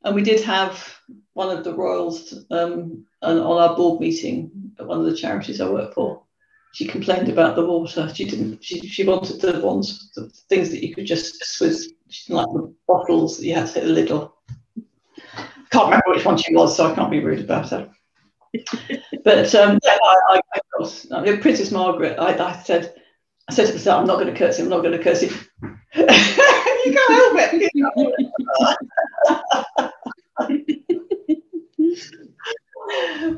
and 0.04 0.14
we 0.14 0.22
did 0.22 0.42
have 0.44 0.98
one 1.32 1.56
of 1.56 1.64
the 1.64 1.74
royals 1.74 2.44
um, 2.50 3.06
on 3.22 3.38
our 3.38 3.74
board 3.76 4.00
meeting 4.00 4.50
at 4.78 4.86
one 4.86 4.98
of 4.98 5.06
the 5.06 5.16
charities 5.16 5.60
I 5.60 5.70
work 5.70 5.94
for. 5.94 6.22
She 6.74 6.86
complained 6.86 7.28
about 7.28 7.54
the 7.56 7.64
water. 7.64 8.10
She 8.14 8.24
didn't. 8.24 8.64
She, 8.64 8.80
she 8.80 9.04
wanted 9.04 9.40
the 9.40 9.60
ones, 9.60 10.10
the 10.14 10.28
things 10.48 10.70
that 10.70 10.84
you 10.84 10.94
could 10.94 11.06
just 11.06 11.42
swizz. 11.42 11.84
She 12.08 12.26
didn't 12.26 12.36
like 12.36 12.52
the 12.52 12.74
bottles 12.86 13.38
that 13.38 13.46
you 13.46 13.54
had 13.54 13.68
to 13.68 13.80
hit 13.80 13.84
lid 13.84 14.10
on. 14.10 14.30
Can't 15.70 15.86
remember 15.86 16.04
which 16.08 16.24
one 16.24 16.36
she 16.36 16.54
was, 16.54 16.76
so 16.76 16.90
I 16.90 16.94
can't 16.94 17.10
be 17.10 17.20
rude 17.20 17.40
about 17.40 17.70
her. 17.70 17.90
but 19.24 19.54
um, 19.54 19.78
yeah, 19.82 19.96
I, 20.02 20.16
I, 20.28 20.36
of 20.56 20.62
course, 20.76 21.06
Princess 21.40 21.70
Margaret. 21.70 22.18
I, 22.18 22.36
I 22.36 22.62
said, 22.62 22.94
I 23.48 23.54
said 23.54 23.66
to 23.66 23.72
myself, 23.72 24.00
I'm 24.00 24.06
not 24.06 24.20
going 24.20 24.32
to 24.32 24.38
curtsy. 24.38 24.62
I'm 24.62 24.68
not 24.68 24.82
going 24.82 24.96
to 24.96 25.02
curtsy. 25.02 25.30
you 25.94 26.92
can't 26.92 27.12
help 27.12 27.36
it. 27.36 27.72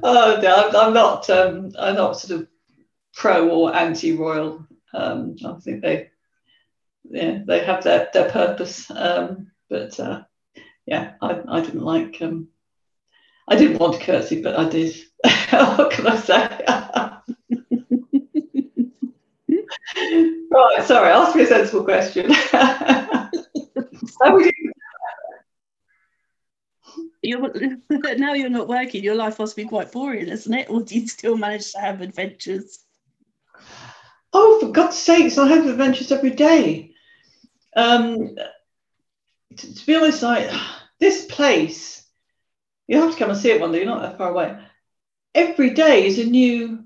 oh 0.03 0.41
no, 0.43 0.69
I'm, 0.69 0.77
I'm 0.77 0.95
not. 0.95 1.31
Um, 1.31 1.73
I'm 1.79 1.95
not 1.95 2.19
sort 2.19 2.41
of 2.41 2.49
pro 3.15 3.49
or 3.49 3.75
anti-royal. 3.75 4.67
Um, 4.93 5.37
I 5.45 5.55
think 5.61 5.83
they, 5.83 6.11
yeah, 7.05 7.41
they 7.47 7.65
have 7.65 7.85
their 7.85 8.09
their 8.13 8.31
purpose. 8.31 8.91
Um, 8.91 9.51
but 9.69 9.99
uh, 10.01 10.23
yeah, 10.87 11.15
I, 11.21 11.41
I 11.49 11.61
didn't 11.61 11.83
like. 11.83 12.21
Um, 12.21 12.49
I 13.47 13.57
didn't 13.57 13.79
want 13.79 13.95
to 13.95 14.05
curtsy, 14.05 14.43
but 14.43 14.59
I 14.59 14.69
did. 14.69 14.95
What 15.51 15.91
can 15.91 16.07
I 16.07 16.17
say? 16.17 16.49
right, 20.51 20.85
sorry. 20.85 21.11
Ask 21.11 21.37
me 21.37 21.43
a 21.43 21.47
sensible 21.47 21.85
question. 21.85 22.31
you're 27.25 27.53
now 28.17 28.35
you're 28.35 28.51
not 28.51 28.69
working. 28.69 29.03
Your 29.03 29.15
life 29.15 29.39
must 29.39 29.57
be 29.57 29.65
quite 29.65 29.93
boring, 29.93 30.29
isn't 30.29 30.55
it? 30.55 30.71
Or 30.71 30.83
do 30.83 30.99
you 30.99 31.09
still 31.09 31.37
manage 31.37 31.73
to 31.73 31.79
have 31.81 32.01
adventures? 32.01 32.81
Oh, 34.33 34.59
for 34.61 34.73
God's 34.73 34.97
sakes! 34.97 35.39
I 35.39 35.49
have 35.49 35.67
adventures 35.67 36.13
every 36.13 36.31
day. 36.31 36.93
Um, 37.77 38.37
to, 39.57 39.75
to 39.75 39.87
be 39.87 39.97
honest, 39.97 40.23
like 40.23 40.51
this 41.01 41.25
place, 41.27 42.05
you 42.87 43.01
have 43.01 43.13
to 43.13 43.19
come 43.19 43.31
and 43.31 43.39
see 43.39 43.51
it 43.51 43.61
one 43.61 43.73
day. 43.73 43.79
You're 43.79 43.87
not 43.87 44.03
that 44.03 44.19
far 44.19 44.31
away. 44.31 44.57
Every 45.35 45.71
day 45.71 46.07
is 46.07 46.19
a 46.19 46.25
new, 46.25 46.85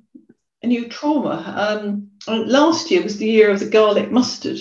a 0.62 0.66
new 0.66 0.88
trauma. 0.88 1.54
Um, 1.56 2.10
last 2.26 2.90
year 2.90 3.02
was 3.02 3.18
the 3.18 3.26
year 3.26 3.50
of 3.50 3.60
the 3.60 3.68
garlic 3.68 4.10
mustard. 4.10 4.60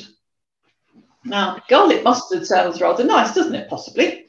Now, 1.23 1.61
garlic 1.67 2.03
mustard 2.03 2.45
sounds 2.45 2.81
rather 2.81 3.03
nice, 3.03 3.33
doesn't 3.33 3.55
it? 3.55 3.69
Possibly. 3.69 4.25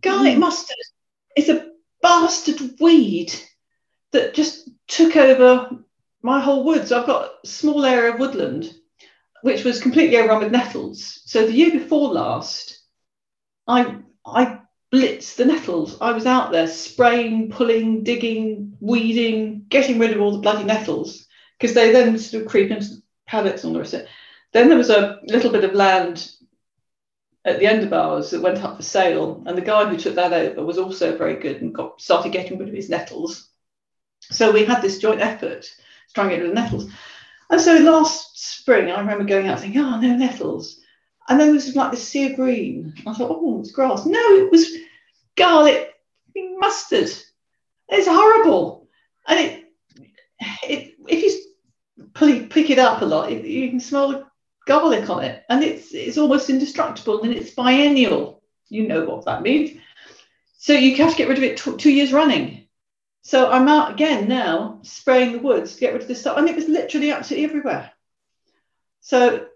Garlic 0.00 0.36
mm. 0.36 0.40
mustard 0.40 0.76
is 1.36 1.48
a 1.48 1.70
bastard 2.02 2.60
weed 2.80 3.32
that 4.12 4.34
just 4.34 4.68
took 4.86 5.16
over 5.16 5.70
my 6.22 6.40
whole 6.40 6.64
woods. 6.64 6.92
I've 6.92 7.06
got 7.06 7.30
a 7.42 7.46
small 7.46 7.84
area 7.84 8.12
of 8.12 8.20
woodland 8.20 8.72
which 9.44 9.62
was 9.62 9.82
completely 9.82 10.16
overrun 10.16 10.42
with 10.42 10.52
nettles. 10.52 11.20
So 11.26 11.44
the 11.44 11.52
year 11.52 11.70
before 11.70 12.08
last, 12.08 12.80
I 13.68 13.98
I 14.24 14.60
blitzed 14.94 15.34
the 15.36 15.44
nettles. 15.44 16.00
I 16.00 16.12
was 16.12 16.24
out 16.24 16.52
there 16.52 16.68
spraying, 16.68 17.50
pulling, 17.50 18.04
digging, 18.04 18.76
weeding, 18.80 19.66
getting 19.68 19.98
rid 19.98 20.12
of 20.12 20.20
all 20.20 20.30
the 20.30 20.38
bloody 20.38 20.62
nettles 20.62 21.26
because 21.58 21.74
they 21.74 21.90
then 21.90 22.16
sort 22.16 22.44
of 22.44 22.48
creep 22.48 22.70
into 22.70 23.02
paddocks 23.26 23.64
and 23.64 23.70
all 23.70 23.74
the 23.74 23.80
rest 23.80 23.94
of 23.94 24.00
it. 24.02 24.08
Then 24.52 24.68
there 24.68 24.78
was 24.78 24.90
a 24.90 25.18
little 25.24 25.50
bit 25.50 25.64
of 25.64 25.74
land 25.74 26.30
at 27.44 27.58
the 27.58 27.66
end 27.66 27.82
of 27.82 27.92
ours 27.92 28.30
that 28.30 28.40
went 28.40 28.62
up 28.62 28.76
for 28.76 28.82
sale, 28.84 29.42
and 29.46 29.58
the 29.58 29.62
guy 29.62 29.84
who 29.84 29.98
took 29.98 30.14
that 30.14 30.32
over 30.32 30.64
was 30.64 30.78
also 30.78 31.18
very 31.18 31.34
good 31.34 31.60
and 31.60 31.74
got 31.74 32.00
started 32.00 32.32
getting 32.32 32.56
rid 32.58 32.68
of 32.68 32.74
his 32.74 32.88
nettles. 32.88 33.50
So 34.20 34.52
we 34.52 34.64
had 34.64 34.80
this 34.80 34.98
joint 34.98 35.20
effort 35.20 35.62
to 35.62 36.14
try 36.14 36.24
and 36.24 36.30
get 36.30 36.40
rid 36.40 36.50
of 36.50 36.54
the 36.54 36.62
nettles. 36.62 36.90
And 37.50 37.60
so 37.60 37.74
last 37.78 38.38
spring, 38.38 38.90
I 38.90 39.00
remember 39.00 39.24
going 39.24 39.48
out 39.48 39.58
saying, 39.58 39.76
oh, 39.76 40.00
no 40.00 40.16
nettles. 40.16 40.80
And 41.28 41.40
then 41.40 41.48
there 41.48 41.54
was 41.54 41.74
like 41.74 41.90
this 41.90 42.06
sea 42.06 42.34
green. 42.34 42.94
I 43.06 43.14
thought, 43.14 43.30
oh, 43.30 43.60
it's 43.60 43.72
grass. 43.72 44.04
No, 44.04 44.20
it 44.36 44.50
was 44.50 44.68
garlic 45.36 45.94
mustard. 46.36 47.10
It's 47.88 48.08
horrible. 48.08 48.88
And 49.26 49.40
it, 49.40 49.64
it 50.68 50.94
if 51.08 51.22
you 52.20 52.46
pick 52.46 52.70
it 52.70 52.78
up 52.78 53.02
a 53.02 53.04
lot, 53.04 53.32
it, 53.32 53.44
you 53.44 53.70
can 53.70 53.80
smell 53.80 54.30
garlic 54.66 55.08
on 55.10 55.24
it, 55.24 55.44
and 55.48 55.62
it's 55.62 55.92
it's 55.92 56.18
almost 56.18 56.50
indestructible, 56.50 57.22
and 57.22 57.32
it's 57.32 57.54
biennial. 57.54 58.42
You 58.68 58.88
know 58.88 59.04
what 59.04 59.24
that 59.26 59.42
means. 59.42 59.78
So 60.58 60.72
you 60.72 60.96
have 60.96 61.12
to 61.12 61.16
get 61.16 61.28
rid 61.28 61.38
of 61.38 61.44
it 61.44 61.58
t- 61.58 61.76
two 61.76 61.92
years 61.92 62.12
running. 62.12 62.66
So 63.22 63.50
I'm 63.50 63.68
out 63.68 63.92
again 63.92 64.28
now 64.28 64.80
spraying 64.82 65.32
the 65.32 65.38
woods 65.38 65.74
to 65.74 65.80
get 65.80 65.92
rid 65.92 66.02
of 66.02 66.08
this 66.08 66.20
stuff, 66.20 66.38
and 66.38 66.48
it 66.48 66.56
was 66.56 66.68
literally 66.68 67.12
absolutely 67.12 67.44
everywhere. 67.44 67.90
So 69.00 69.46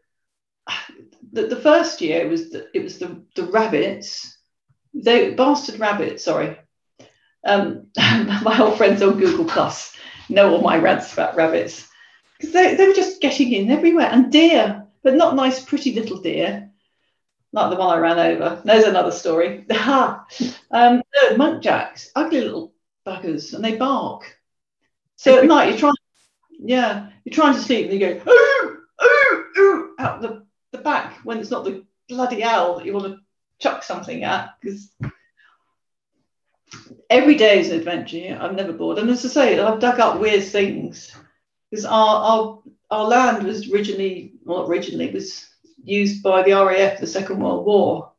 the, 1.33 1.47
the 1.47 1.57
first 1.57 2.01
year 2.01 2.20
it 2.22 2.29
was 2.29 2.51
the, 2.51 2.68
it 2.74 2.83
was 2.83 2.99
the, 2.99 3.22
the 3.35 3.45
rabbits, 3.45 4.39
they 4.95 5.35
bastard 5.35 5.79
rabbits. 5.79 6.24
Sorry, 6.24 6.57
um, 7.45 7.87
my 7.97 8.59
old 8.61 8.76
friends 8.76 9.03
on 9.03 9.18
Google 9.18 9.45
Plus 9.45 9.95
know 10.31 10.53
all 10.53 10.61
my 10.61 10.76
rants 10.76 11.12
about 11.12 11.37
rabbits 11.37 11.89
because 12.37 12.53
they, 12.53 12.74
they 12.74 12.87
were 12.87 12.95
just 12.95 13.20
getting 13.20 13.53
in 13.53 13.70
everywhere, 13.70 14.09
and 14.11 14.31
deer 14.31 14.87
but 15.03 15.14
not 15.14 15.37
nice, 15.37 15.64
pretty 15.64 15.95
little 15.95 16.20
deer, 16.20 16.70
like 17.53 17.70
the 17.70 17.76
one 17.76 17.97
I 17.97 17.99
ran 17.99 18.18
over. 18.18 18.61
There's 18.64 18.85
another 18.85 19.11
story. 19.11 19.64
um, 19.70 20.22
no, 20.70 21.03
muntjacs, 21.37 22.09
ugly 22.14 22.43
little 22.43 22.74
buggers, 23.07 23.55
and 23.55 23.64
they 23.64 23.76
bark. 23.76 24.39
So 25.16 25.39
at 25.39 25.45
night 25.47 25.70
you're 25.70 25.79
trying, 25.79 25.95
yeah, 26.59 27.09
you're 27.24 27.35
trying 27.35 27.55
to 27.55 27.61
sleep, 27.61 27.91
and 27.91 27.99
you 27.99 28.01
go 28.01 28.31
ooh, 28.31 28.79
ooh, 29.03 29.45
ooh, 29.59 29.95
out 29.99 30.20
the, 30.20 30.45
the 30.79 30.85
back 30.85 31.18
when 31.24 31.39
it's 31.39 31.51
not 31.51 31.64
the 31.64 31.85
bloody 32.09 32.43
owl 32.43 32.76
that 32.76 32.87
you 32.87 32.93
want 32.93 33.07
to 33.07 33.18
chuck 33.59 33.83
something 33.83 34.24
at 34.24 34.55
because 34.61 34.91
every 37.11 37.35
day 37.35 37.61
is 37.61 37.70
an 37.70 37.79
adventure. 37.79 38.39
I'm 38.41 38.57
never 38.57 38.72
bored. 38.72 38.99
And 38.99 39.11
as 39.11 39.24
I 39.24 39.29
say, 39.29 39.59
I've 39.59 39.81
dug 39.81 40.01
up 40.01 40.20
weird 40.20 40.45
things 40.45 41.14
because 41.70 41.85
our, 41.85 41.93
our 41.93 42.62
our 42.91 43.05
land 43.05 43.47
was 43.47 43.70
originally, 43.70 44.33
well, 44.45 44.66
originally 44.66 45.11
was 45.11 45.47
used 45.85 46.22
by 46.22 46.43
the 46.43 46.53
RAF 46.53 46.99
the 46.99 47.07
Second 47.07 47.41
World 47.41 47.66
War, 47.66 48.12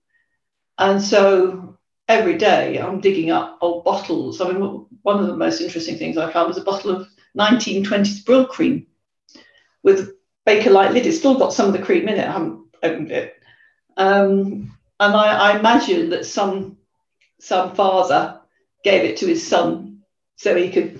and 0.78 1.02
so 1.02 1.78
every 2.08 2.38
day 2.38 2.78
I'm 2.80 3.02
digging 3.02 3.32
up 3.32 3.58
old 3.62 3.84
bottles. 3.84 4.42
I 4.42 4.52
mean, 4.52 4.86
one 5.02 5.20
of 5.20 5.28
the 5.28 5.36
most 5.36 5.62
interesting 5.62 5.98
things 5.98 6.18
I 6.18 6.32
found 6.32 6.50
was 6.50 6.58
a 6.58 6.64
bottle 6.64 6.92
of 6.92 7.08
1920s 7.38 8.24
Brylcreem 8.24 8.86
with 9.82 10.19
Bakelite 10.48 10.94
lid. 10.94 11.06
It's 11.06 11.18
still 11.18 11.38
got 11.38 11.54
some 11.54 11.68
of 11.68 11.74
the 11.74 11.86
cream 11.86 12.08
in 12.08 12.18
it. 12.18 12.28
I 12.28 12.32
haven't 12.32 12.66
opened 12.84 13.12
it. 13.12 13.36
Um, 13.98 14.78
and 15.00 15.16
I, 15.16 15.52
I, 15.52 15.60
imagine 15.60 16.10
that 16.12 16.26
some 16.26 16.78
some 17.40 17.76
father 17.76 18.42
gave 18.84 19.04
it 19.04 19.18
to 19.18 19.28
his 19.28 19.46
son 19.46 20.02
so 20.36 20.56
he 20.56 20.72
could 20.72 21.00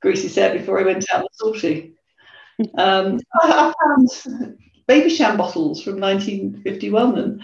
grease 0.00 0.22
his 0.22 0.34
hair 0.34 0.56
before 0.56 0.78
he 0.78 0.84
went 0.84 1.04
out 1.12 1.22
the 1.22 1.28
sortie. 1.32 1.94
Um, 2.76 3.18
I, 3.42 3.72
I 3.72 3.72
found 3.84 4.58
Babycham 4.88 5.36
bottles 5.36 5.82
from 5.82 6.00
1951 6.00 7.18
and 7.18 7.42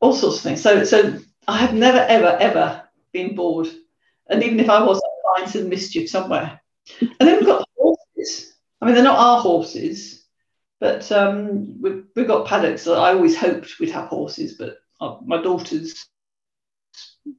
all 0.00 0.12
sorts 0.12 0.38
of 0.38 0.42
things. 0.42 0.62
So, 0.62 0.84
so 0.84 1.18
I 1.48 1.58
have 1.58 1.74
never, 1.74 1.98
ever, 1.98 2.36
ever 2.40 2.82
been 3.12 3.34
bored. 3.34 3.68
And 4.28 4.42
even 4.42 4.60
if 4.60 4.68
I 4.68 4.82
was, 4.82 4.98
I'd 4.98 5.40
find 5.40 5.50
some 5.50 5.68
mischief 5.68 6.08
somewhere. 6.08 6.60
And 7.00 7.14
then 7.18 7.38
we've 7.38 7.46
got. 7.46 7.65
I 8.80 8.86
mean, 8.86 8.94
they're 8.94 9.04
not 9.04 9.18
our 9.18 9.40
horses, 9.40 10.24
but 10.80 11.10
um, 11.12 11.80
we've, 11.80 12.04
we've 12.14 12.26
got 12.26 12.46
paddocks. 12.46 12.86
I 12.86 13.12
always 13.12 13.36
hoped 13.36 13.78
we'd 13.80 13.90
have 13.90 14.08
horses, 14.08 14.54
but 14.54 14.78
uh, 15.00 15.16
my 15.24 15.40
daughters 15.42 16.06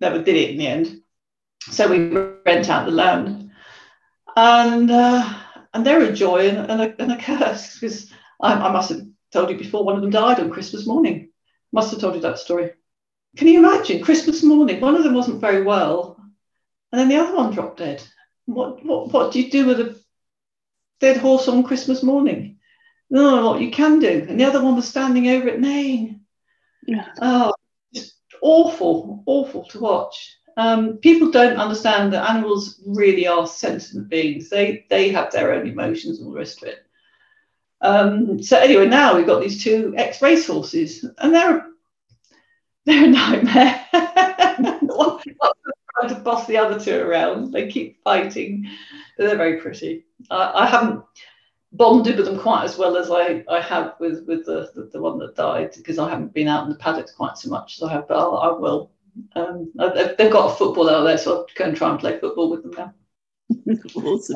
never 0.02 0.24
did 0.24 0.36
it 0.36 0.52
in 0.52 0.58
the 0.58 0.68
end. 0.68 1.02
So 1.70 1.90
we 1.90 2.10
rent 2.46 2.70
out 2.70 2.86
the 2.86 2.92
land. 2.92 3.52
And 4.36 4.90
uh, 4.92 5.34
and 5.74 5.86
they're 5.86 6.04
a 6.04 6.14
joy 6.14 6.50
and, 6.50 6.72
and, 6.72 6.82
a, 6.82 7.02
and 7.02 7.12
a, 7.12 7.18
curse 7.18 7.74
because 7.74 8.12
I, 8.42 8.54
I, 8.54 8.72
must 8.72 8.90
have 8.90 9.02
told 9.32 9.50
you 9.50 9.58
before 9.58 9.84
one 9.84 9.96
of 9.96 10.02
them 10.02 10.12
died 10.12 10.40
on 10.40 10.50
Christmas 10.50 10.88
morning. 10.88 11.30
Must 11.72 11.92
have 11.92 12.00
told 12.00 12.16
you 12.16 12.22
that 12.22 12.40
story. 12.40 12.72
Can 13.36 13.48
you 13.48 13.60
imagine 13.60 14.04
Christmas 14.04 14.44
morning? 14.44 14.80
One 14.80 14.96
of 14.96 15.04
them 15.04 15.14
wasn't 15.14 15.42
very 15.42 15.64
well, 15.64 16.18
and 16.92 17.00
then 17.00 17.10
the 17.10 17.18
other 17.18 17.36
one 17.36 17.54
dropped 17.54 17.78
dead. 17.78 18.02
What 18.46 18.84
what 18.86 19.12
what 19.12 19.32
do 19.32 19.42
you 19.42 19.52
do 19.52 19.66
with 19.66 19.80
a 19.80 19.97
dead 21.00 21.18
horse 21.18 21.48
on 21.48 21.64
Christmas 21.64 22.04
morning? 22.04 22.58
No, 23.10 23.52
what 23.52 23.62
you 23.62 23.72
can 23.72 24.00
do. 24.00 24.26
And 24.28 24.39
the 24.39 24.45
other 24.45 24.62
one 24.62 24.76
was 24.76 24.88
standing 24.88 25.30
over 25.30 25.50
at 25.50 25.60
neighing. 25.60 26.22
Yeah. 26.86 27.08
Oh, 27.22 27.54
just 27.93 28.16
awful, 28.41 29.24
awful 29.26 29.66
to 29.66 29.80
watch. 29.80 30.38
Um, 30.58 30.98
people 30.98 31.30
don't 31.30 31.58
understand 31.58 32.14
that 32.14 32.30
animals 32.30 32.82
really 32.86 33.28
are 33.28 33.45
sentient 33.45 34.10
beings. 34.10 34.50
They 34.50 34.86
they 34.89 35.10
have 35.10 35.32
their 35.32 35.54
own 35.54 35.68
emotions 35.68 36.18
and 36.18 36.28
all 36.28 36.34
the 36.34 36.39
rest 36.39 36.64
of 36.64 36.70
it. 36.70 36.80
Um, 37.80 38.41
so 38.41 38.58
anyway, 38.58 38.88
now 38.88 39.16
we've 39.16 39.28
got 39.28 39.39
these 39.39 39.64
two 39.64 39.93
ex-race 39.95 40.48
horses, 40.48 41.06
and 41.20 41.34
they're 41.34 41.68
they're 42.86 43.06
a 43.06 43.08
nightmare. 43.08 43.86
one, 44.82 45.20
trying 46.00 46.14
to 46.14 46.22
boss 46.22 46.48
the 46.48 46.58
other 46.58 46.80
two 46.80 47.00
around. 47.00 47.52
They 47.52 47.70
keep 47.70 48.04
fighting. 48.04 48.68
They're 49.18 49.38
very 49.38 49.60
pretty. 49.62 50.06
I, 50.30 50.64
I, 50.64 50.66
haven't 50.66 51.04
bonded 51.72 52.18
with 52.18 52.26
them 52.26 52.39
quite 52.39 52.64
as 52.64 52.78
well 52.78 52.98
as 52.98 53.10
I, 53.12 53.43
I 53.50 53.62
have 53.62 53.95
with 54.00 54.26
with 54.28 54.45
the, 54.45 54.72
the, 54.76 54.89
the 54.93 55.02
one 55.02 55.18
that 55.20 55.36
died 55.36 55.74
because 55.76 56.00
I 56.00 56.10
haven't 56.10 56.34
been 56.34 56.48
out 56.48 56.64
in 56.64 56.70
the 56.70 56.76
paddocks 56.76 57.12
quite 57.12 57.38
so 57.38 57.50
much 57.50 57.78
as 57.78 57.84
I 57.84 57.93
have, 57.93 58.08
but 58.08 58.18
I'll, 58.18 58.38
I 58.38 58.50
will. 58.52 58.91
Um, 59.36 59.72
they've 60.18 60.32
got 60.32 60.52
a 60.52 60.56
football 60.56 60.89
out 60.89 61.04
there, 61.04 61.18
so 61.18 61.38
I'll 61.38 61.48
go 61.56 61.66
and 61.66 61.76
try 61.76 61.89
and 61.89 62.00
play 62.00 62.20
football 62.20 62.52
with 62.52 62.64
them 62.64 62.74
now. 62.78 62.93
awesome. 63.95 64.36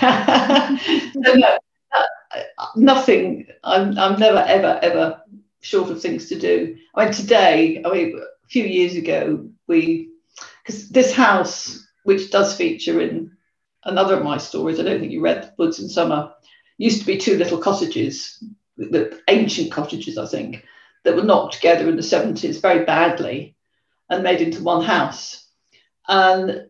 so 0.00 1.34
no, 1.34 1.58
uh, 1.92 2.66
nothing. 2.76 3.46
I'm, 3.64 3.98
I'm 3.98 4.18
never, 4.18 4.44
ever, 4.46 4.78
ever 4.82 5.22
short 5.60 5.90
of 5.90 6.00
things 6.00 6.28
to 6.28 6.38
do. 6.38 6.76
I 6.94 7.04
mean, 7.04 7.14
today, 7.14 7.82
I 7.84 7.92
mean, 7.92 8.18
a 8.18 8.48
few 8.48 8.64
years 8.64 8.94
ago, 8.96 9.48
we, 9.66 10.09
because 10.70 10.88
this 10.90 11.12
house, 11.12 11.86
which 12.04 12.30
does 12.30 12.56
feature 12.56 13.00
in 13.00 13.32
another 13.84 14.16
of 14.16 14.24
my 14.24 14.38
stories, 14.38 14.78
I 14.78 14.84
don't 14.84 15.00
think 15.00 15.12
you 15.12 15.20
read 15.20 15.52
Woods 15.58 15.80
in 15.80 15.88
Summer, 15.88 16.32
used 16.78 17.00
to 17.00 17.06
be 17.06 17.18
two 17.18 17.36
little 17.36 17.58
cottages, 17.58 18.42
the 18.76 19.20
ancient 19.28 19.72
cottages, 19.72 20.16
I 20.16 20.26
think, 20.26 20.64
that 21.04 21.16
were 21.16 21.24
knocked 21.24 21.54
together 21.54 21.88
in 21.88 21.96
the 21.96 22.02
70s 22.02 22.62
very 22.62 22.84
badly 22.84 23.56
and 24.08 24.22
made 24.22 24.40
into 24.40 24.62
one 24.62 24.84
house. 24.84 25.48
And 26.08 26.68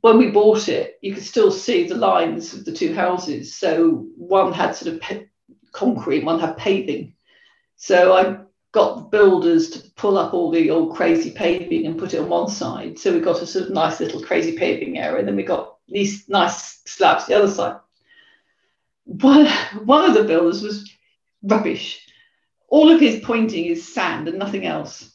when 0.00 0.18
we 0.18 0.30
bought 0.30 0.68
it, 0.68 0.98
you 1.02 1.14
could 1.14 1.22
still 1.22 1.50
see 1.50 1.86
the 1.86 1.96
lines 1.96 2.54
of 2.54 2.64
the 2.64 2.72
two 2.72 2.94
houses. 2.94 3.56
So 3.56 4.06
one 4.16 4.52
had 4.52 4.74
sort 4.74 4.94
of 4.94 5.00
pe- 5.00 5.26
concrete, 5.72 6.24
one 6.24 6.40
had 6.40 6.56
paving. 6.56 7.14
So 7.76 8.14
I 8.16 8.43
got 8.74 8.96
the 8.96 9.02
builders 9.02 9.70
to 9.70 9.90
pull 9.92 10.18
up 10.18 10.34
all 10.34 10.50
the 10.50 10.68
old 10.68 10.96
crazy 10.96 11.30
paving 11.30 11.86
and 11.86 11.96
put 11.98 12.12
it 12.12 12.18
on 12.18 12.28
one 12.28 12.48
side. 12.48 12.98
So 12.98 13.12
we 13.12 13.20
got 13.20 13.40
a 13.40 13.46
sort 13.46 13.66
of 13.66 13.70
nice 13.70 14.00
little 14.00 14.20
crazy 14.20 14.58
paving 14.58 14.98
area, 14.98 15.20
and 15.20 15.28
then 15.28 15.36
we 15.36 15.44
got 15.44 15.76
these 15.88 16.28
nice 16.28 16.82
slabs 16.84 17.26
the 17.26 17.38
other 17.38 17.48
side. 17.48 17.76
One, 19.04 19.46
one 19.84 20.04
of 20.04 20.14
the 20.14 20.24
builders 20.24 20.60
was 20.62 20.90
rubbish. 21.42 22.04
All 22.68 22.90
of 22.90 23.00
his 23.00 23.20
pointing 23.20 23.66
is 23.66 23.94
sand 23.94 24.26
and 24.26 24.38
nothing 24.38 24.66
else 24.66 25.14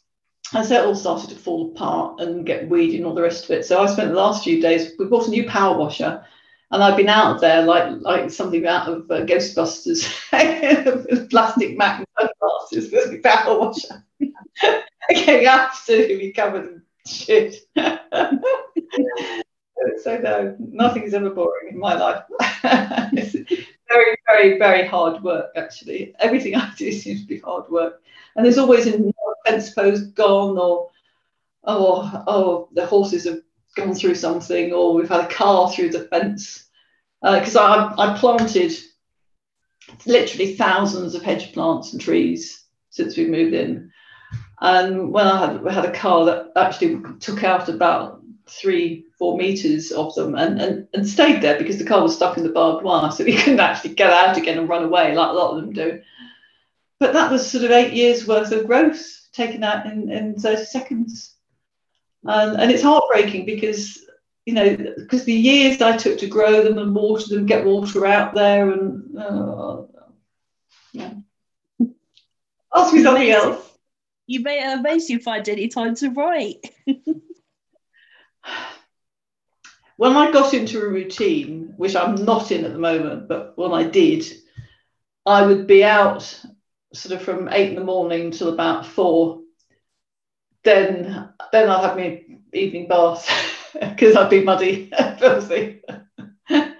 And 0.54 0.66
so 0.66 0.76
it 0.82 0.86
all 0.86 0.96
started 0.96 1.30
to 1.30 1.36
fall 1.36 1.72
apart 1.72 2.20
and 2.22 2.46
get 2.46 2.70
weedy 2.70 2.98
and 2.98 3.06
all 3.06 3.14
the 3.14 3.22
rest 3.22 3.44
of 3.44 3.52
it. 3.52 3.66
So 3.66 3.82
I 3.82 3.86
spent 3.86 4.10
the 4.10 4.16
last 4.16 4.44
few 4.44 4.62
days. 4.62 4.94
We 4.98 5.06
bought 5.06 5.28
a 5.28 5.32
new 5.32 5.48
power 5.48 5.78
washer, 5.78 6.26
and 6.72 6.84
I've 6.84 6.98
been 6.98 7.10
out 7.10 7.42
there 7.42 7.64
like 7.64 7.96
like 8.02 8.30
something 8.30 8.68
out 8.68 8.88
of 8.88 9.10
uh, 9.10 9.26
Ghostbusters, 9.26 10.06
plastic 11.30 11.76
mat 11.78 12.06
glasses 12.18 12.92
with 12.92 13.12
the 13.12 13.20
power 13.20 13.60
washer, 13.60 14.04
getting 15.10 15.48
absolutely 15.48 16.32
covered 16.32 16.68
in 16.68 16.82
shit. 17.08 17.56
so 17.76 18.00
no, 20.18 20.56
nothing's 20.60 21.14
ever 21.14 21.30
boring 21.32 21.70
in 21.72 21.80
my 21.80 21.96
life. 21.96 22.24
it's 22.40 23.34
very, 23.88 24.18
very, 24.28 24.60
very 24.60 24.86
hard 24.88 25.24
work. 25.24 25.52
Actually, 25.56 26.14
everything 26.20 26.56
I 26.56 26.72
do 26.78 26.92
seems 26.92 27.22
to 27.22 27.28
be 27.28 27.40
hard 27.40 27.68
work, 27.70 28.02
and 28.36 28.46
there's 28.46 28.60
always 28.60 28.86
a 28.86 29.00
fence 29.46 29.72
post 29.72 30.14
gone 30.14 30.58
or 30.58 30.90
oh 31.64 32.24
oh 32.28 32.70
the 32.74 32.86
horses 32.86 33.26
have 33.26 33.40
gone 33.76 33.94
through 33.94 34.16
something 34.16 34.74
or 34.74 34.94
we've 34.94 35.10
had 35.10 35.26
a 35.26 35.34
car 35.34 35.72
through 35.72 35.90
the 35.90 36.06
fence. 36.06 36.68
Because 37.22 37.56
uh, 37.56 37.94
I, 37.98 38.14
I 38.14 38.18
planted 38.18 38.74
literally 40.06 40.56
thousands 40.56 41.16
of 41.16 41.24
hedge 41.24 41.54
plants 41.54 41.92
and 41.92 42.02
trees 42.02 42.64
since 42.90 43.18
we 43.18 43.28
moved 43.28 43.54
in. 43.54 43.92
And 44.62 45.12
when 45.12 45.28
I 45.28 45.40
had, 45.40 45.66
had 45.68 45.86
a 45.86 45.92
car 45.92 46.26
that 46.26 46.52
actually 46.56 47.02
took 47.20 47.44
out 47.44 47.70
about 47.70 48.22
three 48.48 49.06
four 49.18 49.38
meters 49.38 49.92
of 49.92 50.16
them 50.16 50.36
and, 50.36 50.60
and, 50.60 50.88
and 50.94 51.08
stayed 51.08 51.42
there 51.42 51.58
because 51.58 51.78
the 51.78 51.86
car 51.86 52.02
was 52.02 52.16
stuck 52.16 52.38
in 52.38 52.44
the 52.44 52.50
barbed 52.50 52.84
wire 52.84 53.12
so 53.12 53.24
we 53.24 53.36
couldn't 53.38 53.60
actually 53.60 53.94
get 53.94 54.12
out 54.12 54.38
again 54.38 54.58
and 54.58 54.70
run 54.70 54.84
away 54.84 55.14
like 55.14 55.30
a 55.30 55.34
lot 55.34 55.52
of 55.52 55.58
them 55.58 55.74
do. 55.74 56.02
But 57.00 57.14
that 57.14 57.32
was 57.32 57.50
sort 57.50 57.64
of 57.64 57.72
eight 57.72 57.94
years 57.94 58.28
worth 58.28 58.52
of 58.52 58.66
growth 58.66 59.28
taken 59.32 59.64
out 59.64 59.86
in, 59.86 60.10
in 60.10 60.36
30 60.36 60.66
seconds. 60.66 61.36
And, 62.24 62.60
and 62.60 62.72
it's 62.72 62.84
heartbreaking 62.84 63.46
because, 63.46 64.00
you 64.46 64.54
know, 64.54 64.76
because 64.76 65.24
the 65.26 65.34
years 65.34 65.82
I 65.82 65.98
took 65.98 66.20
to 66.20 66.28
grow 66.28 66.64
them 66.64 66.78
and 66.78 66.94
water 66.94 67.36
them, 67.36 67.46
get 67.46 67.66
water 67.66 68.06
out 68.06 68.34
there, 68.34 68.72
and 68.72 69.18
uh, 69.18 69.84
yeah. 70.92 71.14
Ask 72.76 72.94
me 72.94 73.04
something 73.04 73.30
else. 73.30 73.66
You 74.28 74.42
may 74.42 74.76
makes 74.82 75.10
you 75.10 75.20
find 75.20 75.48
any 75.50 75.70
time 75.70 75.96
to 75.96 76.10
write. 76.10 76.58
when 79.98 80.16
I 80.16 80.32
got 80.32 80.54
into 80.54 80.82
a 80.82 80.88
routine, 80.88 81.74
which 81.78 81.96
I'm 81.96 82.16
not 82.16 82.52
in 82.52 82.64
at 82.64 82.74
the 82.74 82.80
moment, 82.80 83.28
but 83.28 83.58
when 83.58 83.72
I 83.72 83.84
did, 83.84 84.26
I 85.26 85.46
would 85.46 85.68
be 85.68 85.84
out 85.84 86.42
sort 86.94 87.20
of 87.20 87.22
from 87.24 87.50
eight 87.52 87.70
in 87.70 87.76
the 87.76 87.84
morning 87.84 88.32
till 88.32 88.50
about 88.50 88.86
four, 88.86 89.42
then 90.64 91.30
then 91.52 91.70
I'd 91.70 91.84
have 91.84 91.96
my 91.96 92.24
evening 92.54 92.88
bath 92.88 93.28
because 93.74 94.16
I'd 94.16 94.30
be 94.30 94.44
muddy, 94.44 94.92
filthy, 95.20 95.82
and 96.50 96.76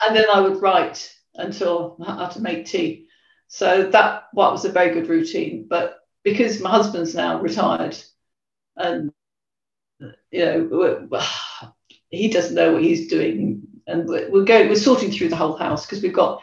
then 0.00 0.26
I 0.32 0.40
would 0.40 0.60
write 0.60 1.12
until 1.34 1.96
I 2.04 2.24
had 2.24 2.32
to 2.32 2.42
make 2.42 2.66
tea. 2.66 3.08
So 3.48 3.90
that 3.90 4.24
what 4.32 4.52
was 4.52 4.64
a 4.64 4.72
very 4.72 4.92
good 4.92 5.08
routine. 5.08 5.66
But 5.68 5.98
because 6.22 6.60
my 6.60 6.70
husband's 6.70 7.14
now 7.14 7.40
retired, 7.40 7.96
and 8.76 9.12
you 10.30 10.44
know 10.44 11.08
he 12.10 12.28
doesn't 12.28 12.54
know 12.54 12.72
what 12.72 12.82
he's 12.82 13.08
doing, 13.08 13.62
and 13.86 14.08
we're 14.08 14.44
going 14.44 14.68
we're 14.68 14.76
sorting 14.76 15.10
through 15.10 15.28
the 15.28 15.36
whole 15.36 15.56
house 15.56 15.86
because 15.86 16.02
we've 16.02 16.12
got 16.12 16.42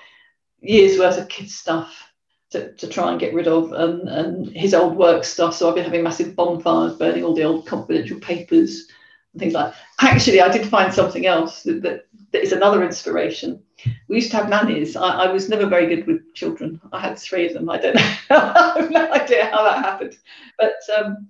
years 0.62 1.00
worth 1.00 1.18
of 1.18 1.28
kids 1.28 1.56
stuff 1.56 2.11
to, 2.52 2.74
to 2.74 2.88
try 2.88 3.12
and 3.12 3.20
get 3.20 3.34
rid 3.34 3.48
of 3.48 3.72
and, 3.74 4.08
and 4.10 4.48
his 4.56 4.74
old 4.74 4.96
work 4.96 5.24
stuff. 5.24 5.56
So 5.56 5.70
I've 5.70 5.76
been 5.76 5.86
having 5.86 6.04
massive 6.04 6.36
bonfires, 6.36 6.98
burning 6.98 7.24
all 7.24 7.34
the 7.34 7.44
old 7.44 7.66
confidential 7.66 8.20
papers 8.20 8.88
and 9.34 9.40
things 9.40 9.54
like 9.54 9.74
that. 9.74 9.80
Actually, 10.00 10.42
I 10.42 10.52
did 10.52 10.68
find 10.68 10.94
something 10.94 11.26
else 11.26 11.64
that, 11.64 11.82
that, 11.82 12.08
that 12.32 12.44
is 12.44 12.52
another 12.52 12.84
inspiration. 12.84 13.64
We 14.08 14.18
used 14.18 14.32
to 14.32 14.38
have 14.38 14.50
nannies. 14.50 14.96
I, 14.96 15.26
I, 15.26 15.32
was 15.32 15.50
never 15.50 15.66
very 15.66 15.88
good 15.88 16.06
with 16.06 16.34
children. 16.34 16.80
I 16.92 17.00
had 17.00 17.18
three 17.18 17.48
of 17.48 17.54
them. 17.54 17.70
I 17.70 17.78
don't 17.78 17.96
know. 17.96 18.16
I 18.30 18.74
have 18.78 18.92
no 18.92 19.12
idea 19.12 19.46
how 19.46 19.64
that 19.64 19.86
happened. 19.86 20.18
But 20.60 20.76
um, 20.98 21.30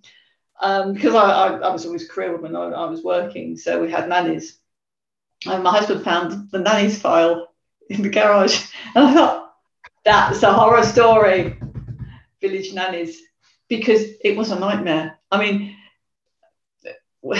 um, 0.60 0.94
because 0.94 1.16
I, 1.16 1.30
I, 1.30 1.58
I, 1.58 1.72
was 1.72 1.86
always 1.86 2.08
career 2.10 2.36
woman, 2.36 2.56
I, 2.56 2.66
I 2.70 2.86
was 2.86 3.04
working, 3.04 3.58
so 3.58 3.82
we 3.82 3.92
had 3.92 4.10
nannies. 4.10 4.58
And 5.46 5.64
my 5.64 5.72
husband 5.72 6.04
found 6.04 6.52
the 6.52 6.60
nannies 6.60 7.00
file 7.00 7.50
in 7.90 8.02
the 8.02 8.10
garage. 8.10 8.68
And 8.96 9.06
I 9.06 9.14
thought, 9.14 9.41
that's 10.04 10.44
a 10.44 10.54
horror 10.54 10.84
story, 10.84 11.58
Village 12.42 12.74
Nannies, 12.74 13.20
because 13.68 14.04
it 14.24 14.36
was 14.36 14.52
a 14.52 14.60
nightmare. 14.60 15.20
I 15.32 15.40
mean, 15.40 15.76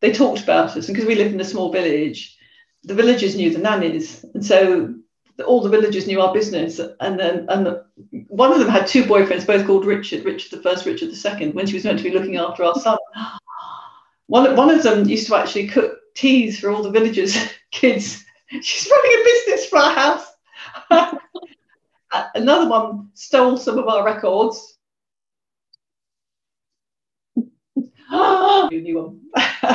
they 0.00 0.12
talked 0.12 0.42
about 0.42 0.76
us, 0.76 0.88
and 0.88 0.94
because 0.94 1.06
we 1.06 1.14
lived 1.14 1.34
in 1.34 1.40
a 1.40 1.44
small 1.44 1.72
village, 1.72 2.36
the 2.82 2.94
villagers 2.94 3.36
knew 3.36 3.50
the 3.50 3.58
nannies, 3.58 4.24
and 4.34 4.44
so 4.44 4.94
all 5.46 5.60
the 5.60 5.68
villagers 5.68 6.06
knew 6.06 6.20
our 6.20 6.32
business. 6.32 6.80
And 7.00 7.18
then, 7.18 7.46
and 7.48 7.66
the, 7.66 7.86
one 8.28 8.52
of 8.52 8.58
them 8.58 8.68
had 8.68 8.86
two 8.86 9.04
boyfriends, 9.04 9.46
both 9.46 9.66
called 9.66 9.84
Richard, 9.84 10.24
Richard 10.24 10.56
the 10.56 10.62
first, 10.62 10.86
Richard 10.86 11.10
the 11.10 11.16
second, 11.16 11.54
when 11.54 11.66
she 11.66 11.74
was 11.74 11.84
meant 11.84 11.98
to 11.98 12.04
be 12.04 12.16
looking 12.16 12.36
after 12.36 12.64
our 12.64 12.74
son. 12.74 12.98
One, 14.26 14.56
one 14.56 14.70
of 14.70 14.82
them 14.82 15.06
used 15.06 15.26
to 15.26 15.36
actually 15.36 15.68
cook 15.68 15.98
teas 16.14 16.58
for 16.58 16.70
all 16.70 16.82
the 16.82 16.90
villagers' 16.90 17.36
kids. 17.70 18.24
She's 18.62 18.90
running 18.90 19.20
a 19.20 19.24
business 19.24 19.66
for 19.66 19.78
our 19.78 19.94
house. 19.94 20.26
another 22.34 22.68
one 22.68 23.10
stole 23.14 23.56
some 23.56 23.78
of 23.78 23.88
our 23.88 24.04
records. 24.04 24.78
new 28.10 28.96
one. 28.96 29.20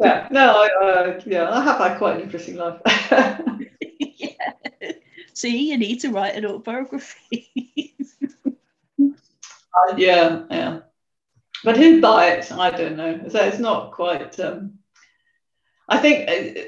yeah, 0.00 0.28
no, 0.30 0.62
I, 0.62 0.68
uh, 0.82 1.20
yeah, 1.26 1.50
I 1.50 1.62
have 1.62 1.78
had 1.78 1.98
quite 1.98 2.16
an 2.16 2.22
interesting 2.22 2.56
life. 2.56 2.80
yeah. 3.90 4.52
See, 5.34 5.70
you 5.70 5.78
need 5.78 6.00
to 6.00 6.10
write 6.10 6.34
an 6.34 6.46
autobiography. 6.46 7.94
uh, 9.00 9.94
yeah, 9.96 10.42
yeah. 10.50 10.80
But 11.64 11.76
who'd 11.76 12.00
buy 12.00 12.28
it? 12.28 12.50
I 12.52 12.70
don't 12.70 12.96
know. 12.96 13.28
So 13.28 13.44
it's 13.44 13.58
not 13.58 13.92
quite. 13.92 14.38
Um, 14.40 14.78
I 15.88 15.98
think 15.98 16.28
uh, 16.28 16.60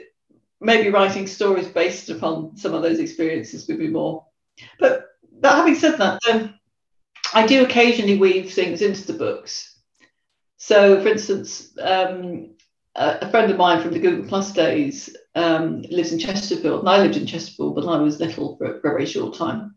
maybe 0.63 0.91
writing 0.91 1.27
stories 1.27 1.67
based 1.67 2.09
upon 2.09 2.57
some 2.57 2.73
of 2.73 2.83
those 2.83 3.01
experiences 3.01 3.67
would 3.69 3.79
be 3.79 3.89
more. 3.89 4.25
But, 4.79 5.07
but 5.41 5.57
having 5.57 5.75
said 5.75 5.99
that, 5.99 6.21
um, 6.31 6.55
I 7.35 7.47
do 7.47 7.65
occasionally 7.65 8.19
weave 8.19 8.53
things 8.53 8.83
into 8.83 9.07
the 9.07 9.19
books. 9.19 9.77
So, 10.57 11.01
for 11.03 11.09
instance, 11.09 11.77
um, 11.81 12.55
a, 12.95 13.19
a, 13.23 13.31
friend 13.31 13.51
of 13.51 13.57
mine 13.57 13.83
from 13.83 13.93
the 13.93 13.99
Google 13.99 14.29
Plus 14.29 14.53
days 14.53 15.15
um, 15.35 15.83
lives 15.91 16.13
in 16.13 16.19
Chesterfield, 16.19 16.81
and 16.81 16.89
I 16.89 16.99
lived 16.99 17.17
in 17.17 17.27
Chesterfield 17.27 17.75
when 17.75 17.89
I 17.89 18.01
was 18.01 18.21
little 18.21 18.57
for, 18.57 18.81
for 18.81 18.91
a 18.91 18.95
very 18.95 19.07
short 19.07 19.35
time. 19.35 19.75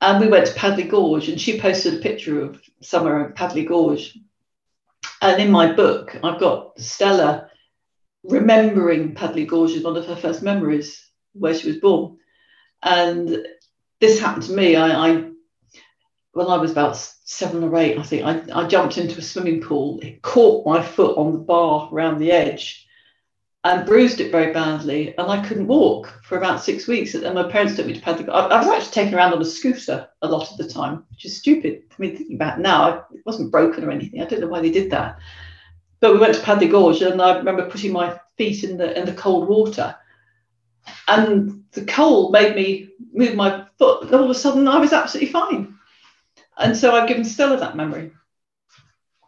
And 0.00 0.20
we 0.20 0.28
went 0.28 0.46
to 0.46 0.54
Padley 0.54 0.84
Gorge, 0.84 1.28
and 1.28 1.40
she 1.40 1.58
posted 1.58 1.94
a 1.94 2.02
picture 2.02 2.42
of 2.42 2.60
somewhere 2.82 3.24
in 3.24 3.32
Padley 3.32 3.64
Gorge. 3.64 4.18
And 5.22 5.40
in 5.40 5.50
my 5.50 5.72
book, 5.72 6.18
I've 6.22 6.40
got 6.40 6.78
Stella 6.78 7.48
remembering 8.24 9.14
Padley 9.14 9.46
Gorge 9.46 9.72
is 9.72 9.84
one 9.84 9.96
of 9.96 10.06
her 10.06 10.16
first 10.16 10.42
memories 10.42 11.08
where 11.32 11.54
she 11.54 11.68
was 11.68 11.78
born. 11.78 12.16
And 12.82 13.46
this 14.00 14.20
happened 14.20 14.44
to 14.44 14.52
me. 14.52 14.76
I, 14.76 15.08
I 15.08 15.30
when 16.32 16.48
I 16.48 16.56
was 16.56 16.72
about 16.72 16.96
seven 16.96 17.62
or 17.62 17.76
eight, 17.76 17.98
I 17.98 18.02
think 18.02 18.24
I, 18.24 18.62
I 18.62 18.66
jumped 18.66 18.98
into 18.98 19.18
a 19.18 19.22
swimming 19.22 19.60
pool. 19.60 20.00
It 20.02 20.22
caught 20.22 20.66
my 20.66 20.82
foot 20.82 21.16
on 21.16 21.32
the 21.32 21.38
bar 21.38 21.88
around 21.92 22.18
the 22.18 22.32
edge 22.32 22.86
and 23.62 23.86
bruised 23.86 24.20
it 24.20 24.32
very 24.32 24.52
badly. 24.52 25.16
And 25.16 25.30
I 25.30 25.46
couldn't 25.46 25.68
walk 25.68 26.20
for 26.24 26.36
about 26.36 26.62
six 26.62 26.86
weeks. 26.86 27.14
And 27.14 27.34
my 27.34 27.50
parents 27.50 27.76
took 27.76 27.86
me 27.86 27.94
to 27.94 28.00
Padley. 28.00 28.28
I, 28.28 28.46
I 28.46 28.58
was 28.58 28.68
actually 28.68 28.92
taken 28.92 29.14
around 29.14 29.32
on 29.32 29.40
a 29.40 29.44
scooter 29.44 30.08
a 30.22 30.28
lot 30.28 30.50
of 30.50 30.56
the 30.58 30.68
time, 30.68 31.04
which 31.10 31.24
is 31.24 31.38
stupid. 31.38 31.82
I 31.90 31.94
mean, 31.98 32.16
thinking 32.16 32.36
about 32.36 32.58
now, 32.58 33.06
it 33.12 33.22
wasn't 33.24 33.52
broken 33.52 33.84
or 33.84 33.90
anything. 33.90 34.20
I 34.20 34.26
don't 34.26 34.40
know 34.40 34.48
why 34.48 34.60
they 34.60 34.70
did 34.70 34.90
that. 34.90 35.18
But 36.00 36.12
we 36.12 36.18
went 36.18 36.34
to 36.34 36.42
Padley 36.42 36.68
Gorge, 36.68 37.02
and 37.02 37.20
I 37.20 37.36
remember 37.36 37.68
putting 37.68 37.92
my 37.92 38.18
feet 38.36 38.64
in 38.64 38.76
the 38.76 38.98
in 38.98 39.06
the 39.06 39.14
cold 39.14 39.48
water, 39.48 39.96
and 41.08 41.64
the 41.72 41.84
cold 41.84 42.32
made 42.32 42.54
me 42.54 42.90
move 43.12 43.34
my 43.34 43.66
foot. 43.78 44.04
And 44.04 44.14
all 44.14 44.24
of 44.24 44.30
a 44.30 44.34
sudden, 44.34 44.68
I 44.68 44.78
was 44.78 44.92
absolutely 44.92 45.32
fine. 45.32 45.74
And 46.56 46.76
so 46.76 46.94
I've 46.94 47.08
given 47.08 47.24
Stella 47.24 47.58
that 47.58 47.76
memory 47.76 48.12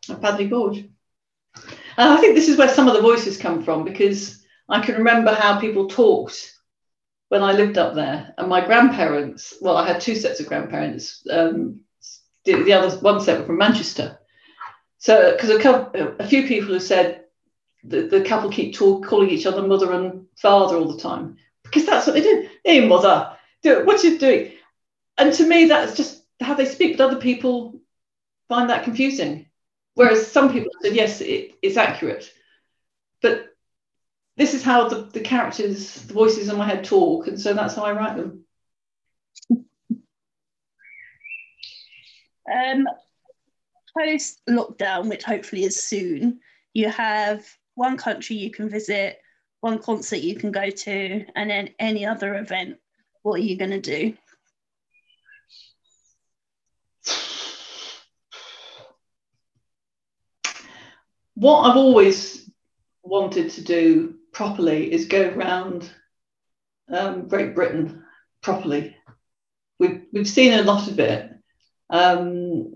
of 0.09 0.21
Padley 0.21 0.49
Gorge. 0.49 0.85
And 1.99 2.13
I 2.13 2.19
think 2.19 2.35
this 2.35 2.49
is 2.49 2.59
where 2.59 2.69
some 2.69 2.89
of 2.89 2.95
the 2.95 3.03
voices 3.03 3.39
come 3.39 3.65
from 3.65 3.85
because 3.85 4.45
I 4.69 4.81
can 4.81 4.97
remember 4.97 5.33
how 5.35 5.59
people 5.59 5.89
talked 5.89 6.55
when 7.29 7.43
I 7.43 7.53
lived 7.53 7.79
up 7.79 7.95
there. 7.95 8.35
And 8.39 8.49
my 8.49 8.65
grandparents, 8.65 9.55
well, 9.61 9.77
I 9.77 9.87
had 9.87 10.01
two 10.01 10.15
sets 10.15 10.41
of 10.41 10.47
grandparents. 10.47 11.27
Um, 11.31 11.81
the, 12.45 12.63
the 12.63 12.73
other 12.73 12.97
one 12.99 13.21
set 13.21 13.41
were 13.41 13.47
from 13.47 13.59
Manchester. 13.59 14.19
So, 14.99 15.33
because 15.33 15.51
a, 15.51 16.17
a 16.19 16.27
few 16.27 16.47
people 16.47 16.75
have 16.75 16.83
said 16.83 17.25
the, 17.85 18.03
the 18.03 18.23
couple 18.23 18.51
keep 18.51 18.75
talk, 18.75 19.07
calling 19.07 19.31
each 19.31 19.47
other 19.47 19.67
mother 19.67 19.93
and 19.93 20.27
father 20.37 20.77
all 20.77 20.93
the 20.93 21.01
time 21.01 21.37
because 21.63 21.87
that's 21.87 22.07
what 22.07 22.15
they 22.15 22.23
do. 22.23 22.49
Hey, 22.65 22.87
mother, 22.87 23.37
do 23.63 23.79
it. 23.79 23.87
What 23.87 24.03
you 24.03 24.19
doing? 24.19 24.53
And 25.19 25.33
to 25.35 25.47
me, 25.47 25.67
that's 25.67 25.97
just 25.97 26.23
how 26.41 26.55
they 26.55 26.67
speak. 26.67 26.97
But 26.97 27.09
other 27.09 27.21
people 27.21 27.81
find 28.49 28.71
that 28.71 28.85
confusing. 28.85 29.47
Whereas 29.95 30.31
some 30.31 30.53
people 30.53 30.71
said, 30.83 30.95
yes, 30.95 31.21
it, 31.21 31.55
it's 31.63 31.77
accurate. 31.77 32.31
But 33.23 33.47
this 34.37 34.53
is 34.53 34.63
how 34.63 34.89
the, 34.89 35.03
the 35.03 35.21
characters, 35.21 35.95
the 36.03 36.13
voices 36.13 36.49
in 36.49 36.57
my 36.57 36.67
head 36.67 36.85
talk. 36.85 37.27
And 37.29 37.41
so 37.41 37.55
that's 37.55 37.75
how 37.75 37.85
I 37.85 37.93
write 37.93 38.17
them. 38.17 38.45
Um, 42.53 42.87
post 43.97 44.43
lockdown, 44.49 45.09
which 45.09 45.25
hopefully 45.25 45.65
is 45.65 45.83
soon, 45.83 46.41
you 46.75 46.89
have 46.91 47.47
one 47.75 47.97
country 47.97 48.37
you 48.37 48.51
can 48.51 48.69
visit, 48.69 49.19
one 49.61 49.79
concert 49.79 50.17
you 50.17 50.37
can 50.37 50.51
go 50.51 50.71
to, 50.71 51.25
and 51.35 51.51
then 51.51 51.71
any 51.79 52.05
other 52.05 52.35
event. 52.37 52.79
What 53.23 53.41
are 53.41 53.45
you 53.45 53.57
going 53.57 53.71
to 53.71 53.81
do? 53.81 54.17
what 61.37 61.71
I've 61.71 61.77
always 61.77 62.51
wanted 63.03 63.51
to 63.53 63.61
do 63.63 64.15
properly 64.33 64.93
is 64.93 65.05
go 65.05 65.29
around 65.29 65.89
um, 66.93 67.29
Great 67.29 67.55
Britain 67.55 68.03
properly. 68.43 68.97
We've, 69.79 70.03
we've 70.13 70.29
seen 70.29 70.55
a 70.55 70.63
lot 70.63 70.89
of 70.89 70.99
it. 70.99 71.31
Um, 71.91 72.73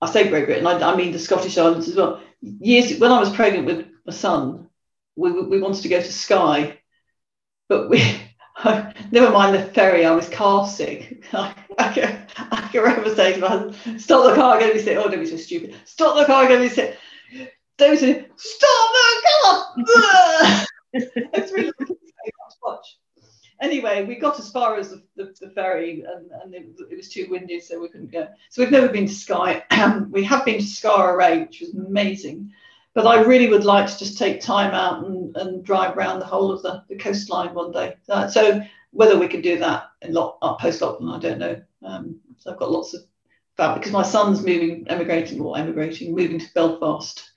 I 0.00 0.10
say 0.10 0.28
Great 0.28 0.46
Britain, 0.46 0.66
I, 0.66 0.78
I, 0.80 0.96
mean 0.96 1.12
the 1.12 1.18
Scottish 1.18 1.58
Islands 1.58 1.88
as 1.88 1.96
well. 1.96 2.22
Years 2.40 2.98
when 2.98 3.12
I 3.12 3.20
was 3.20 3.34
pregnant 3.34 3.66
with 3.66 3.86
my 4.06 4.12
son, 4.12 4.68
we, 5.16 5.30
we 5.30 5.60
wanted 5.60 5.82
to 5.82 5.88
go 5.88 6.00
to 6.00 6.12
Skye, 6.12 6.78
but 7.68 7.90
we 7.90 8.02
never 9.10 9.30
mind 9.30 9.54
the 9.54 9.62
ferry. 9.72 10.06
I 10.06 10.14
was 10.14 10.28
car 10.28 10.66
sick. 10.66 11.24
I, 11.32 11.54
I, 11.78 11.92
can, 11.92 12.26
I 12.50 12.68
can 12.72 12.82
remember 12.82 13.14
saying 13.14 13.34
to 13.34 13.40
my 13.40 13.48
husband, 13.48 14.00
"Stop 14.00 14.28
the 14.30 14.34
car, 14.34 14.54
I'm 14.54 14.60
going 14.60 14.72
to 14.72 14.78
be 14.78 14.84
sick." 14.84 14.96
Oh, 14.96 15.08
don't 15.08 15.20
be 15.20 15.26
so 15.26 15.36
stupid. 15.36 15.74
Stop 15.84 16.16
the 16.16 16.24
car, 16.24 16.42
I'm 16.42 16.48
going 16.48 16.62
to 16.62 16.68
be 16.68 16.74
sick. 16.74 16.96
David, 17.76 18.30
stop 18.36 18.90
the 18.92 19.22
car! 19.42 20.66
it's 20.92 21.52
really 21.52 21.72
watch. 22.62 22.98
Anyway, 23.60 24.04
we 24.04 24.16
got 24.16 24.38
as 24.38 24.50
far 24.50 24.76
as 24.76 24.90
the, 24.90 25.02
the, 25.16 25.34
the 25.40 25.50
ferry 25.50 26.02
and, 26.02 26.30
and 26.42 26.54
it, 26.54 26.66
it, 26.90 26.96
was 26.96 27.10
too 27.10 27.26
windy, 27.30 27.60
so 27.60 27.78
we 27.78 27.88
couldn't 27.88 28.10
go. 28.10 28.26
So 28.48 28.62
we've 28.62 28.70
never 28.70 28.88
been 28.88 29.06
to 29.06 29.14
Skye. 29.14 29.62
we 30.10 30.24
have 30.24 30.44
been 30.44 30.58
to 30.58 30.64
Skara 30.64 31.14
Brae, 31.14 31.40
which 31.40 31.60
was 31.60 31.74
amazing. 31.74 32.52
But 32.94 33.06
I 33.06 33.20
really 33.20 33.48
would 33.48 33.64
like 33.64 33.86
to 33.86 33.98
just 33.98 34.18
take 34.18 34.40
time 34.40 34.72
out 34.72 35.04
and, 35.04 35.36
and 35.36 35.64
drive 35.64 35.96
around 35.96 36.20
the 36.20 36.26
whole 36.26 36.50
of 36.50 36.62
the, 36.62 36.82
the 36.88 36.96
coastline 36.96 37.54
one 37.54 37.70
day. 37.70 37.96
Uh, 38.08 38.28
so 38.28 38.62
whether 38.92 39.18
we 39.18 39.28
can 39.28 39.42
do 39.42 39.58
that 39.58 39.90
in 40.02 40.14
lock, 40.14 40.38
uh, 40.42 40.54
post 40.54 40.80
lockdown, 40.80 41.14
I 41.14 41.20
don't 41.20 41.38
know. 41.38 41.62
Um, 41.84 42.18
so 42.38 42.50
I've 42.50 42.58
got 42.58 42.72
lots 42.72 42.94
of 42.94 43.02
because 43.56 43.92
my 43.92 44.02
son's 44.02 44.40
moving, 44.40 44.86
emigrating 44.88 45.40
or 45.40 45.58
emigrating, 45.58 46.14
moving 46.14 46.38
to 46.38 46.54
Belfast 46.54 47.30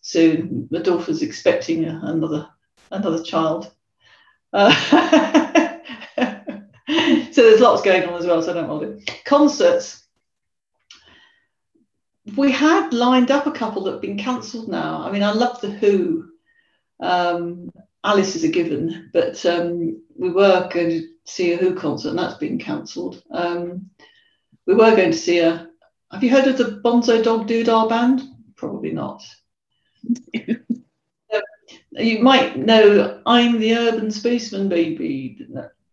soon. 0.00 0.68
My 0.70 0.80
daughter's 0.80 1.22
expecting 1.22 1.84
another 1.84 2.48
another 2.90 3.22
child. 3.22 3.72
Uh, 4.52 4.72
so 7.36 7.42
there's 7.42 7.60
lots 7.60 7.82
going 7.82 8.02
on 8.04 8.14
as 8.14 8.24
well. 8.24 8.40
So 8.40 8.50
I 8.50 8.54
don't 8.54 8.68
want 8.68 9.06
to 9.06 9.14
concerts. 9.24 10.02
We 12.34 12.50
had 12.50 12.94
lined 12.94 13.30
up 13.30 13.46
a 13.46 13.52
couple 13.52 13.84
that 13.84 13.92
have 13.92 14.00
been 14.00 14.16
cancelled 14.16 14.68
now. 14.68 15.02
I 15.02 15.12
mean, 15.12 15.22
I 15.22 15.32
love 15.32 15.60
the 15.60 15.68
Who. 15.70 16.30
Um, 16.98 17.70
Alice 18.02 18.36
is 18.36 18.44
a 18.44 18.48
given, 18.48 19.10
but 19.12 19.44
um, 19.44 20.02
we 20.18 20.30
were 20.30 20.66
going 20.72 20.88
to 20.88 21.08
see 21.24 21.52
a 21.52 21.58
Who 21.58 21.74
concert, 21.74 22.08
and 22.10 22.18
that's 22.18 22.38
been 22.38 22.58
cancelled. 22.58 23.22
Um, 23.30 23.90
we 24.66 24.74
were 24.74 24.96
going 24.96 25.12
to 25.12 25.18
see 25.18 25.40
a. 25.40 25.68
Have 26.10 26.24
you 26.24 26.30
heard 26.30 26.46
of 26.46 26.56
the 26.56 26.80
Bonzo 26.82 27.22
Dog 27.22 27.46
Doodah 27.46 27.86
band? 27.86 28.22
Probably 28.56 28.92
not. 28.92 29.22
you 31.92 32.18
might 32.20 32.56
know 32.56 33.20
I'm 33.26 33.60
the 33.60 33.74
urban 33.74 34.10
spaceman 34.10 34.70
baby. 34.70 35.46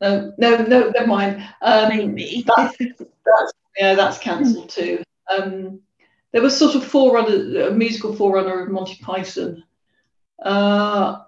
No, 0.04 0.34
no, 0.68 0.90
never 0.90 1.08
mind. 1.08 1.44
Um, 1.62 1.90
Maybe. 1.90 2.44
That's, 2.46 2.78
that's, 2.78 3.54
yeah, 3.78 3.96
that's 3.96 4.18
cancelled 4.18 4.70
too. 4.70 5.02
Um, 5.30 5.80
there 6.34 6.42
was 6.42 6.58
sort 6.58 6.76
of 6.76 6.84
forerunner, 6.84 7.68
a 7.68 7.72
musical 7.72 8.14
forerunner 8.14 8.64
of 8.64 8.70
Monty 8.70 8.98
Python. 9.02 9.64
Uh, 10.44 11.22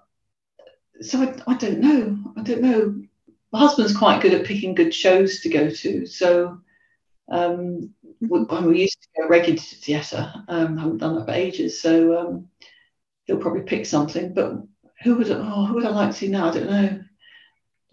so 1.00 1.22
I, 1.22 1.52
I 1.52 1.54
don't 1.56 1.80
know. 1.80 2.18
I 2.36 2.42
don't 2.42 2.60
know. 2.60 3.02
My 3.50 3.60
husband's 3.60 3.96
quite 3.96 4.20
good 4.20 4.34
at 4.34 4.44
picking 4.44 4.74
good 4.74 4.92
shows 4.92 5.40
to 5.40 5.48
go 5.48 5.70
to. 5.70 6.04
So 6.04 6.60
um, 7.30 7.94
we, 8.20 8.40
we, 8.40 8.80
used 8.82 9.00
to 9.00 9.22
go 9.22 9.28
regularly 9.28 9.58
to 9.58 9.76
theatre. 9.76 10.34
Um, 10.48 10.76
haven't 10.76 10.98
done 10.98 11.14
that 11.16 11.24
for 11.24 11.32
ages. 11.32 11.80
So 11.80 12.18
um, 12.18 12.48
he'll 13.24 13.38
probably 13.38 13.62
pick 13.62 13.86
something. 13.86 14.34
But 14.34 14.62
who 15.02 15.14
would 15.14 15.30
oh 15.30 15.64
who 15.64 15.74
would 15.76 15.86
I 15.86 15.90
like 15.90 16.10
to 16.10 16.16
see 16.16 16.28
now? 16.28 16.50
I 16.50 16.52
don't 16.52 16.70
know. 16.70 17.00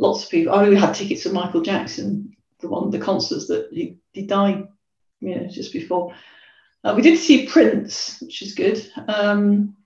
Lots 0.03 0.25
of 0.25 0.29
people. 0.29 0.53
Oh, 0.53 0.69
we 0.69 0.75
had 0.75 0.93
tickets 0.93 1.23
for 1.23 1.29
Michael 1.29 1.61
Jackson, 1.61 2.35
the 2.59 2.67
one 2.67 2.89
the 2.89 2.99
concerts 2.99 3.47
that 3.47 3.69
he, 3.71 3.99
he 4.11 4.23
died, 4.23 4.67
you 5.21 5.35
know, 5.35 5.47
just 5.47 5.71
before. 5.71 6.13
Uh, 6.83 6.93
we 6.93 7.01
did 7.01 7.17
see 7.17 7.47
Prince, 7.47 8.19
which 8.19 8.41
is 8.41 8.53
good. 8.53 8.85
Um, 9.07 9.77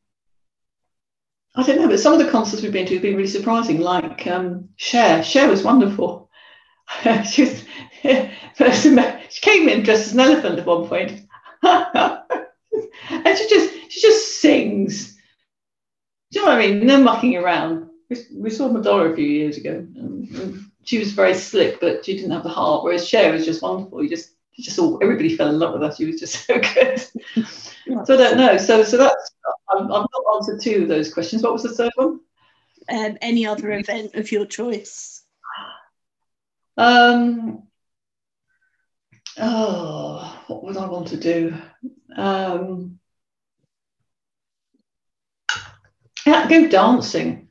I 1.56 1.62
don't 1.62 1.80
know, 1.80 1.88
but 1.88 2.00
some 2.00 2.14
of 2.14 2.20
the 2.20 2.32
concerts 2.32 2.64
we've 2.64 2.72
been 2.72 2.88
to 2.88 2.96
have 2.96 3.04
been 3.04 3.16
really 3.16 3.28
surprising, 3.28 3.80
like 3.80 4.26
um, 4.26 4.70
Cher. 4.78 5.24
Cher 5.24 5.48
was 5.48 5.62
wonderful. 5.62 6.32
she 7.30 7.44
was 7.44 7.64
she 9.30 9.42
came 9.42 9.70
in 9.70 9.84
dressed 9.84 10.08
as 10.08 10.14
an 10.14 10.20
elephant 10.20 10.58
at 10.58 10.66
one 10.66 10.88
point. 10.88 11.22
and 11.62 13.38
she 13.38 13.50
just 13.50 13.92
she 13.92 14.02
just 14.02 14.42
sings 14.42 15.18
do 16.32 16.40
you 16.40 16.46
know 16.46 16.52
what 16.52 16.62
I 16.62 16.68
mean? 16.68 16.86
No 16.86 17.02
mucking 17.02 17.38
around. 17.38 17.87
We, 18.10 18.18
we 18.34 18.50
saw 18.50 18.70
Madonna 18.70 19.12
a 19.12 19.16
few 19.16 19.26
years 19.26 19.58
ago. 19.58 19.86
And, 19.96 20.72
she 20.88 21.00
was 21.00 21.12
very 21.12 21.34
slick, 21.34 21.82
but 21.82 22.06
she 22.06 22.16
didn't 22.16 22.32
have 22.32 22.44
the 22.44 22.50
heart. 22.50 22.82
Whereas 22.82 23.06
Cher 23.06 23.34
was 23.34 23.44
just 23.44 23.62
wonderful. 23.62 24.02
You 24.02 24.10
just, 24.10 24.32
you 24.54 24.64
just 24.64 24.80
all 24.80 24.98
everybody 25.04 25.36
fell 25.36 25.50
in 25.50 25.60
love 25.60 25.74
with 25.74 25.82
her. 25.82 25.94
She 25.94 26.06
was 26.06 26.18
just 26.18 26.46
so 26.48 26.60
good. 26.60 27.00
so 28.06 28.14
I 28.14 28.18
don't 28.18 28.38
know. 28.38 28.58
So, 28.58 28.84
so 28.86 28.96
that's 28.96 29.32
I've, 29.70 29.82
I've 29.82 29.90
not 29.90 30.36
answered 30.38 30.62
two 30.62 30.84
of 30.84 30.88
those 30.88 31.14
questions. 31.14 31.44
What 31.44 31.52
was 31.52 31.64
the 31.64 31.76
third 31.76 31.92
one? 31.96 32.22
Um, 32.90 33.18
any 33.22 33.46
other 33.46 33.70
event 33.74 34.16
of 34.16 34.32
your 34.32 34.46
choice? 34.46 35.24
Um, 36.78 37.64
oh, 39.38 40.44
what 40.48 40.64
would 40.64 40.78
I 40.78 40.88
want 40.88 41.08
to 41.10 41.18
do? 41.18 41.54
Um, 42.16 43.00
yeah, 46.26 46.48
go 46.48 46.68
dancing. 46.70 47.47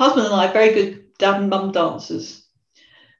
Husband 0.00 0.24
and 0.24 0.34
I 0.34 0.46
are 0.46 0.52
very 0.54 0.72
good 0.72 1.18
dad 1.18 1.42
and 1.42 1.50
mum 1.50 1.72
dancers, 1.72 2.42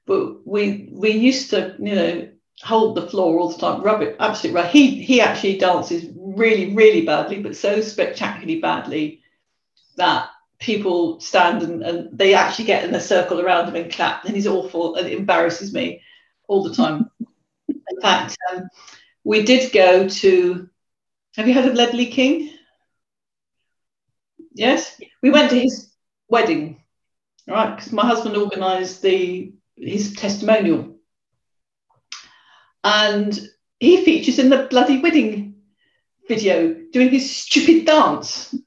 but 0.07 0.47
we 0.47 0.89
we 0.91 1.11
used 1.11 1.51
to, 1.51 1.75
you 1.77 1.93
know, 1.93 2.29
hold 2.63 2.95
the 2.95 3.07
floor 3.07 3.37
all 3.39 3.49
the 3.49 3.59
time, 3.59 3.83
rub 3.83 4.01
it 4.01 4.15
absolutely 4.19 4.59
right. 4.59 4.71
He 4.71 5.03
he 5.03 5.21
actually 5.21 5.59
dances 5.59 6.09
really 6.17 6.73
really 6.73 7.05
badly, 7.05 7.39
but 7.39 7.55
so 7.55 7.81
spectacularly 7.81 8.59
badly 8.61 9.21
that 9.97 10.29
people 10.57 11.19
stand 11.19 11.61
and, 11.61 11.83
and 11.83 12.17
they 12.17 12.33
actually 12.33 12.65
get 12.65 12.83
in 12.83 12.95
a 12.95 12.99
circle 12.99 13.39
around 13.39 13.67
him 13.67 13.75
and 13.75 13.91
clap, 13.91 14.25
and 14.25 14.33
he's 14.33 14.47
awful 14.47 14.95
and 14.95 15.07
it 15.07 15.15
embarrasses 15.19 15.71
me 15.75 16.01
all 16.47 16.63
the 16.63 16.73
time. 16.73 17.11
in 17.69 18.01
fact, 18.01 18.35
um, 18.51 18.67
we 19.23 19.43
did 19.43 19.71
go 19.71 20.09
to. 20.09 20.67
Have 21.35 21.47
you 21.47 21.53
heard 21.53 21.69
of 21.69 21.75
Ledley 21.75 22.07
King? 22.07 22.49
Yes, 24.55 24.99
we 25.21 25.29
went 25.29 25.51
to 25.51 25.59
his 25.59 25.90
wedding, 26.31 26.81
right? 27.47 27.75
Because 27.75 27.91
my 27.91 28.05
husband 28.07 28.35
organised 28.37 29.01
the 29.01 29.53
his 29.75 30.13
testimonial 30.13 30.95
and 32.83 33.39
he 33.79 34.03
features 34.03 34.39
in 34.39 34.49
the 34.49 34.67
bloody 34.69 35.01
wedding 35.01 35.55
video 36.27 36.73
doing 36.91 37.09
his 37.09 37.35
stupid 37.35 37.85
dance. 37.85 38.55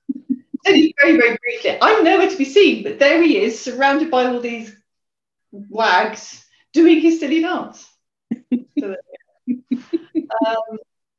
Very, 0.66 0.94
very 0.98 1.18
briefly. 1.18 1.76
I'm 1.82 2.02
nowhere 2.04 2.30
to 2.30 2.38
be 2.38 2.46
seen, 2.46 2.84
but 2.84 2.98
there 2.98 3.22
he 3.22 3.36
is, 3.36 3.60
surrounded 3.60 4.10
by 4.10 4.24
all 4.24 4.40
these 4.40 4.74
wags 5.52 6.42
doing 6.72 7.00
his 7.00 7.20
silly 7.20 7.42
dance. 7.42 7.86
um, 8.82 8.94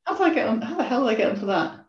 how 0.04 0.16
do 0.16 0.22
I 0.24 0.34
get 0.34 0.48
on? 0.48 0.60
How 0.60 0.74
the 0.74 0.82
hell 0.82 1.02
do 1.04 1.10
I 1.10 1.14
get 1.14 1.30
onto 1.30 1.46
that? 1.46 1.85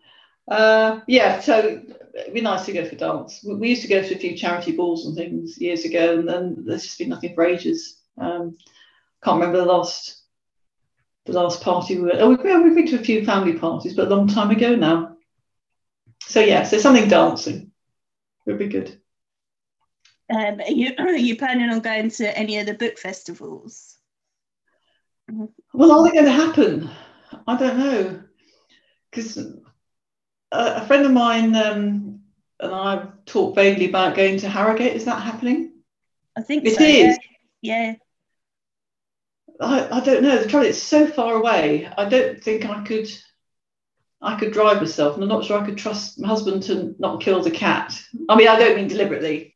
Uh, 0.48 1.02
yeah, 1.08 1.40
so 1.40 1.82
it'd 2.18 2.34
be 2.34 2.42
nice 2.42 2.66
to 2.66 2.74
go 2.74 2.86
for 2.86 2.96
dance. 2.96 3.44
We, 3.44 3.56
we, 3.56 3.70
used 3.70 3.82
to 3.82 3.88
go 3.88 4.02
to 4.02 4.16
a 4.16 4.18
few 4.18 4.38
charity 4.38 4.72
balls 4.72 5.06
and 5.06 5.16
things 5.16 5.58
years 5.60 5.84
ago, 5.84 6.20
and 6.20 6.28
then 6.28 6.64
there's 6.66 6.84
just 6.84 6.98
been 6.98 7.10
nothing 7.10 7.36
for 7.36 7.46
ages. 7.46 8.02
Um, 8.18 8.58
can't 9.24 9.40
remember 9.40 9.60
the 9.60 9.66
last 9.66 10.24
the 11.26 11.34
last 11.34 11.62
party 11.62 11.98
we 11.98 12.04
were. 12.04 12.14
Oh, 12.16 12.30
we've, 12.30 12.40
we've 12.40 12.76
been 12.76 12.88
to 12.88 13.00
a 13.00 13.04
few 13.04 13.26
family 13.26 13.54
parties, 13.54 13.94
but 13.94 14.08
a 14.08 14.16
long 14.16 14.28
time 14.28 14.50
ago 14.52 14.76
now. 14.76 15.18
So 16.22 16.40
yeah, 16.40 16.64
so 16.64 16.78
something 16.78 17.10
dancing 17.10 17.72
would 18.46 18.58
be 18.58 18.68
good. 18.68 19.00
Um, 20.30 20.60
are 20.60 20.72
you 20.72 20.94
are 20.98 21.12
you 21.16 21.38
planning 21.38 21.70
on 21.70 21.82
going 21.82 22.10
to 22.12 22.38
any 22.38 22.58
of 22.60 22.66
the 22.66 22.74
book 22.74 22.98
festivals? 22.98 23.98
Well, 25.74 25.92
are 25.92 26.04
they 26.06 26.14
going 26.14 26.26
to 26.26 26.32
happen? 26.32 26.90
I 27.46 27.58
don't 27.58 27.78
know, 27.78 28.24
because 29.12 29.38
a, 30.52 30.86
friend 30.86 31.06
of 31.06 31.12
mine 31.12 31.56
um, 31.56 32.22
and 32.60 32.74
I've 32.74 33.26
talked 33.26 33.56
vaguely 33.56 33.90
about 33.90 34.16
going 34.16 34.40
to 34.40 34.50
Harrogate. 34.50 34.96
Is 34.96 35.06
that 35.06 35.22
happening? 35.22 35.74
I 36.36 36.42
think 36.42 36.66
it 36.66 36.76
so, 36.76 36.84
is. 36.84 37.18
Yeah. 37.62 37.92
yeah. 37.92 37.94
I, 39.60 39.98
I 39.98 40.00
don't 40.02 40.24
know. 40.24 40.38
The 40.38 40.50
trouble 40.50 40.68
it's 40.68 40.82
so 40.82 41.08
far 41.08 41.34
away. 41.36 41.90
I 41.98 42.08
don't 42.08 42.42
think 42.42 42.66
I 42.66 42.84
could 42.84 43.10
I 44.22 44.40
could 44.40 44.54
drive 44.54 44.78
myself, 44.78 45.16
and 45.16 45.24
I'm 45.24 45.30
not 45.30 45.46
sure 45.46 45.60
I 45.60 45.66
could 45.66 45.78
trust 45.78 46.20
my 46.20 46.28
husband 46.28 46.64
to 46.64 46.96
not 47.00 47.22
kill 47.22 47.42
the 47.44 47.52
cat. 47.52 48.00
I 48.30 48.36
mean, 48.36 48.48
I 48.48 48.58
don't 48.58 48.76
mean 48.76 48.88
deliberately. 48.88 49.56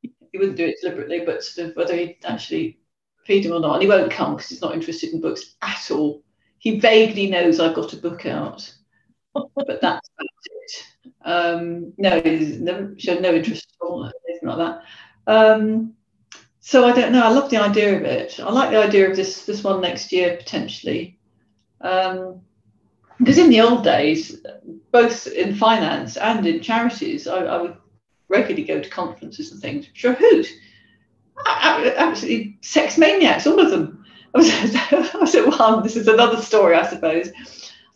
He 0.00 0.38
wouldn't 0.38 0.56
do 0.56 0.66
it 0.66 0.76
deliberately, 0.80 1.22
but 1.24 1.42
sort 1.42 1.70
of 1.70 1.76
whether 1.76 1.94
he'd 1.94 2.18
actually 2.24 2.78
feed 3.24 3.44
him 3.44 3.52
or 3.52 3.60
not. 3.60 3.74
And 3.74 3.82
he 3.82 3.88
won't 3.88 4.10
come 4.10 4.36
because 4.36 4.50
he's 4.50 4.62
not 4.62 4.74
interested 4.74 5.12
in 5.12 5.20
books 5.20 5.56
at 5.62 5.90
all. 5.90 6.22
He 6.58 6.78
vaguely 6.78 7.28
knows 7.28 7.60
I've 7.60 7.74
got 7.74 7.92
a 7.92 7.96
book 7.96 8.24
out, 8.26 8.72
but 9.34 9.80
that's 9.80 10.08
about 10.08 10.28
it. 10.44 10.84
Um, 11.24 11.92
no, 11.98 12.20
never 12.20 12.94
showed 12.98 13.22
no 13.22 13.32
interest 13.32 13.72
at 13.80 13.86
all, 13.86 14.04
anything 14.28 14.48
like 14.48 14.58
that. 14.58 14.82
Um, 15.26 15.94
so 16.60 16.86
I 16.86 16.92
don't 16.92 17.12
know. 17.12 17.24
I 17.24 17.30
love 17.30 17.50
the 17.50 17.56
idea 17.56 17.96
of 17.96 18.02
it. 18.02 18.38
I 18.40 18.50
like 18.50 18.70
the 18.70 18.82
idea 18.82 19.10
of 19.10 19.16
this 19.16 19.44
this 19.44 19.64
one 19.64 19.80
next 19.80 20.12
year 20.12 20.36
potentially, 20.36 21.18
because 21.78 22.08
um, 22.18 23.44
in 23.44 23.50
the 23.50 23.60
old 23.60 23.82
days, 23.82 24.36
both 24.90 25.26
in 25.26 25.54
finance 25.54 26.16
and 26.16 26.46
in 26.46 26.60
charities, 26.60 27.26
I, 27.26 27.38
I 27.38 27.62
would 27.62 27.76
regularly 28.28 28.64
go 28.64 28.80
to 28.80 28.88
conferences 28.88 29.52
and 29.52 29.60
things. 29.60 29.86
Sure, 29.92 30.14
hoot, 30.14 30.46
absolutely 31.46 32.58
sex 32.62 32.98
maniacs, 32.98 33.46
all 33.46 33.60
of 33.60 33.70
them. 33.70 34.04
I 34.34 34.38
was, 34.38 35.34
I 35.34 35.40
was. 35.42 35.82
This 35.82 35.96
is 35.96 36.08
another 36.08 36.40
story, 36.40 36.74
I 36.74 36.86
suppose. 36.86 37.30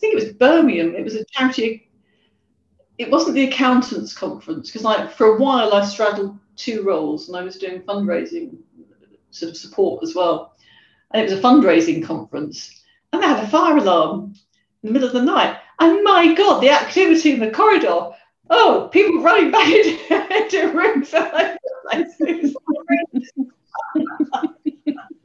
Think 0.07 0.23
it 0.23 0.25
was 0.25 0.35
Birmingham. 0.35 0.95
It 0.95 1.03
was 1.03 1.17
a 1.17 1.25
charity. 1.25 1.91
It 2.97 3.11
wasn't 3.11 3.35
the 3.35 3.49
accountants 3.49 4.13
conference 4.13 4.71
because, 4.71 4.85
like, 4.85 5.11
for 5.11 5.35
a 5.35 5.37
while 5.37 5.75
I 5.75 5.85
straddled 5.85 6.39
two 6.55 6.85
roles 6.85 7.27
and 7.27 7.37
I 7.37 7.43
was 7.43 7.59
doing 7.59 7.83
fundraising 7.83 8.57
sort 9.33 9.51
of 9.51 9.57
support 9.57 10.05
as 10.05 10.15
well. 10.15 10.55
And 11.11 11.21
it 11.21 11.25
was 11.29 11.41
a 11.41 11.43
fundraising 11.43 12.05
conference. 12.05 12.85
And 13.13 13.21
they 13.21 13.27
had 13.27 13.43
a 13.43 13.49
fire 13.49 13.77
alarm 13.79 14.35
in 14.85 14.87
the 14.87 14.93
middle 14.93 15.09
of 15.09 15.15
the 15.15 15.23
night. 15.23 15.59
And 15.81 16.05
my 16.05 16.35
God, 16.35 16.61
the 16.61 16.71
activity 16.71 17.33
in 17.33 17.41
the 17.41 17.51
corridor. 17.51 18.11
Oh, 18.49 18.89
people 18.93 19.25
running 19.25 19.51
back 19.51 19.67
into, 19.69 20.71
rooms. 20.73 21.11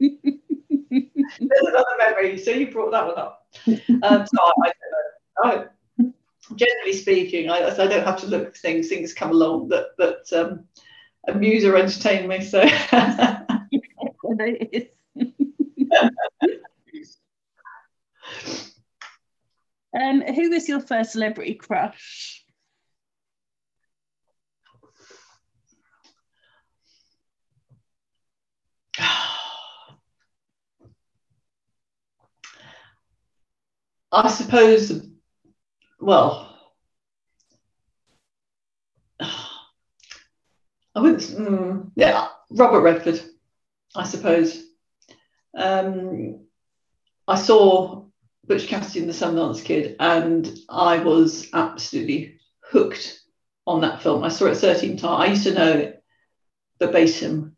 There's 0.00 1.66
another 1.68 1.84
memory. 1.98 2.36
So 2.36 2.50
you 2.50 2.72
brought 2.72 2.90
that 2.90 3.06
one 3.06 3.16
up. 3.16 3.41
Um, 4.02 4.26
so 4.26 4.38
I, 4.42 4.68
I 4.68 4.72
don't 4.90 5.44
know. 5.44 5.68
I, 6.00 6.04
generally 6.56 6.92
speaking, 6.92 7.50
I, 7.50 7.68
I 7.68 7.86
don't 7.86 8.04
have 8.04 8.20
to 8.20 8.26
look 8.26 8.48
at 8.48 8.56
things. 8.56 8.88
Things 8.88 9.14
come 9.14 9.30
along 9.30 9.68
that 9.68 9.96
that 9.98 10.32
um, 10.32 10.64
amuse 11.28 11.64
or 11.64 11.76
entertain 11.76 12.28
me. 12.28 12.42
So 12.42 12.60
um, 19.98 20.22
who 20.22 20.50
was 20.50 20.68
your 20.68 20.80
first 20.80 21.12
celebrity 21.12 21.54
crush? 21.54 22.44
I 34.12 34.28
suppose, 34.28 35.06
well, 35.98 36.54
I 39.20 41.00
wouldn't. 41.00 41.22
Mm, 41.22 41.90
yeah, 41.96 42.28
Robert 42.50 42.82
Redford, 42.82 43.22
I 43.96 44.04
suppose. 44.04 44.62
Um, 45.56 46.40
I 47.26 47.36
saw 47.36 48.04
Butch 48.46 48.66
Cassidy 48.66 49.00
and 49.00 49.08
the 49.08 49.14
Sundance 49.14 49.64
Kid, 49.64 49.96
and 49.98 50.58
I 50.68 50.98
was 50.98 51.48
absolutely 51.54 52.38
hooked 52.60 53.20
on 53.66 53.80
that 53.80 54.02
film. 54.02 54.24
I 54.24 54.28
saw 54.28 54.46
it 54.46 54.56
13 54.56 54.98
times. 54.98 55.22
I 55.22 55.30
used 55.30 55.44
to 55.44 55.54
know 55.54 55.72
it 55.72 56.04
verbatim, 56.78 57.56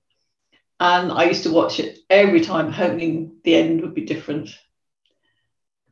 and 0.78 1.10
I 1.10 1.24
used 1.24 1.42
to 1.44 1.52
watch 1.52 1.80
it 1.80 1.98
every 2.08 2.42
time, 2.42 2.70
hoping 2.70 3.38
the 3.42 3.56
end 3.56 3.80
would 3.80 3.94
be 3.94 4.04
different, 4.04 4.50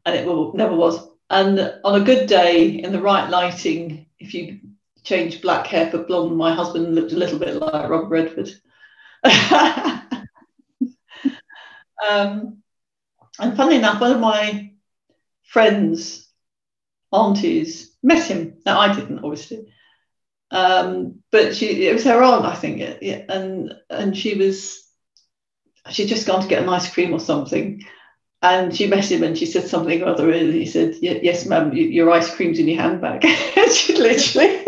and 0.05 0.14
it 0.14 0.26
will, 0.26 0.55
never 0.55 0.74
was. 0.74 1.09
And 1.30 1.74
on 1.84 2.00
a 2.00 2.05
good 2.05 2.28
day, 2.28 2.66
in 2.66 2.92
the 2.92 3.00
right 3.00 3.30
lighting, 3.30 4.07
if 4.18 4.34
you 4.34 4.61
change 5.03 5.42
black 5.42 5.66
hair 5.66 5.90
for 5.90 6.05
blonde. 6.05 6.36
My 6.36 6.55
husband 6.55 6.94
looked 6.94 7.12
a 7.12 7.16
little 7.16 7.38
bit 7.38 7.57
like 7.57 7.88
Rob 7.88 8.11
Redford. 8.11 8.50
um, 12.09 12.59
and 13.38 13.57
funnily 13.57 13.76
enough, 13.76 14.00
one 14.00 14.12
of 14.12 14.20
my 14.20 14.72
friends' 15.44 16.28
aunties 17.12 17.96
met 18.03 18.24
him. 18.28 18.59
Now 18.64 18.80
I 18.80 18.94
didn't, 18.94 19.20
obviously, 19.20 19.72
um, 20.50 21.22
but 21.30 21.55
she 21.57 21.86
it 21.86 21.92
was 21.92 22.05
her 22.05 22.22
aunt, 22.22 22.44
I 22.44 22.55
think, 22.55 22.98
yeah, 23.00 23.22
and 23.28 23.74
and 23.88 24.16
she 24.16 24.34
was 24.34 24.82
she'd 25.90 26.09
just 26.09 26.26
gone 26.26 26.42
to 26.42 26.48
get 26.48 26.62
an 26.62 26.68
ice 26.68 26.92
cream 26.92 27.12
or 27.12 27.20
something. 27.20 27.84
And 28.43 28.74
she 28.74 28.88
met 28.88 29.11
him 29.11 29.22
and 29.22 29.38
she 29.38 29.47
said 29.47 29.68
something 29.68 30.03
or 30.03 30.09
other. 30.09 30.30
And 30.32 30.53
he 30.53 30.66
said, 30.66 30.97
Yes, 31.01 31.47
ma'am, 31.47 31.72
your 31.72 32.11
ice 32.11 32.34
cream's 32.34 32.59
in 32.59 32.68
your 32.68 32.82
handbag. 32.82 33.24
she 33.72 33.97
literally 33.97 34.62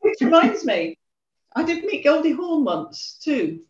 Which 0.00 0.20
reminds 0.20 0.64
me, 0.64 0.98
I 1.54 1.62
did 1.62 1.84
meet 1.84 2.04
Goldie 2.04 2.32
Hawn 2.32 2.64
once 2.64 3.18
too. 3.22 3.60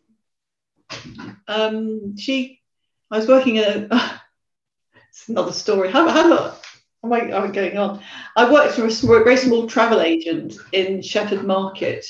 Um, 1.47 2.17
she, 2.17 2.61
I 3.09 3.17
was 3.17 3.27
working 3.27 3.57
at. 3.57 3.91
Uh, 3.91 4.17
it's 5.09 5.29
another 5.29 5.51
story. 5.51 5.91
How, 5.91 6.07
how 6.07 6.55
am 7.03 7.13
I, 7.13 7.21
am 7.21 7.43
I 7.43 7.47
going 7.47 7.77
on? 7.77 8.01
I 8.35 8.51
worked 8.51 8.75
for 8.75 8.85
a 8.85 8.91
small, 8.91 9.23
very 9.23 9.37
small 9.37 9.67
travel 9.67 10.01
agent 10.01 10.55
in 10.71 11.01
Shepherd 11.01 11.43
Market, 11.43 12.05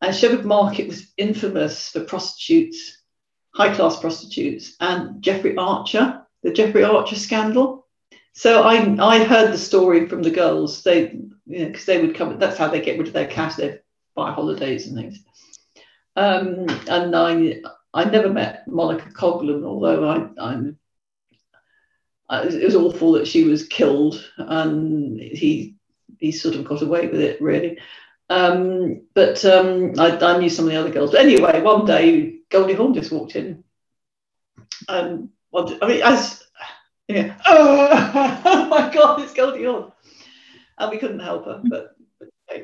And 0.00 0.14
Shepherd 0.14 0.44
Market 0.44 0.86
was 0.86 1.12
infamous 1.16 1.90
for 1.90 2.04
prostitutes, 2.04 3.02
high 3.54 3.74
class 3.74 3.98
prostitutes, 3.98 4.76
and 4.80 5.20
Jeffrey 5.22 5.56
Archer, 5.56 6.24
the 6.42 6.52
Jeffrey 6.52 6.84
Archer 6.84 7.16
scandal. 7.16 7.86
So 8.32 8.62
I 8.62 8.96
I 9.00 9.24
heard 9.24 9.52
the 9.52 9.58
story 9.58 10.06
from 10.06 10.22
the 10.22 10.30
girls. 10.30 10.82
They 10.84 11.18
you 11.46 11.58
know 11.58 11.66
because 11.66 11.86
they 11.86 12.00
would 12.00 12.14
come. 12.14 12.38
That's 12.38 12.56
how 12.56 12.68
they 12.68 12.80
get 12.80 12.98
rid 12.98 13.08
of 13.08 13.14
their 13.14 13.26
cash. 13.26 13.56
They 13.56 13.80
buy 14.14 14.32
holidays 14.32 14.86
and 14.86 14.96
things. 14.96 15.18
Um, 16.14 16.66
and 16.88 17.16
I 17.16 17.60
I 17.92 18.04
never 18.04 18.28
met 18.28 18.68
Monica 18.68 19.10
Coughlan, 19.10 19.64
although 19.64 20.08
I 20.08 20.28
I'm 20.40 20.78
it 22.30 22.64
was 22.64 22.76
awful 22.76 23.12
that 23.12 23.26
she 23.26 23.44
was 23.44 23.66
killed 23.66 24.22
and 24.36 25.18
he 25.18 25.76
he 26.18 26.32
sort 26.32 26.54
of 26.54 26.64
got 26.64 26.82
away 26.82 27.06
with 27.06 27.20
it 27.20 27.40
really 27.40 27.78
um, 28.30 29.02
but 29.14 29.44
um, 29.44 29.92
I, 29.98 30.16
I, 30.18 30.38
knew 30.38 30.50
some 30.50 30.66
of 30.66 30.72
the 30.72 30.78
other 30.78 30.90
girls. 30.90 31.12
But 31.12 31.20
anyway 31.20 31.60
one 31.62 31.86
day 31.86 32.40
goldie 32.50 32.74
hawn 32.74 32.94
just 32.94 33.12
walked 33.12 33.36
in. 33.36 33.64
Um, 34.88 35.30
I 35.54 35.86
mean 35.86 36.02
as 36.02 36.42
yeah. 37.08 37.36
Oh, 37.46 38.40
oh 38.44 38.68
my 38.68 38.92
god 38.92 39.20
it's 39.20 39.34
goldie 39.34 39.64
hawn. 39.64 39.92
And 40.78 40.90
we 40.90 40.98
couldn't 40.98 41.20
help 41.20 41.46
her 41.46 41.62
but, 41.64 41.96
but 42.18 42.62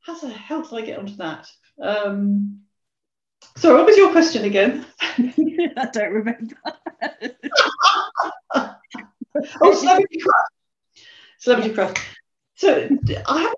how 0.00 0.18
the 0.18 0.28
hell 0.30 0.62
did 0.62 0.74
I 0.74 0.80
get 0.82 0.98
onto 0.98 1.16
that? 1.16 1.48
Um, 1.80 2.60
sorry 3.56 3.76
what 3.76 3.86
was 3.86 3.96
your 3.96 4.12
question 4.12 4.44
again? 4.44 4.86
I 5.00 5.88
don't 5.92 6.12
remember. 6.12 6.56
Oh, 9.60 9.74
celebrity 9.74 10.20
crush. 10.20 10.46
Celebrity 11.38 11.74
crush. 11.74 11.96
So 12.54 12.88
I 13.26 13.40
have 13.42 13.54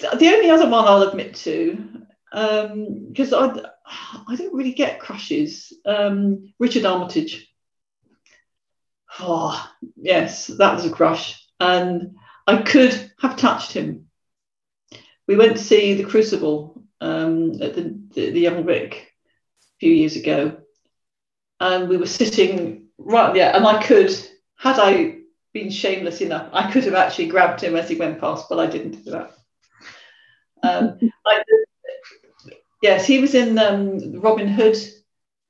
the 0.00 0.28
only 0.28 0.50
other 0.50 0.68
one 0.68 0.86
I'll 0.86 1.08
admit 1.08 1.34
to, 1.36 2.06
because 2.30 3.32
um, 3.32 3.60
I 3.86 4.24
I 4.28 4.36
don't 4.36 4.54
really 4.54 4.72
get 4.72 5.00
crushes. 5.00 5.72
Um, 5.84 6.52
Richard 6.58 6.84
Armitage. 6.84 7.48
Oh 9.20 9.70
yes, 9.96 10.48
that 10.48 10.74
was 10.74 10.84
a 10.84 10.90
crush, 10.90 11.46
and 11.60 12.16
I 12.46 12.62
could 12.62 13.12
have 13.20 13.36
touched 13.36 13.72
him. 13.72 14.08
We 15.26 15.36
went 15.36 15.56
to 15.56 15.62
see 15.62 15.94
The 15.94 16.04
Crucible 16.04 16.82
um, 17.00 17.52
at 17.62 17.74
the, 17.74 17.98
the, 18.14 18.30
the 18.30 18.40
Young 18.40 18.66
Vic 18.66 19.10
a 19.62 19.78
few 19.78 19.92
years 19.92 20.16
ago, 20.16 20.58
and 21.60 21.88
we 21.88 21.96
were 21.96 22.06
sitting 22.06 22.88
right, 22.98 23.34
yeah, 23.34 23.56
and 23.56 23.66
I 23.66 23.82
could, 23.82 24.10
had 24.56 24.78
I 24.78 25.18
been 25.52 25.70
shameless 25.70 26.20
enough, 26.20 26.50
I 26.52 26.70
could 26.70 26.84
have 26.84 26.94
actually 26.94 27.28
grabbed 27.28 27.62
him 27.62 27.76
as 27.76 27.88
he 27.88 27.96
went 27.96 28.20
past, 28.20 28.46
but 28.48 28.58
I 28.58 28.66
didn't 28.66 29.04
do 29.04 29.12
that. 29.12 29.32
Um, 30.64 30.98
yes, 32.82 33.06
he 33.06 33.18
was 33.18 33.34
in 33.34 33.58
um, 33.58 33.98
the 33.98 34.18
Robin 34.18 34.48
Hood 34.48 34.76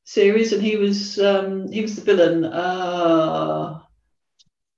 series, 0.04 0.52
and 0.52 0.62
he 0.62 0.76
was 0.76 1.18
um, 1.18 1.70
he 1.70 1.82
was 1.82 1.96
the 1.96 2.02
villain. 2.02 2.44
Uh, 2.44 3.80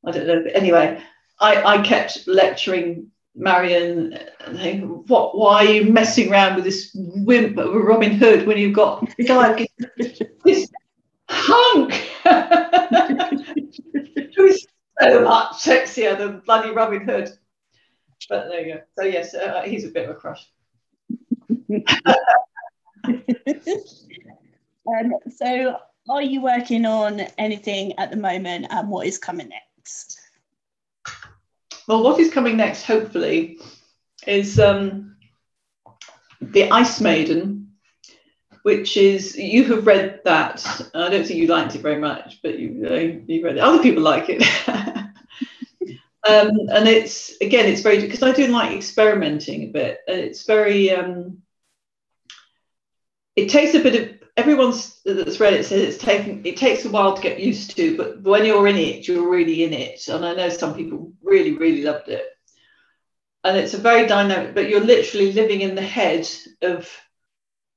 I 0.06 0.10
don't 0.10 0.26
know. 0.26 0.42
But 0.44 0.56
Anyway, 0.56 1.00
I, 1.40 1.62
I 1.62 1.82
kept 1.82 2.26
lecturing 2.26 3.08
Marian, 3.34 4.18
what? 5.06 5.36
Why 5.36 5.54
are 5.56 5.64
you 5.64 5.92
messing 5.92 6.30
around 6.30 6.56
with 6.56 6.64
this 6.64 6.90
wimp 6.94 7.58
of 7.58 7.74
a 7.74 7.78
Robin 7.78 8.12
Hood 8.12 8.46
when 8.46 8.58
you've 8.58 8.74
got 8.74 9.06
this 10.44 10.68
hunk? 11.28 11.92
Who's 14.36 14.66
so 15.00 15.22
much 15.22 15.52
sexier 15.52 16.16
than 16.16 16.40
bloody 16.40 16.70
Robin 16.70 17.06
Hood? 17.06 17.30
But 18.28 18.48
there 18.48 18.66
you 18.66 18.74
go. 18.74 18.80
So 18.98 19.04
yes, 19.04 19.34
uh, 19.34 19.62
he's 19.62 19.84
a 19.84 19.88
bit 19.88 20.08
of 20.08 20.16
a 20.16 20.18
crush. 20.18 20.48
um, 24.88 25.14
so, 25.34 25.76
are 26.08 26.22
you 26.22 26.40
working 26.42 26.86
on 26.86 27.20
anything 27.38 27.98
at 27.98 28.10
the 28.10 28.16
moment, 28.16 28.66
and 28.70 28.88
what 28.88 29.06
is 29.06 29.18
coming 29.18 29.48
next? 29.48 30.20
Well, 31.86 32.02
what 32.02 32.18
is 32.18 32.32
coming 32.32 32.56
next, 32.56 32.84
hopefully, 32.84 33.60
is 34.26 34.58
um, 34.58 35.16
the 36.40 36.70
Ice 36.70 37.00
Maiden, 37.00 37.72
which 38.62 38.96
is 38.96 39.36
you 39.36 39.64
have 39.64 39.86
read 39.86 40.20
that. 40.24 40.64
I 40.94 41.08
don't 41.08 41.24
think 41.24 41.38
you 41.38 41.46
liked 41.46 41.76
it 41.76 41.82
very 41.82 42.00
much, 42.00 42.40
but 42.42 42.58
you 42.58 42.86
uh, 42.90 42.94
you 43.26 43.44
read 43.44 43.56
it. 43.56 43.60
Other 43.60 43.82
people 43.82 44.02
like 44.02 44.26
it. 44.28 44.42
um, 46.28 46.50
and 46.70 46.88
it's 46.88 47.36
again, 47.40 47.66
it's 47.66 47.82
very 47.82 48.00
because 48.00 48.22
I 48.22 48.32
do 48.32 48.48
like 48.48 48.76
experimenting 48.76 49.64
a 49.64 49.72
bit. 49.72 50.00
It's 50.06 50.46
very. 50.46 50.90
Um, 50.90 51.42
it 53.34 53.50
takes 53.50 53.74
a 53.74 53.82
bit 53.82 53.94
of 53.94 54.16
everyone's 54.36 55.00
that's 55.04 55.40
read 55.40 55.54
it 55.54 55.64
says 55.64 55.82
it's 55.82 56.02
taken 56.02 56.44
it 56.44 56.56
takes 56.56 56.84
a 56.84 56.90
while 56.90 57.14
to 57.14 57.22
get 57.22 57.40
used 57.40 57.76
to, 57.76 57.96
but 57.96 58.22
when 58.22 58.44
you're 58.44 58.66
in 58.66 58.76
it, 58.76 59.06
you're 59.06 59.28
really 59.28 59.64
in 59.64 59.72
it. 59.72 60.08
And 60.08 60.24
I 60.24 60.34
know 60.34 60.48
some 60.48 60.74
people 60.74 61.12
really 61.22 61.52
really 61.52 61.82
loved 61.82 62.08
it. 62.08 62.24
And 63.44 63.56
it's 63.56 63.74
a 63.74 63.78
very 63.78 64.08
dynamic, 64.08 64.54
but 64.54 64.68
you're 64.68 64.80
literally 64.80 65.32
living 65.32 65.60
in 65.60 65.74
the 65.74 65.82
head 65.82 66.28
of 66.62 66.90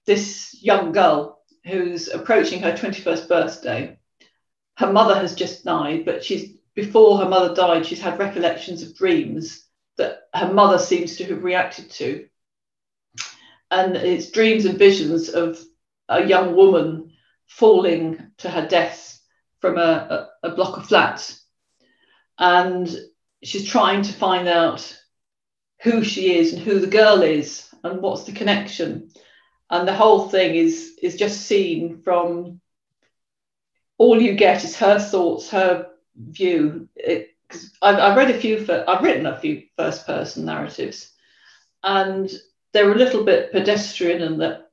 this 0.06 0.58
young 0.60 0.92
girl 0.92 1.44
who's 1.66 2.08
approaching 2.08 2.62
her 2.62 2.72
21st 2.72 3.28
birthday. 3.28 4.00
Her 4.78 4.92
mother 4.92 5.14
has 5.14 5.36
just 5.36 5.64
died, 5.64 6.06
but 6.06 6.24
she's 6.24 6.59
before 6.82 7.18
her 7.18 7.30
mother 7.30 7.54
died, 7.54 7.86
she's 7.86 8.02
had 8.02 8.20
recollections 8.20 8.82
of 8.82 8.96
dreams 8.96 9.66
that 9.98 10.24
her 10.34 10.52
mother 10.52 10.78
seems 10.78 11.18
to 11.18 11.26
have 11.26 11.44
reacted 11.44 11.90
to. 11.92 12.28
And 13.72 13.96
it's 13.96 14.32
dreams 14.32 14.66
and 14.66 14.78
visions 14.78 15.30
of 15.30 15.60
a 16.08 16.26
young 16.26 16.56
woman 16.56 17.12
falling 17.48 18.32
to 18.38 18.50
her 18.50 18.68
death 18.68 19.20
from 19.60 19.78
a, 19.78 20.28
a, 20.42 20.48
a 20.50 20.56
block 20.56 20.78
of 20.78 20.88
flats. 20.88 21.44
And 22.38 22.90
she's 23.44 23.68
trying 23.68 24.04
to 24.04 24.14
find 24.14 24.48
out 24.48 24.98
who 25.82 26.04
she 26.04 26.38
is 26.38 26.54
and 26.54 26.62
who 26.62 26.80
the 26.80 26.88
girl 26.88 27.22
is 27.22 27.68
and 27.84 28.02
what's 28.02 28.24
the 28.24 28.32
connection 28.32 29.10
and 29.70 29.88
the 29.88 29.96
whole 29.96 30.28
thing 30.30 30.56
is 30.56 30.98
is 31.02 31.16
just 31.16 31.42
seen 31.42 32.02
from 32.04 32.60
all 33.98 34.22
you 34.22 34.34
get 34.34 34.64
is 34.64 34.78
her 34.78 35.00
thoughts 35.00 35.50
her 35.50 35.89
view 36.20 36.88
it, 36.96 37.30
I've, 37.82 37.98
I've 37.98 38.18
read 38.18 38.30
a 38.30 38.40
few 38.40 38.66
i've 38.88 39.04
written 39.04 39.26
a 39.26 39.40
few 39.40 39.64
first 39.78 40.06
person 40.06 40.46
narratives 40.46 41.12
and 41.84 42.30
they're 42.74 42.92
a 42.92 42.98
little 42.98 43.24
bit 43.24 43.52
pedestrian 43.52 44.22
and 44.22 44.42
that 44.42 44.70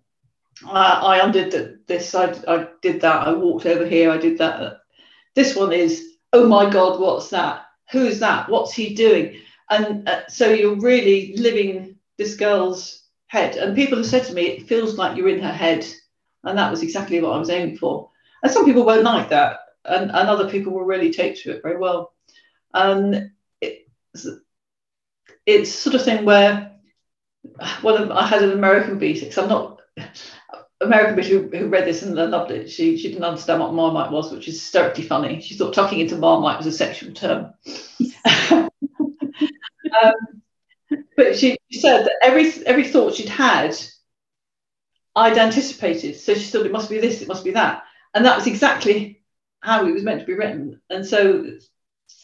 I, 0.66 0.90
I 1.18 1.24
undid 1.24 1.52
that 1.52 1.86
this 1.86 2.14
I, 2.14 2.34
I 2.46 2.68
did 2.82 3.00
that 3.00 3.26
i 3.26 3.32
walked 3.32 3.66
over 3.66 3.86
here 3.86 4.10
i 4.10 4.18
did 4.18 4.38
that 4.38 4.80
this 5.34 5.56
one 5.56 5.72
is 5.72 6.16
oh 6.32 6.46
my 6.46 6.68
god 6.68 7.00
what's 7.00 7.30
that 7.30 7.66
who's 7.90 8.18
that 8.20 8.50
what's 8.50 8.74
he 8.74 8.94
doing 8.94 9.40
and 9.70 10.08
uh, 10.08 10.26
so 10.28 10.50
you're 10.50 10.80
really 10.80 11.34
living 11.36 11.96
this 12.18 12.36
girl's 12.36 13.06
head. 13.26 13.56
And 13.56 13.76
people 13.76 13.98
have 13.98 14.06
said 14.06 14.24
to 14.24 14.34
me, 14.34 14.42
it 14.42 14.68
feels 14.68 14.96
like 14.96 15.16
you're 15.16 15.28
in 15.28 15.42
her 15.42 15.52
head. 15.52 15.86
And 16.44 16.58
that 16.58 16.70
was 16.70 16.82
exactly 16.82 17.20
what 17.20 17.32
I 17.32 17.38
was 17.38 17.50
aiming 17.50 17.76
for. 17.76 18.10
And 18.42 18.52
some 18.52 18.64
people 18.64 18.84
won't 18.84 19.02
like 19.02 19.28
that. 19.30 19.60
And, 19.88 20.10
and 20.10 20.28
other 20.28 20.50
people 20.50 20.72
will 20.72 20.84
really 20.84 21.12
take 21.12 21.36
to 21.42 21.52
it 21.52 21.62
very 21.62 21.78
well. 21.78 22.12
And 22.74 23.30
it's, 23.60 24.26
it's 25.44 25.70
sort 25.70 25.94
of 25.94 26.04
thing 26.04 26.24
where 26.24 26.72
one 27.80 28.02
of 28.02 28.10
I 28.10 28.26
had 28.26 28.42
an 28.42 28.52
American 28.52 28.98
beta 28.98 29.20
because 29.24 29.38
I'm 29.38 29.48
not 29.48 29.80
American 30.80 31.16
beta 31.16 31.28
who, 31.28 31.48
who 31.56 31.68
read 31.68 31.86
this 31.86 32.02
and 32.02 32.14
loved 32.14 32.50
it. 32.50 32.70
She 32.70 32.98
she 32.98 33.08
didn't 33.08 33.24
understand 33.24 33.60
what 33.60 33.74
Marmite 33.74 34.10
was, 34.10 34.32
which 34.32 34.48
is 34.48 34.54
hysterically 34.54 35.04
funny. 35.04 35.40
She 35.40 35.54
thought 35.54 35.74
tucking 35.74 36.00
into 36.00 36.16
Marmite 36.16 36.58
was 36.58 36.66
a 36.66 36.72
sexual 36.72 37.12
term. 37.12 37.54
um, 38.50 38.70
but 41.16 41.36
she 41.36 41.56
said 41.72 42.04
that 42.04 42.18
every 42.22 42.52
every 42.66 42.84
thought 42.84 43.14
she'd 43.14 43.28
had, 43.28 43.76
I'd 45.14 45.38
anticipated. 45.38 46.16
So 46.16 46.34
she 46.34 46.50
thought 46.50 46.66
it 46.66 46.72
must 46.72 46.90
be 46.90 46.98
this, 46.98 47.22
it 47.22 47.28
must 47.28 47.44
be 47.44 47.52
that, 47.52 47.84
and 48.14 48.24
that 48.26 48.36
was 48.36 48.46
exactly 48.46 49.15
how 49.60 49.86
it 49.86 49.92
was 49.92 50.02
meant 50.02 50.20
to 50.20 50.26
be 50.26 50.34
written. 50.34 50.80
And 50.90 51.04
so, 51.04 51.58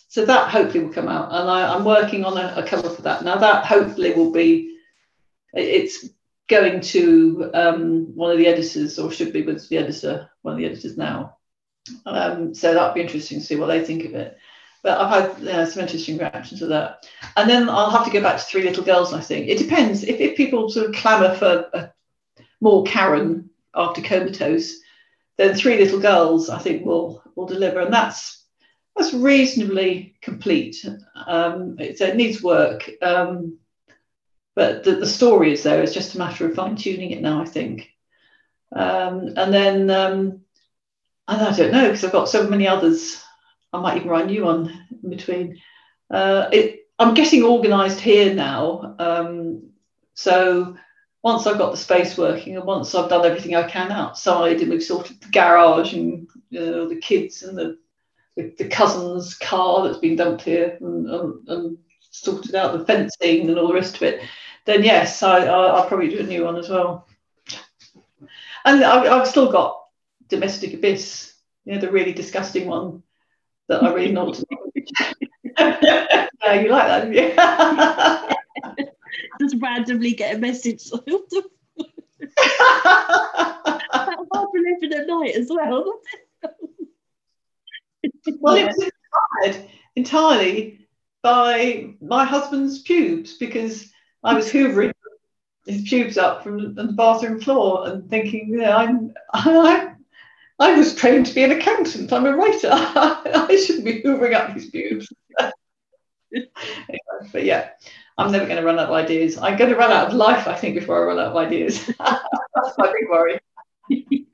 so 0.09 0.25
that 0.25 0.51
hopefully 0.51 0.85
will 0.85 0.93
come 0.93 1.09
out. 1.09 1.33
And 1.33 1.51
I, 1.51 1.75
am 1.75 1.85
working 1.85 2.25
on 2.25 2.37
a, 2.37 2.55
a, 2.57 2.67
cover 2.67 2.91
for 2.91 3.03
that 3.03 3.25
now. 3.25 3.37
That 3.37 3.65
hopefully 3.65 4.13
will 4.13 4.33
be. 4.33 4.77
It's 5.55 6.09
going 6.49 6.81
to 6.81 7.51
um, 7.55 8.15
one 8.15 8.31
of 8.31 8.39
the 8.39 8.47
editors, 8.47 8.99
or 8.99 9.11
should 9.11 9.33
be 9.33 9.43
with 9.43 9.69
the 9.69 9.79
editor, 9.79 10.31
one 10.43 10.55
of 10.55 10.59
the 10.59 10.67
editors 10.67 10.97
now. 10.97 11.37
Um, 12.07 12.55
so 12.55 12.73
that'll 12.73 12.95
be 12.95 13.01
interesting 13.01 13.41
to 13.41 13.45
see 13.45 13.57
what 13.57 13.67
they 13.67 13.85
think 13.85 14.05
of 14.05 14.15
it. 14.15 14.39
But 14.83 14.99
I've 14.99 15.37
had 15.37 15.49
uh, 15.49 15.67
some 15.67 15.83
interesting 15.83 16.19
reactions 16.19 16.61
to 16.61 16.67
that. 16.67 17.07
And 17.37 17.49
then 17.49 17.69
I'll 17.69 17.91
have 17.91 18.05
to 18.05 18.11
go 18.11 18.21
back 18.21 18.39
to 18.39 18.45
Three 18.45 18.63
Little 18.63 18.85
Girls, 18.85 19.13
I 19.13 19.21
think. 19.21 19.49
It 19.49 19.59
depends. 19.59 20.03
If, 20.03 20.21
if 20.21 20.37
people 20.37 20.69
sort 20.69 20.87
of 20.87 20.95
clamour 20.95 21.35
for 21.37 21.71
a, 21.73 21.93
more 22.61 22.85
Karen 22.85 23.51
after 23.75 24.03
Comatose, 24.03 24.75
then 25.39 25.55
Three 25.55 25.79
Little 25.79 26.01
Girls, 26.01 26.51
I 26.51 26.59
think, 26.59 26.85
will 26.85 27.22
will 27.37 27.47
deliver. 27.47 27.81
And 27.81 27.93
that's 27.93 28.45
that's 28.97 29.15
reasonably 29.15 30.17
complete. 30.21 30.85
Um, 31.27 31.77
it, 31.79 32.01
it 32.01 32.17
needs 32.17 32.43
work. 32.43 32.91
Um, 33.01 33.59
but 34.55 34.85
the, 34.85 34.97
the 34.97 35.07
story 35.07 35.53
is 35.53 35.63
there. 35.63 35.83
It's 35.83 35.95
just 35.95 36.15
a 36.15 36.19
matter 36.19 36.47
of 36.47 36.55
fine 36.55 36.77
tuning 36.77 37.11
it 37.11 37.23
now, 37.23 37.41
I 37.41 37.47
think. 37.47 37.89
Um, 38.75 39.33
and 39.37 39.53
then, 39.53 39.91
um, 39.91 40.41
and 41.29 41.43
I 41.43 41.57
don't 41.57 41.73
know 41.73 41.87
because 41.87 42.05
I've 42.05 42.13
got 42.13 42.29
so 42.29 42.47
many 42.49 42.69
others. 42.69 43.23
I 43.73 43.81
might 43.81 43.97
even 43.97 44.09
write 44.09 44.25
a 44.25 44.29
new 44.29 44.45
one 44.45 44.87
in 45.03 45.11
between. 45.11 45.59
Uh, 46.11 46.49
it, 46.53 46.81
I'm 46.99 47.15
getting 47.15 47.43
organised 47.43 48.01
here 48.01 48.35
now. 48.35 48.95
Um, 48.99 49.71
so 50.15 50.77
once 51.23 51.47
I've 51.47 51.59
got 51.59 51.71
the 51.71 51.77
space 51.77 52.19
working 52.19 52.57
and 52.57 52.65
once 52.65 52.95
I've 52.95 53.09
done 53.09 53.25
everything 53.25 53.55
I 53.55 53.69
can 53.69 53.93
outside 53.93 54.61
and 54.61 54.71
we've 54.71 54.83
sorted 54.83 55.21
the 55.21 55.29
garage 55.29 55.95
and 55.95 56.29
you 56.51 56.61
know, 56.61 56.89
the 56.89 56.97
kids 56.97 57.43
and 57.43 57.57
the, 57.57 57.79
the, 58.37 58.55
the 58.59 58.69
cousin's 58.69 59.35
car 59.35 59.85
that's 59.85 59.99
been 59.99 60.17
dumped 60.17 60.43
here 60.43 60.77
and, 60.81 61.09
and, 61.09 61.49
and, 61.49 61.79
sorted 62.15 62.55
out 62.55 62.77
the 62.77 62.85
fencing 62.85 63.49
and 63.49 63.59
all 63.59 63.69
the 63.69 63.73
rest 63.73 63.97
of 63.97 64.03
it, 64.03 64.21
then 64.67 64.85
yes, 64.85 65.23
I, 65.23 65.47
I, 65.47 65.81
will 65.81 65.89
probably 65.89 66.11
do 66.11 66.19
a 66.19 66.23
new 66.23 66.45
one 66.45 66.57
as 66.57 66.69
well. 66.69 67.09
And 68.67 68.85
I, 68.85 69.19
I've 69.19 69.27
still 69.27 69.51
got 69.51 69.83
Domestic 70.29 70.75
Abyss, 70.75 71.33
you 71.65 71.73
know, 71.73 71.81
the 71.81 71.91
really 71.91 72.13
disgusting 72.13 72.67
one 72.67 73.03
that 73.69 73.83
I 73.83 73.95
really 73.95 74.13
not. 74.13 74.39
yeah, 75.59 76.27
you 76.53 76.69
like 76.69 76.87
that, 76.87 77.13
yeah 77.15 78.29
just 79.43 79.57
randomly 79.61 80.13
get 80.13 80.37
a 80.37 80.39
message. 80.39 80.89
For 84.33 84.49
living 84.55 84.93
at 84.99 85.07
night 85.07 85.35
as 85.35 85.49
well. 85.51 86.01
well, 88.41 88.57
it 88.57 88.67
was 88.67 88.91
inspired 89.45 89.69
entirely 89.97 90.87
by 91.23 91.95
my 92.01 92.25
husband's 92.25 92.81
pubes 92.81 93.35
because 93.35 93.91
I 94.25 94.35
was 94.35 94.51
hoovering 94.51 94.93
his 95.67 95.83
pubes 95.83 96.19
up 96.19 96.43
from 96.43 96.75
the 96.75 96.85
bathroom 96.85 97.41
floor 97.41 97.89
and 97.89 98.09
thinking, 98.11 98.59
yeah, 98.59 98.77
I'm, 98.77 99.15
I, 99.33 99.93
I 100.59 100.75
was 100.77 100.95
trained 100.95 101.27
to 101.27 101.35
be 101.35 101.45
an 101.45 101.53
accountant. 101.53 102.13
I'm 102.13 102.27
a 102.27 102.37
writer. 102.37 102.71
I 102.73 103.63
shouldn't 103.65 103.85
be 103.85 104.03
hoovering 104.03 104.35
up 104.35 104.51
his 104.51 104.67
pubes. 104.67 105.13
anyway, 106.35 106.49
but 107.33 107.45
yeah, 107.45 107.71
I'm 108.19 108.31
never 108.31 108.47
going 108.47 108.59
to 108.59 108.65
run 108.65 108.79
out 108.79 108.89
of 108.89 108.95
ideas. 108.95 109.39
I'm 109.39 109.57
going 109.57 109.71
to 109.71 109.77
run 109.77 109.91
out 109.91 110.09
of 110.09 110.15
life, 110.15 110.47
I 110.47 110.55
think, 110.55 110.75
before 110.75 111.03
I 111.03 111.07
run 111.07 111.19
out 111.19 111.33
of 111.33 111.37
ideas. 111.37 111.87
That's 111.99 112.79
my 112.79 112.93
big 112.93 113.09
worry. 113.11 113.39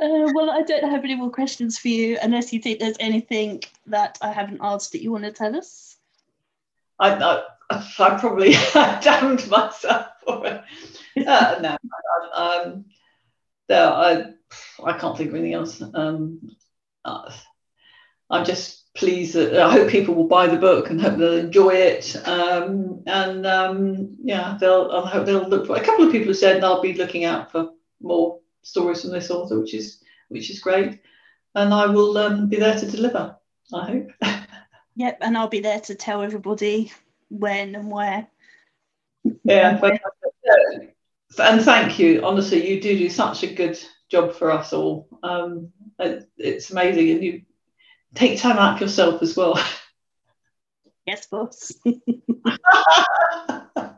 Uh, 0.00 0.30
well, 0.32 0.48
I 0.48 0.62
don't 0.62 0.88
have 0.88 1.02
any 1.02 1.16
more 1.16 1.30
questions 1.30 1.76
for 1.76 1.88
you 1.88 2.18
unless 2.22 2.52
you 2.52 2.60
think 2.60 2.78
there's 2.78 2.96
anything 3.00 3.60
that 3.86 4.16
I 4.22 4.30
haven't 4.30 4.60
asked 4.62 4.92
that 4.92 5.02
you 5.02 5.10
want 5.10 5.24
to 5.24 5.32
tell 5.32 5.56
us. 5.56 5.96
I, 7.00 7.14
I, 7.14 7.42
I 7.68 8.18
probably 8.20 8.52
damned 8.72 9.48
myself 9.48 10.06
for 10.24 10.46
it. 10.46 11.26
Uh, 11.26 11.58
no, 11.60 11.76
um, 12.32 12.84
no, 13.68 13.92
I, 13.92 14.24
I 14.84 14.98
can't 14.98 15.16
think 15.16 15.30
of 15.30 15.34
anything 15.34 15.54
else. 15.54 15.82
Um, 15.82 16.48
uh, 17.04 17.32
I'm 18.30 18.44
just 18.44 18.84
pleased 18.94 19.34
that 19.34 19.58
I 19.58 19.70
hope 19.72 19.88
people 19.88 20.14
will 20.14 20.28
buy 20.28 20.46
the 20.46 20.56
book 20.56 20.90
and 20.90 21.00
hope 21.00 21.18
they'll 21.18 21.38
enjoy 21.38 21.70
it. 21.70 22.16
Um, 22.26 23.02
and 23.06 23.46
um, 23.46 24.16
yeah, 24.22 24.56
they'll 24.60 24.90
I 24.90 25.08
hope 25.08 25.26
they'll 25.26 25.48
look 25.48 25.66
for. 25.66 25.76
A 25.76 25.84
couple 25.84 26.06
of 26.06 26.12
people 26.12 26.28
have 26.28 26.36
said 26.36 26.64
I'll 26.64 26.82
be 26.82 26.94
looking 26.94 27.24
out 27.24 27.52
for 27.52 27.70
more 28.00 28.40
stories 28.62 29.02
from 29.02 29.10
this 29.10 29.30
author, 29.30 29.60
which 29.60 29.74
is 29.74 30.02
which 30.28 30.50
is 30.50 30.60
great. 30.60 31.00
And 31.54 31.72
I 31.72 31.86
will 31.86 32.16
um, 32.18 32.48
be 32.48 32.56
there 32.56 32.78
to 32.78 32.90
deliver. 32.90 33.36
I 33.72 33.84
hope. 33.84 34.08
yep, 34.96 35.18
and 35.20 35.36
I'll 35.36 35.48
be 35.48 35.60
there 35.60 35.80
to 35.80 35.94
tell 35.94 36.22
everybody 36.22 36.92
when 37.30 37.74
and 37.74 37.90
where. 37.90 38.26
Yeah, 39.44 39.78
and 41.38 41.62
thank 41.62 41.98
you. 41.98 42.24
Honestly, 42.24 42.68
you 42.68 42.80
do 42.80 42.96
do 42.96 43.10
such 43.10 43.42
a 43.42 43.54
good 43.54 43.78
job 44.10 44.34
for 44.34 44.50
us 44.50 44.72
all. 44.72 45.08
Um, 45.22 45.72
it's 45.98 46.70
amazing, 46.70 47.10
and 47.10 47.24
you 47.24 47.42
take 48.14 48.40
time 48.40 48.58
out 48.58 48.78
for 48.78 48.84
yourself 48.84 49.22
as 49.22 49.36
well. 49.36 49.58
Yes, 51.06 51.26
boss. 51.26 51.72